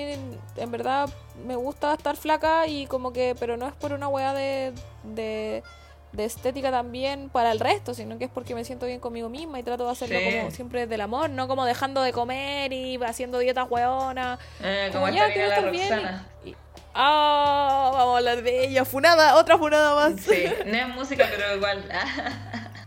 en 0.56 0.72
verdad 0.72 1.10
me 1.46 1.56
gusta 1.56 1.94
estar 1.94 2.16
flaca 2.16 2.68
y 2.68 2.86
como 2.88 3.14
que, 3.14 3.36
pero 3.40 3.58
no 3.58 3.68
es 3.68 3.74
por 3.74 3.94
una 3.94 4.08
weá 4.08 4.34
de, 4.34 4.74
de, 5.04 5.64
de 6.12 6.26
estética 6.26 6.72
también 6.72 7.30
para 7.30 7.52
el 7.52 7.60
resto, 7.60 7.94
sino 7.94 8.18
que 8.18 8.26
es 8.26 8.32
porque 8.32 8.56
me 8.56 8.66
siento 8.66 8.86
bien 8.88 9.00
conmigo 9.00 9.30
misma 9.30 9.60
y 9.60 9.64
trato 9.64 9.86
de 9.86 9.92
hacerlo 9.92 10.18
Sí. 10.20 10.38
como 10.38 10.52
siempre 10.52 10.88
del 10.88 11.02
amor, 11.02 11.30
no 11.30 11.48
como 11.48 11.66
dejando 11.66 12.02
de 12.02 12.12
comer 12.14 12.74
y 12.74 12.98
haciendo 13.04 13.38
dietas 13.40 13.68
weonas. 13.70 14.40
Eh, 14.64 14.90
Como 14.92 15.06
como 15.06 15.16
ya 15.16 15.24
esta 15.28 15.34
quiero 15.34 15.50
estar 15.50 15.72
bien. 15.72 15.90
Roxana. 15.90 16.28
y- 16.46 16.50
y- 16.50 16.56
Ah, 16.96 17.92
vamos 17.94 18.14
a 18.16 18.18
hablar 18.18 18.42
de 18.42 18.66
ella. 18.66 18.84
Funada, 18.84 19.36
otra 19.36 19.58
funada 19.58 19.94
más. 19.96 20.20
Sí, 20.22 20.44
no 20.66 20.74
es 20.76 20.88
música, 20.90 21.28
pero 21.30 21.56
igual. 21.56 21.84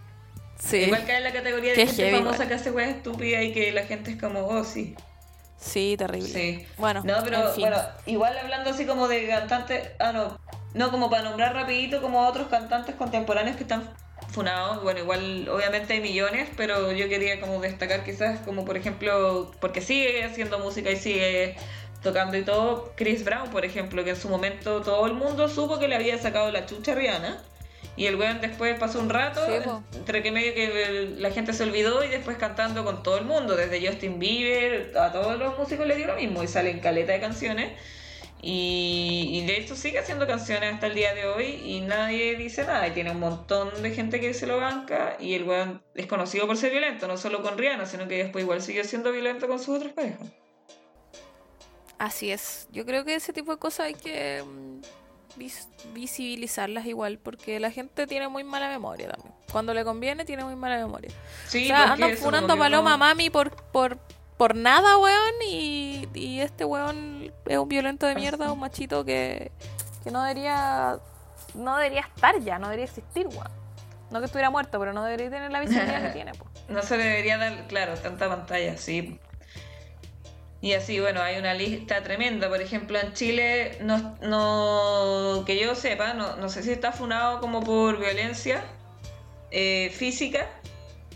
Sí, 0.58 0.76
Igual 0.76 1.04
cae 1.04 1.16
en 1.16 1.24
la 1.24 1.32
categoría 1.32 1.70
de 1.70 1.74
Qué 1.76 1.86
gente 1.88 2.12
famosa 2.12 2.34
igual. 2.34 2.48
que 2.48 2.54
hace 2.54 2.70
weas 2.70 2.90
estúpidas 2.90 3.42
y 3.42 3.52
que 3.52 3.72
la 3.72 3.82
gente 3.82 4.12
es 4.12 4.20
como, 4.20 4.46
oh, 4.46 4.62
sí. 4.62 4.94
sí, 5.56 5.96
terrible. 5.98 6.28
Sí. 6.28 6.66
Bueno, 6.78 7.02
No, 7.04 7.16
pero 7.24 7.48
en 7.48 7.54
fin. 7.54 7.62
bueno, 7.62 7.78
igual 8.06 8.38
hablando 8.38 8.70
así 8.70 8.86
como 8.86 9.08
de 9.08 9.26
cantantes, 9.26 9.90
ah, 9.98 10.12
no, 10.12 10.38
no, 10.74 10.90
como 10.90 11.10
para 11.10 11.22
nombrar 11.22 11.54
rapidito 11.54 12.00
como 12.00 12.22
a 12.22 12.28
otros 12.28 12.48
cantantes 12.48 12.94
contemporáneos 12.94 13.56
que 13.56 13.62
están 13.62 13.88
funados, 14.30 14.82
bueno, 14.82 15.00
igual 15.00 15.48
obviamente 15.48 15.92
hay 15.94 16.00
millones, 16.00 16.48
pero 16.56 16.92
yo 16.92 17.08
quería 17.08 17.40
como 17.40 17.60
destacar 17.60 18.04
quizás 18.04 18.40
como 18.40 18.64
por 18.64 18.76
ejemplo, 18.76 19.50
porque 19.60 19.80
sigue 19.80 20.24
haciendo 20.24 20.58
música 20.58 20.90
y 20.90 20.96
sigue 20.96 21.56
tocando 22.02 22.36
y 22.36 22.42
todo, 22.42 22.92
Chris 22.96 23.24
Brown, 23.24 23.50
por 23.50 23.64
ejemplo, 23.64 24.02
que 24.04 24.10
en 24.10 24.16
su 24.16 24.28
momento 24.28 24.80
todo 24.82 25.06
el 25.06 25.14
mundo 25.14 25.48
supo 25.48 25.78
que 25.78 25.86
le 25.88 25.94
había 25.96 26.18
sacado 26.18 26.50
la 26.50 26.66
chucha 26.66 26.92
a 26.92 26.94
Rihanna. 26.96 27.42
Y 27.94 28.06
el 28.06 28.16
weón 28.16 28.40
después 28.40 28.78
pasó 28.78 29.00
un 29.00 29.10
rato, 29.10 29.44
Sí, 29.46 29.52
entre 29.98 30.22
que 30.22 30.32
medio 30.32 30.54
que 30.54 30.82
el- 30.84 31.20
la 31.22 31.30
gente 31.30 31.52
se 31.52 31.62
olvidó 31.62 32.02
y 32.02 32.08
después 32.08 32.38
cantando 32.38 32.84
con 32.84 33.02
todo 33.02 33.18
el 33.18 33.24
mundo, 33.24 33.54
desde 33.54 33.86
Justin 33.86 34.18
Bieber, 34.18 34.96
a 34.96 35.12
todos 35.12 35.38
los 35.38 35.58
músicos 35.58 35.86
le 35.86 35.94
dio 35.96 36.06
lo 36.06 36.16
mismo 36.16 36.42
y 36.42 36.48
salen 36.48 36.80
caleta 36.80 37.12
de 37.12 37.20
canciones. 37.20 37.72
Y, 38.44 39.28
y 39.32 39.46
de 39.46 39.56
hecho 39.58 39.76
sigue 39.76 40.00
haciendo 40.00 40.26
canciones 40.26 40.74
hasta 40.74 40.88
el 40.88 40.94
día 40.94 41.14
de 41.14 41.26
hoy 41.26 41.44
y 41.64 41.80
nadie 41.80 42.34
dice 42.36 42.64
nada. 42.64 42.88
Y 42.88 42.90
tiene 42.90 43.12
un 43.12 43.20
montón 43.20 43.70
de 43.82 43.90
gente 43.92 44.20
que 44.20 44.34
se 44.34 44.46
lo 44.48 44.56
banca 44.56 45.16
y 45.20 45.34
el 45.34 45.44
weón 45.44 45.80
es 45.94 46.06
conocido 46.06 46.46
por 46.48 46.56
ser 46.56 46.72
violento, 46.72 47.06
no 47.06 47.16
solo 47.16 47.40
con 47.42 47.56
Rihanna, 47.56 47.86
sino 47.86 48.08
que 48.08 48.18
después 48.24 48.42
igual 48.42 48.60
siguió 48.60 48.82
siendo 48.84 49.12
violento 49.12 49.46
con 49.46 49.58
sus 49.60 49.76
otras 49.76 49.92
parejas. 49.92 50.28
Así 51.98 52.32
es. 52.32 52.66
Yo 52.72 52.84
creo 52.84 53.04
que 53.04 53.14
ese 53.14 53.32
tipo 53.32 53.52
de 53.52 53.58
cosas 53.58 53.86
hay 53.86 53.94
que 53.94 54.42
mm, 54.42 54.80
vis- 55.38 55.68
visibilizarlas 55.94 56.86
igual, 56.86 57.18
porque 57.18 57.60
la 57.60 57.70
gente 57.70 58.08
tiene 58.08 58.26
muy 58.26 58.42
mala 58.42 58.68
memoria 58.68 59.08
también. 59.10 59.32
Cuando 59.52 59.72
le 59.72 59.84
conviene, 59.84 60.24
tiene 60.24 60.42
muy 60.44 60.56
mala 60.56 60.78
memoria. 60.78 61.12
Sí, 61.46 61.64
o 61.64 61.66
sea, 61.68 61.92
andan 61.92 62.10
que 62.16 62.16
Paloma 62.56 62.96
Mami 62.96 63.30
por, 63.30 63.54
por, 63.70 63.98
por 64.42 64.56
nada, 64.56 64.98
weón, 64.98 65.34
y, 65.48 66.08
y 66.14 66.40
este 66.40 66.64
weón 66.64 67.32
es 67.46 67.58
un 67.58 67.68
violento 67.68 68.08
de 68.08 68.16
mierda, 68.16 68.50
un 68.50 68.58
machito 68.58 69.04
que, 69.04 69.52
que 70.02 70.10
no 70.10 70.20
debería 70.20 70.98
no 71.54 71.76
debería 71.76 72.00
estar 72.00 72.40
ya, 72.40 72.58
no 72.58 72.66
debería 72.66 72.86
existir, 72.86 73.28
weón. 73.28 73.46
No 74.10 74.18
que 74.18 74.24
estuviera 74.24 74.50
muerto, 74.50 74.80
pero 74.80 74.92
no 74.92 75.04
debería 75.04 75.30
tener 75.30 75.52
la 75.52 75.60
visibilidad 75.60 76.02
que 76.02 76.08
tiene, 76.12 76.32
pues. 76.32 76.50
No 76.66 76.82
se 76.82 76.96
le 76.96 77.04
debería 77.04 77.38
dar, 77.38 77.68
claro, 77.68 77.94
tanta 77.94 78.28
pantalla, 78.28 78.76
sí. 78.78 79.20
Y 80.60 80.72
así, 80.72 80.98
bueno, 80.98 81.22
hay 81.22 81.38
una 81.38 81.54
lista 81.54 82.02
tremenda. 82.02 82.48
Por 82.48 82.60
ejemplo, 82.60 82.98
en 82.98 83.12
Chile, 83.12 83.78
no, 83.82 84.16
no 84.22 85.44
que 85.46 85.56
yo 85.56 85.76
sepa, 85.76 86.14
no, 86.14 86.34
no 86.34 86.48
sé 86.48 86.64
si 86.64 86.72
está 86.72 86.90
funado 86.90 87.38
como 87.38 87.62
por 87.62 87.96
violencia 88.00 88.64
eh, 89.52 89.92
física 89.94 90.48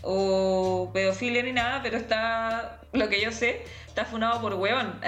o 0.01 0.91
pedofilia 0.93 1.43
ni 1.43 1.51
nada, 1.51 1.81
pero 1.83 1.97
está, 1.97 2.79
lo 2.93 3.09
que 3.09 3.21
yo 3.21 3.31
sé, 3.31 3.61
está 3.87 4.05
funado 4.05 4.41
por 4.41 4.53
hueón. 4.55 4.99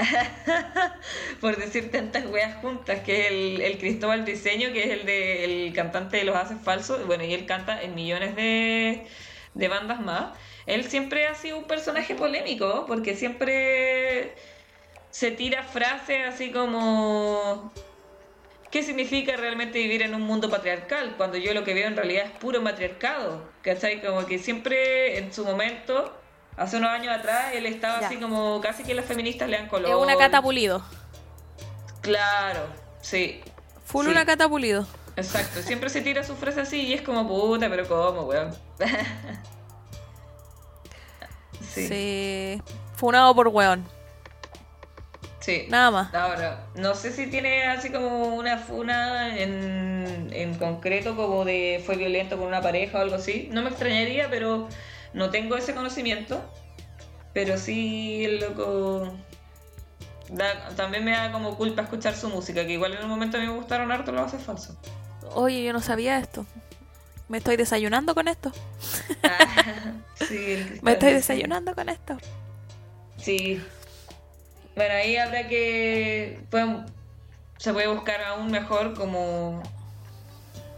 por 1.41 1.57
decir 1.57 1.91
tantas 1.91 2.25
weas 2.25 2.55
juntas, 2.57 3.01
que 3.01 3.21
es 3.21 3.61
el, 3.61 3.77
Cristóbal 3.77 4.25
Diseño, 4.25 4.71
que 4.73 4.83
es 4.83 4.99
el 4.99 5.05
de 5.05 5.45
el 5.45 5.73
cantante 5.73 6.17
de 6.17 6.23
Los 6.23 6.35
Haces 6.35 6.57
Falsos. 6.63 7.05
Bueno, 7.05 7.23
y 7.23 7.33
él 7.33 7.45
canta 7.45 7.81
en 7.81 7.95
millones 7.95 8.35
de, 8.35 9.07
de 9.53 9.67
bandas 9.67 9.99
más, 9.99 10.37
él 10.65 10.85
siempre 10.85 11.27
ha 11.27 11.35
sido 11.35 11.57
un 11.57 11.65
personaje 11.65 12.15
polémico, 12.15 12.85
porque 12.87 13.15
siempre 13.15 14.35
se 15.09 15.31
tira 15.31 15.63
frases 15.63 16.27
así 16.27 16.51
como 16.51 17.71
¿qué 18.71 18.83
significa 18.83 19.35
realmente 19.35 19.79
vivir 19.79 20.01
en 20.01 20.13
un 20.13 20.21
mundo 20.21 20.49
patriarcal? 20.49 21.15
Cuando 21.17 21.37
yo 21.37 21.53
lo 21.53 21.63
que 21.63 21.73
veo 21.73 21.87
en 21.87 21.95
realidad 21.95 22.25
es 22.25 22.31
puro 22.31 22.61
matriarcado, 22.61 23.49
¿cachai? 23.61 24.01
Como 24.01 24.25
que 24.25 24.37
siempre 24.37 25.17
en 25.17 25.33
su 25.33 25.43
momento, 25.45 26.18
hace 26.59 26.77
unos 26.77 26.91
años 26.91 27.17
atrás, 27.17 27.53
él 27.53 27.65
estaba 27.65 27.99
así 27.99 28.17
como 28.17 28.59
casi 28.61 28.83
que 28.83 28.93
las 28.93 29.05
feministas 29.05 29.49
le 29.49 29.57
han 29.57 29.67
color. 29.67 29.89
Es 29.89 29.95
una 29.95 30.17
catapulido. 30.17 30.83
Claro, 32.01 32.67
sí. 33.01 33.41
Full 33.85 34.07
una 34.07 34.25
catapulido. 34.25 34.85
Exacto, 35.15 35.61
siempre 35.61 35.89
se 35.89 36.01
tira 36.01 36.23
su 36.23 36.35
frase 36.35 36.61
así 36.61 36.81
y 36.81 36.93
es 36.93 37.01
como 37.01 37.27
puta, 37.27 37.69
pero 37.69 37.87
¿cómo, 37.87 38.23
weón? 38.23 38.55
sí. 41.61 41.87
sí. 41.87 42.61
Funado 42.95 43.33
por 43.33 43.47
weón. 43.47 43.85
Sí. 45.39 45.65
Nada 45.69 45.91
más. 45.91 46.13
Ahora, 46.13 46.65
no 46.75 46.93
sé 46.93 47.11
si 47.11 47.27
tiene 47.27 47.67
así 47.67 47.89
como 47.89 48.35
una 48.35 48.57
funa 48.57 49.39
en, 49.39 50.29
en 50.31 50.55
concreto, 50.55 51.15
como 51.15 51.45
de 51.45 51.81
fue 51.85 51.95
violento 51.95 52.37
con 52.37 52.47
una 52.47 52.61
pareja 52.61 52.99
o 52.99 53.01
algo 53.01 53.15
así. 53.15 53.49
No 53.51 53.61
me 53.61 53.69
extrañaría, 53.69 54.29
pero 54.29 54.67
no 55.13 55.29
tengo 55.29 55.55
ese 55.55 55.73
conocimiento. 55.73 56.41
Pero 57.33 57.57
sí, 57.57 58.25
el 58.25 58.39
loco. 58.39 59.13
también 60.75 61.05
me 61.05 61.11
da 61.11 61.31
como 61.31 61.55
culpa 61.57 61.83
escuchar 61.83 62.15
su 62.15 62.29
música, 62.29 62.65
que 62.65 62.73
igual 62.73 62.93
en 62.93 63.03
un 63.03 63.09
momento 63.09 63.37
a 63.37 63.39
mí 63.39 63.47
me 63.47 63.53
gustaron 63.53 63.91
harto 63.91 64.11
lo 64.11 64.21
hace 64.21 64.39
falso. 64.39 64.75
Oye, 65.33 65.63
yo 65.63 65.73
no 65.73 65.81
sabía 65.81 66.17
esto. 66.17 66.45
Me 67.27 67.37
estoy 67.37 67.57
desayunando 67.57 68.15
con 68.15 68.27
esto. 68.27 68.51
Ah, 69.23 69.93
sí, 70.27 70.65
me 70.81 70.93
estoy 70.93 71.13
desayunando 71.13 71.75
con 71.75 71.89
esto. 71.89 72.17
Sí, 73.17 73.61
bueno, 74.79 74.95
ahí 74.95 75.17
habrá 75.17 75.45
que. 75.49 76.39
se 77.57 77.73
puede 77.73 77.87
buscar 77.87 78.21
aún 78.23 78.49
mejor 78.49 78.93
como. 78.93 79.61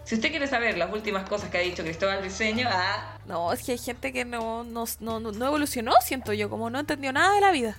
Si 0.05 0.15
usted 0.15 0.31
quiere 0.31 0.47
saber 0.47 0.75
las 0.75 0.91
últimas 0.91 1.29
cosas 1.29 1.51
que 1.51 1.59
ha 1.59 1.61
dicho 1.61 1.83
Cristóbal 1.83 2.23
Diseño, 2.23 2.67
ah. 2.67 3.19
No, 3.31 3.53
es 3.53 3.63
que 3.63 3.71
hay 3.71 3.77
gente 3.77 4.11
que 4.11 4.25
no, 4.25 4.65
no, 4.65 4.85
no, 4.99 5.45
evolucionó, 5.45 5.93
siento 6.03 6.33
yo, 6.33 6.49
como 6.49 6.69
no 6.69 6.81
entendió 6.81 7.13
nada 7.13 7.33
de 7.33 7.39
la 7.39 7.51
vida. 7.51 7.77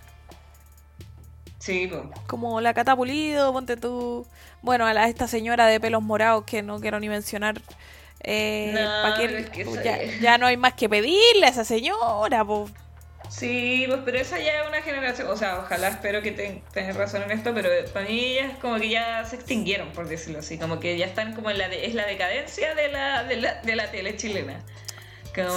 Sí, 1.59 1.89
pues. 1.91 2.05
Como 2.27 2.63
la 2.63 2.73
catapulido, 2.73 3.53
ponte 3.53 3.77
tú. 3.77 4.27
Bueno, 4.63 4.87
a, 4.87 4.95
la, 4.95 5.11
esta 5.11 5.29
señora 5.29 5.67
de 5.67 5.79
pelos 5.79 6.03
morados 6.03 6.45
que 6.45 6.63
no 6.63 6.81
quiero 6.81 6.99
ni 7.01 7.11
mencionar. 7.11 7.61
Eh, 8.21 8.73
ya, 9.85 9.99
ya, 10.23 10.39
no 10.39 10.47
hay 10.47 10.57
más 10.57 10.73
que 10.73 10.89
pedirle 10.89 11.45
a 11.45 11.51
esa 11.51 11.67
señora, 11.67 12.47
pues. 12.47 12.71
Sí, 13.29 13.85
pues, 13.89 14.01
pero 14.07 14.19
esa 14.19 14.39
ya 14.39 14.63
es 14.63 14.69
una 14.69 14.81
generación, 14.81 15.29
o 15.29 15.37
sea, 15.37 15.59
ojalá 15.59 15.89
espero 15.89 16.23
que 16.23 16.31
tengas 16.31 16.97
razón 16.97 17.25
en 17.25 17.33
esto, 17.33 17.53
pero 17.53 17.69
para 17.93 18.07
mí 18.07 18.39
es 18.39 18.57
como 18.57 18.79
que 18.79 18.89
ya 18.89 19.23
se 19.27 19.37
extinguieron, 19.37 19.91
por 19.91 20.09
decirlo 20.09 20.39
así, 20.39 20.57
como 20.57 20.81
que 20.81 20.97
ya 20.97 21.07
están 21.07 21.35
como 21.35 21.51
en 21.51 21.59
la, 21.59 21.67
es 21.67 21.95
la 21.95 22.07
decadencia 22.07 22.75
de 22.75 22.89
la, 22.89 23.25
de 23.25 23.37
la, 23.37 23.61
de 23.61 23.77
la 23.77 23.91
tele 23.91 24.17
chilena. 24.17 24.63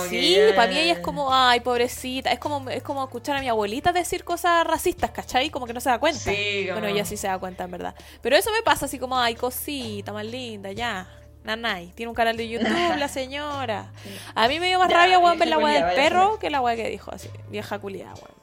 Sí, 0.10 0.38
para 0.56 0.72
mí 0.72 0.80
ella 0.80 0.94
es 0.94 1.00
como, 1.00 1.34
ay, 1.34 1.60
pobrecita, 1.60 2.32
es 2.32 2.40
como, 2.40 2.70
es 2.70 2.84
como 2.84 3.04
escuchar 3.04 3.38
a 3.38 3.42
mi 3.42 3.50
abuelita 3.50 3.92
decir 3.92 4.24
cosas 4.24 4.66
racistas, 4.66 5.12
¿cachai? 5.12 5.50
Como 5.50 5.66
que 5.66 5.74
no 5.74 5.80
se 5.80 5.90
da 5.90 6.00
cuenta. 6.00 6.20
Sí, 6.20 6.68
Bueno, 6.72 6.88
ella 6.88 7.06
sí 7.06 7.18
se 7.18 7.28
da 7.28 7.38
cuenta, 7.38 7.66
en 7.66 7.72
verdad. 7.72 7.96
Pero 8.22 8.36
eso 8.36 8.52
me 8.52 8.62
pasa 8.62 8.86
así 8.86 9.00
como, 9.00 9.18
ay, 9.18 9.36
cosita, 9.36 10.14
más 10.14 10.26
linda, 10.26 10.72
ya. 10.72 11.08
Nanay, 11.44 11.92
tiene 11.94 12.10
un 12.10 12.16
canal 12.16 12.36
de 12.38 12.50
YouTube, 12.50 12.98
la 12.98 13.08
señora. 13.08 13.92
A 14.34 14.48
mí 14.48 14.60
me 14.60 14.68
dio 14.68 14.80
más 14.80 14.92
rabia, 14.92 15.20
weón, 15.20 15.38
ver 15.38 15.48
la 15.48 15.60
weá 15.60 15.86
del 15.86 15.96
perro 15.96 16.40
que 16.40 16.50
la 16.50 16.60
weá 16.62 16.76
que 16.76 16.90
dijo 16.90 17.12
así. 17.14 17.30
Vieja 17.50 17.78
culiada, 17.80 18.16
weón. 18.16 18.36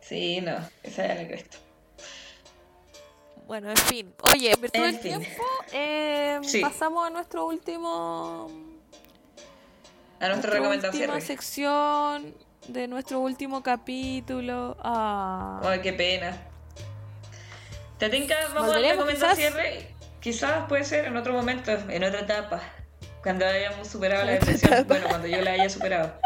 Sí, 0.00 0.40
no, 0.40 0.56
esa 0.82 1.04
era 1.04 1.14
la 1.14 1.26
cresta. 1.26 1.56
Bueno, 3.46 3.70
en 3.70 3.76
fin. 3.76 4.14
Oye, 4.32 4.52
en 4.52 4.60
virtud 4.60 4.80
del 4.80 5.00
tiempo, 5.00 5.44
eh, 5.72 6.40
pasamos 6.62 7.06
a 7.06 7.10
nuestro 7.10 7.46
último. 7.46 8.73
A 10.24 10.28
nuestra 10.28 10.52
recomendación. 10.52 11.02
última 11.02 11.20
sección 11.20 12.34
de 12.68 12.88
nuestro 12.88 13.20
último 13.20 13.62
capítulo. 13.62 14.74
Ah. 14.80 15.60
Ay, 15.62 15.80
qué 15.82 15.92
pena. 15.92 16.34
¿Te 17.98 18.08
tinca? 18.08 18.34
Vamos 18.54 18.74
a 18.74 18.78
recomendar 18.78 19.36
cierre. 19.36 19.94
Quizás 20.20 20.66
puede 20.66 20.84
ser 20.84 21.04
en 21.04 21.18
otro 21.18 21.34
momento, 21.34 21.72
en 21.72 22.02
otra 22.04 22.20
etapa, 22.20 22.62
cuando 23.22 23.44
hayamos 23.44 23.86
superado 23.86 24.24
la 24.24 24.32
depresión. 24.32 24.86
Bueno, 24.88 25.08
cuando 25.10 25.28
yo 25.28 25.42
la 25.42 25.52
haya 25.52 25.68
superado. 25.68 26.18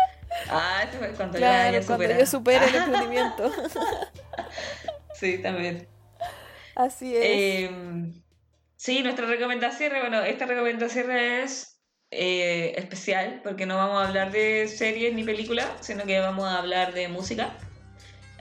Ah, 0.49 0.83
este 0.85 0.99
cuando 1.17 1.37
yo 1.39 1.45
la 1.45 1.65
haya 1.65 1.83
superado. 1.83 1.99
Cuando 1.99 2.19
yo 2.21 2.27
supere 2.27 2.67
el 2.69 2.75
emprendimiento. 2.77 3.51
sí, 5.15 5.39
también. 5.39 5.89
Así 6.77 7.17
es. 7.17 7.69
Em, 7.69 8.23
sí, 8.77 9.03
nuestra 9.03 9.27
recomendación, 9.27 9.91
bueno, 10.01 10.23
esta 10.23 10.47
recomendación 10.47 11.11
es 11.11 11.78
eh, 12.11 12.75
especial 12.77 13.41
porque 13.43 13.67
no 13.67 13.77
vamos 13.77 14.03
a 14.03 14.09
hablar 14.09 14.33
de 14.33 14.69
series 14.69 15.15
ni 15.15 15.25
películas, 15.25 15.69
sino 15.81 16.05
que 16.05 16.21
vamos 16.21 16.47
a 16.47 16.59
hablar 16.59 16.95
de 16.95 17.09
música. 17.09 17.57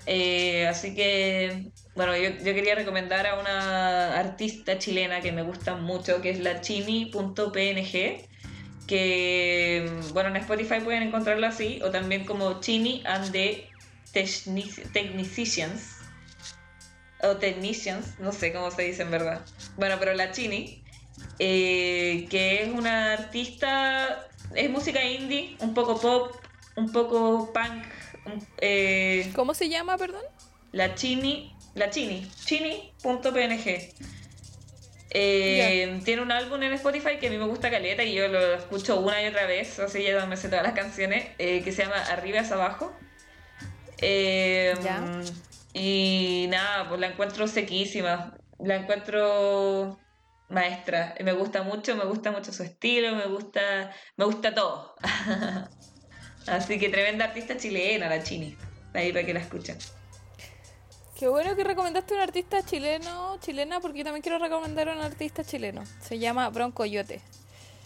Eh, 0.05 0.67
así 0.67 0.95
que 0.95 1.71
bueno, 1.97 2.15
yo, 2.15 2.37
quería 2.43 2.75
recomendar 2.75 3.25
a 3.25 3.39
una 3.39 4.19
artista 4.19 4.77
chilena 4.77 5.19
que 5.19 5.31
me 5.31 5.41
gusta 5.41 5.75
mucho, 5.75 6.21
que 6.21 6.29
es 6.29 6.39
la 6.39 6.61
chini.png, 6.61 8.27
que, 8.85 9.91
bueno, 10.13 10.29
en 10.29 10.35
Spotify 10.35 10.79
pueden 10.79 11.01
encontrarla 11.01 11.47
así, 11.47 11.81
o 11.81 11.89
también 11.89 12.23
como 12.23 12.61
Chini 12.61 13.01
and 13.03 13.31
the 13.31 13.67
Technicians, 14.13 15.95
o 17.23 17.37
Technicians, 17.37 18.19
no 18.19 18.31
sé 18.31 18.53
cómo 18.53 18.69
se 18.69 18.83
dice 18.83 19.01
en 19.01 19.09
verdad. 19.09 19.43
Bueno, 19.75 19.95
pero 19.97 20.13
la 20.13 20.31
Chini, 20.31 20.83
eh, 21.39 22.27
que 22.29 22.63
es 22.63 22.69
una 22.69 23.13
artista, 23.13 24.27
es 24.55 24.69
música 24.69 25.03
indie, 25.03 25.55
un 25.59 25.73
poco 25.73 25.99
pop, 25.99 26.35
un 26.75 26.91
poco 26.91 27.51
punk. 27.53 27.83
Eh, 28.59 29.31
¿Cómo 29.35 29.53
se 29.53 29.69
llama, 29.69 29.97
perdón? 29.97 30.23
La 30.71 30.95
Chini 30.95 31.57
la 31.77 31.91
Chini, 31.91 32.27
chini.png. 32.45 33.93
Eh, 35.11 36.01
tiene 36.03 36.21
un 36.21 36.31
álbum 36.31 36.61
en 36.63 36.73
Spotify 36.73 37.17
que 37.19 37.27
a 37.27 37.29
mí 37.29 37.37
me 37.37 37.45
gusta 37.45 37.69
caleta 37.69 38.03
y 38.03 38.13
yo 38.13 38.27
lo 38.27 38.55
escucho 38.55 38.99
una 38.99 39.21
y 39.23 39.27
otra 39.27 39.45
vez, 39.45 39.79
así 39.79 40.03
ya 40.03 40.25
me 40.25 40.35
sé 40.35 40.49
todas 40.49 40.63
las 40.63 40.73
canciones, 40.73 41.27
eh, 41.37 41.61
que 41.63 41.71
se 41.71 41.83
llama 41.83 42.01
Arriba 42.11 42.41
hacia 42.41 42.55
abajo. 42.55 42.93
Eh, 43.99 44.73
y 45.73 46.47
nada, 46.49 46.89
pues 46.89 46.99
la 46.99 47.07
encuentro 47.07 47.47
sequísima, 47.47 48.35
la 48.59 48.75
encuentro 48.77 49.99
maestra, 50.49 51.15
me 51.23 51.33
gusta 51.33 51.63
mucho, 51.63 51.95
me 51.95 52.05
gusta 52.05 52.31
mucho 52.31 52.53
su 52.53 52.63
estilo, 52.63 53.15
me 53.15 53.25
gusta, 53.27 53.91
me 54.15 54.25
gusta 54.25 54.53
todo. 54.53 54.95
así 56.47 56.79
que 56.79 56.89
tremenda 56.89 57.25
artista 57.25 57.57
chilena 57.57 58.09
la 58.09 58.23
Chini, 58.23 58.55
ahí 58.93 59.11
para 59.11 59.25
que 59.25 59.33
la 59.33 59.41
escuchen. 59.41 59.77
Qué 61.17 61.27
bueno 61.27 61.55
que 61.55 61.63
recomendaste 61.63 62.13
un 62.13 62.19
artista 62.19 62.63
chileno, 62.63 63.39
chilena, 63.39 63.79
porque 63.79 63.99
yo 63.99 64.03
también 64.03 64.21
quiero 64.21 64.37
recomendar 64.37 64.87
a 64.89 64.93
un 64.93 65.01
artista 65.01 65.43
chileno. 65.43 65.83
Se 65.99 66.19
llama 66.19 66.47
Bronco 66.49 66.85
Yote. 66.85 67.21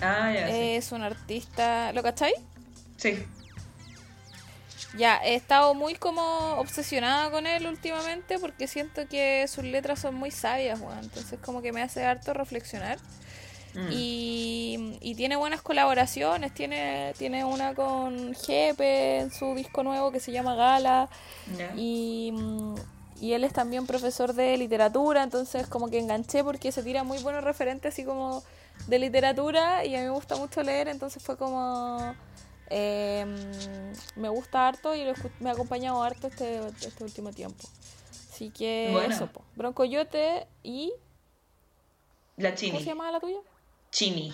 Ah, 0.01 0.33
ya. 0.33 0.49
Es 0.49 0.91
un 0.91 1.01
artista. 1.01 1.93
¿Lo 1.93 2.03
cacháis? 2.03 2.35
Sí. 2.97 3.25
Ya, 4.97 5.21
he 5.23 5.35
estado 5.35 5.73
muy 5.73 5.95
como 5.95 6.21
obsesionada 6.57 7.31
con 7.31 7.47
él 7.47 7.65
últimamente 7.65 8.39
porque 8.39 8.67
siento 8.67 9.07
que 9.07 9.47
sus 9.47 9.63
letras 9.63 9.99
son 9.99 10.15
muy 10.15 10.31
sabias, 10.31 10.79
Juan. 10.79 10.99
Entonces, 11.03 11.39
como 11.39 11.61
que 11.61 11.71
me 11.71 11.81
hace 11.81 12.03
harto 12.03 12.33
reflexionar. 12.33 12.99
Mm. 13.73 13.87
Y, 13.91 14.97
y, 14.99 15.15
tiene 15.15 15.37
buenas 15.37 15.61
colaboraciones. 15.61 16.53
Tiene, 16.53 17.13
tiene 17.17 17.45
una 17.45 17.73
con 17.73 18.35
Jepe 18.35 19.19
en 19.19 19.31
su 19.31 19.55
disco 19.55 19.83
nuevo 19.83 20.11
que 20.11 20.19
se 20.19 20.31
llama 20.33 20.55
Gala. 20.55 21.09
Y 21.77 22.33
y 23.21 23.33
él 23.33 23.43
es 23.43 23.53
también 23.53 23.85
profesor 23.85 24.33
de 24.33 24.57
literatura, 24.57 25.21
entonces 25.21 25.67
como 25.67 25.89
que 25.89 25.99
enganché 25.99 26.43
porque 26.43 26.71
se 26.71 26.81
tira 26.81 27.03
muy 27.03 27.19
buenos 27.19 27.43
referentes 27.43 27.93
así 27.93 28.03
como 28.03 28.43
de 28.87 28.97
literatura 28.97 29.85
y 29.85 29.95
a 29.95 29.99
mí 29.99 30.05
me 30.05 30.09
gusta 30.09 30.35
mucho 30.35 30.63
leer, 30.63 30.87
entonces 30.87 31.21
fue 31.21 31.37
como... 31.37 32.15
Em, 32.73 33.35
me 34.15 34.29
gusta 34.29 34.69
harto 34.69 34.95
y 34.95 35.03
me 35.41 35.49
ha 35.49 35.53
acompañado 35.53 36.01
harto 36.01 36.27
este, 36.27 36.61
este 36.81 37.03
último 37.03 37.31
tiempo. 37.31 37.67
Así 38.31 38.49
que 38.49 38.95
eso, 39.05 39.27
po. 39.27 39.43
Broncoyote 39.55 40.47
y... 40.63 40.93
La 42.37 42.55
Chini. 42.55 42.71
¿Cómo 42.71 42.83
se 42.83 42.89
llama 42.89 43.11
la 43.11 43.19
tuya? 43.19 43.39
Chini 43.91 44.33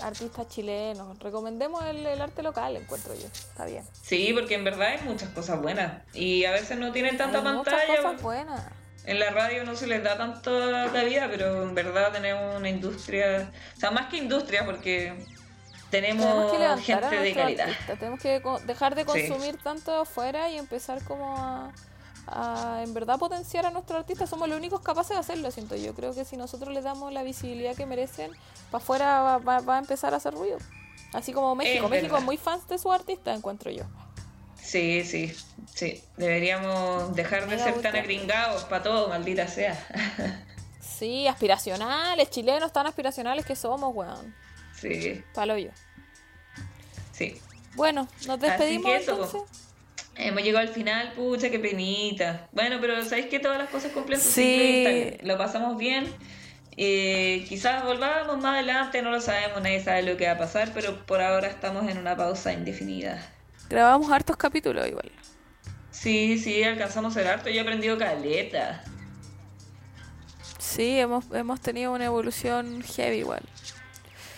artistas 0.00 0.48
chilenos. 0.48 1.18
Recomendemos 1.18 1.84
el, 1.84 2.06
arte 2.20 2.42
local, 2.42 2.76
encuentro 2.76 3.14
yo. 3.14 3.26
Está 3.26 3.64
bien. 3.64 3.84
Sí, 4.02 4.32
porque 4.34 4.54
en 4.54 4.64
verdad 4.64 4.88
hay 4.88 5.00
muchas 5.02 5.30
cosas 5.30 5.60
buenas. 5.60 6.02
Y 6.14 6.44
a 6.44 6.52
veces 6.52 6.78
no 6.78 6.92
tienen 6.92 7.16
tanta 7.16 7.42
pantalla. 7.42 7.86
Muchas 7.86 8.04
cosas 8.04 8.22
buenas. 8.22 8.62
En 9.04 9.20
la 9.20 9.30
radio 9.30 9.64
no 9.64 9.76
se 9.76 9.86
les 9.86 10.02
da 10.02 10.16
tanta 10.16 10.90
cabida, 10.92 11.28
pero 11.30 11.62
en 11.62 11.74
verdad 11.74 12.12
tenemos 12.12 12.56
una 12.56 12.68
industria. 12.68 13.50
O 13.76 13.80
sea, 13.80 13.90
más 13.90 14.08
que 14.08 14.16
industria, 14.16 14.64
porque 14.64 15.14
tenemos, 16.00 16.52
que 16.52 16.82
gente 16.82 17.16
de 17.20 17.34
calidad. 17.34 17.68
Tenemos 17.98 18.20
que 18.20 18.40
dejar 18.66 18.94
de 18.94 19.02
Sí. 19.02 19.06
consumir 19.06 19.56
tanto 19.62 19.94
afuera 20.00 20.48
y 20.50 20.56
empezar 20.58 21.02
como 21.04 21.36
a, 21.36 21.72
a, 22.26 22.82
en 22.82 22.92
verdad 22.94 23.18
potenciar 23.18 23.66
a 23.66 23.70
nuestros 23.70 23.98
artistas. 24.00 24.28
Somos 24.30 24.48
los 24.48 24.58
únicos 24.58 24.80
capaces 24.80 25.10
de 25.10 25.18
hacerlo, 25.20 25.50
siento 25.50 25.76
yo. 25.76 25.94
Creo 25.94 26.14
que 26.14 26.24
si 26.24 26.36
nosotros 26.36 26.72
les 26.74 26.84
damos 26.84 27.12
la 27.12 27.22
visibilidad 27.22 27.74
que 27.74 27.86
merecen, 27.86 28.30
para 28.70 28.82
afuera 28.82 29.20
va, 29.22 29.38
va- 29.38 29.60
va 29.60 29.76
a 29.76 29.78
empezar 29.78 30.12
a 30.14 30.16
hacer 30.18 30.34
ruido. 30.34 30.58
Así 31.12 31.32
como 31.32 31.54
México. 31.54 31.84
Es 31.84 31.90
México 31.90 32.06
verdad. 32.14 32.18
es 32.20 32.24
muy 32.24 32.36
fans 32.36 32.66
de 32.68 32.78
sus 32.78 32.92
artistas, 32.92 33.36
encuentro 33.36 33.70
yo. 33.70 33.84
Sí, 34.60 35.04
sí, 35.04 35.32
sí. 35.72 36.02
Deberíamos 36.16 37.14
dejar 37.14 37.48
de 37.48 37.58
ser 37.58 37.80
tan 37.80 37.94
agringados 37.94 38.64
para 38.64 38.82
todo, 38.82 39.08
maldita 39.08 39.46
sea. 39.46 39.78
Sí, 40.80 41.28
aspiracionales, 41.28 42.30
chilenos 42.30 42.72
tan 42.72 42.86
aspiracionales 42.86 43.44
que 43.46 43.54
somos, 43.54 43.94
weón. 43.94 44.34
sí, 44.74 45.22
Palo 45.34 45.56
yo. 45.58 45.70
Sí. 47.16 47.38
Bueno, 47.74 48.08
nos 48.26 48.40
despedimos 48.40 48.86
que 48.86 48.96
eso, 48.96 49.12
entonces. 49.12 49.42
Hemos 50.14 50.42
llegado 50.42 50.66
al 50.66 50.72
final, 50.72 51.12
pucha, 51.12 51.50
qué 51.50 51.58
penita. 51.58 52.48
Bueno, 52.52 52.78
pero 52.80 53.04
¿sabéis 53.04 53.26
que 53.26 53.38
todas 53.38 53.58
las 53.58 53.68
cosas 53.68 53.92
cumplen 53.92 54.18
su 54.18 54.30
Sí. 54.30 55.18
y? 55.20 55.26
Lo 55.26 55.36
pasamos 55.36 55.76
bien. 55.76 56.06
Eh, 56.78 57.44
quizás 57.48 57.84
volvamos 57.84 58.36
más 58.38 58.54
adelante, 58.54 59.02
no 59.02 59.10
lo 59.10 59.20
sabemos, 59.20 59.62
nadie 59.62 59.82
sabe 59.82 60.02
lo 60.02 60.16
que 60.16 60.26
va 60.26 60.32
a 60.32 60.38
pasar, 60.38 60.72
pero 60.74 61.04
por 61.06 61.20
ahora 61.20 61.48
estamos 61.48 61.86
en 61.90 61.98
una 61.98 62.16
pausa 62.16 62.52
indefinida. 62.52 63.26
Grabamos 63.68 64.10
hartos 64.10 64.36
capítulos 64.36 64.86
igual. 64.86 65.10
Sí, 65.90 66.38
sí, 66.38 66.62
alcanzamos 66.62 67.16
el 67.16 67.26
harto, 67.26 67.50
yo 67.50 67.56
he 67.56 67.60
aprendido 67.60 67.98
caleta. 67.98 68.84
Sí, 70.58 70.98
hemos, 70.98 71.24
hemos 71.32 71.60
tenido 71.60 71.92
una 71.92 72.04
evolución 72.06 72.82
heavy 72.82 73.18
igual. 73.18 73.42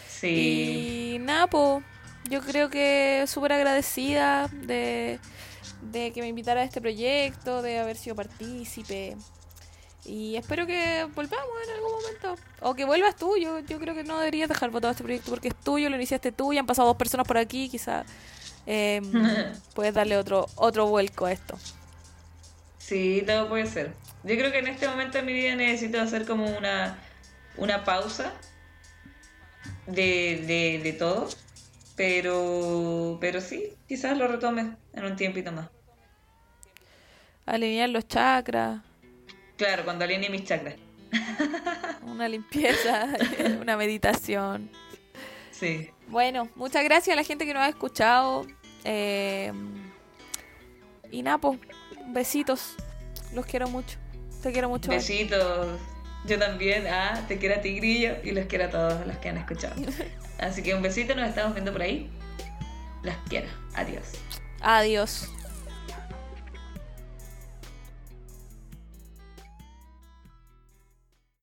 Sí. 0.09 1.14
Y 1.14 1.18
nada, 1.20 1.47
po, 1.47 1.83
yo 2.29 2.41
creo 2.43 2.70
que 2.70 3.24
súper 3.26 3.53
agradecida 3.53 4.49
de, 4.49 5.18
de 5.83 6.12
que 6.12 6.20
me 6.20 6.29
invitara 6.29 6.61
a 6.61 6.64
este 6.64 6.81
proyecto, 6.81 7.62
de 7.62 7.79
haber 7.79 7.97
sido 7.97 8.16
partícipe. 8.16 9.16
Y 10.05 10.37
espero 10.37 10.66
que 10.66 11.07
volvamos 11.14 11.49
en 11.64 11.74
algún 11.74 11.93
momento. 11.93 12.37
O 12.61 12.74
que 12.74 12.85
vuelvas 12.85 13.16
tú. 13.16 13.37
Yo, 13.37 13.61
yo 13.61 13.79
creo 13.79 13.95
que 13.95 14.05
no 14.05 14.18
deberías 14.18 14.49
dejar 14.49 14.70
votado 14.70 14.93
este 14.93 15.05
proyecto 15.05 15.31
porque 15.31 15.49
es 15.49 15.55
tuyo, 15.55 15.91
lo 15.91 15.97
iniciaste 15.97 16.33
tú 16.33 16.53
y 16.53 16.59
han 16.59 16.66
pasado 16.66 16.89
dos 16.89 16.97
personas 16.97 17.26
por 17.26 17.37
aquí. 17.37 17.68
Quizá 17.68 18.05
eh, 18.66 19.03
puedes 19.74 19.95
darle 19.95 20.16
otro, 20.16 20.47
otro 20.57 20.87
vuelco 20.87 21.26
a 21.26 21.33
esto. 21.33 21.59
Sí, 22.79 23.22
todo 23.26 23.49
puede 23.49 23.66
ser. 23.66 23.93
Yo 24.24 24.37
creo 24.37 24.51
que 24.51 24.59
en 24.59 24.68
este 24.68 24.89
momento 24.89 25.18
de 25.18 25.24
mi 25.24 25.33
vida 25.33 25.55
necesito 25.55 26.01
hacer 26.01 26.26
como 26.26 26.47
una, 26.57 26.99
una 27.57 27.85
pausa 27.85 28.33
de, 29.87 30.43
de, 30.47 30.81
de 30.83 30.93
todo. 30.95 31.29
Pero, 31.99 33.18
pero 33.20 33.40
sí, 33.40 33.74
quizás 33.88 34.16
lo 34.16 34.28
retome 34.28 34.76
en 34.92 35.05
un 35.05 35.16
tiempito 35.16 35.51
más. 35.51 35.68
Alinear 37.44 37.88
los 37.88 38.07
chakras, 38.07 38.82
Claro, 39.57 39.84
cuando 39.84 40.05
alinee 40.05 40.30
mis 40.30 40.44
chakras. 40.44 40.76
una 42.07 42.28
limpieza, 42.28 43.09
una 43.61 43.76
meditación. 43.76 44.70
Sí. 45.51 45.90
Bueno, 46.07 46.49
muchas 46.55 46.84
gracias 46.84 47.14
a 47.14 47.16
la 47.16 47.24
gente 47.24 47.44
que 47.44 47.53
nos 47.53 47.64
ha 47.64 47.68
escuchado. 47.68 48.46
Eh, 48.84 49.53
y 51.11 51.22
Napo, 51.22 51.59
besitos. 52.07 52.76
Los 53.34 53.44
quiero 53.44 53.66
mucho. 53.66 53.99
Te 54.40 54.53
quiero 54.53 54.68
mucho. 54.68 54.88
Besitos. 54.88 55.80
Yo 56.26 56.38
también. 56.38 56.86
Ah, 56.86 57.24
te 57.26 57.38
quiero 57.38 57.57
a 57.57 57.61
ti, 57.61 57.74
Grillo, 57.74 58.18
y 58.22 58.30
los 58.30 58.46
quiero 58.46 58.66
a 58.66 58.70
todos 58.70 59.05
los 59.05 59.16
que 59.16 59.30
han 59.30 59.38
escuchado. 59.38 59.74
Así 60.39 60.62
que 60.62 60.74
un 60.74 60.82
besito, 60.82 61.14
nos 61.14 61.28
estamos 61.28 61.55
viendo 61.55 61.72
por 61.72 61.82
ahí. 61.82 62.11
Las 63.03 63.16
quiero. 63.28 63.49
Adiós. 63.74 64.05
Adiós. 64.61 65.28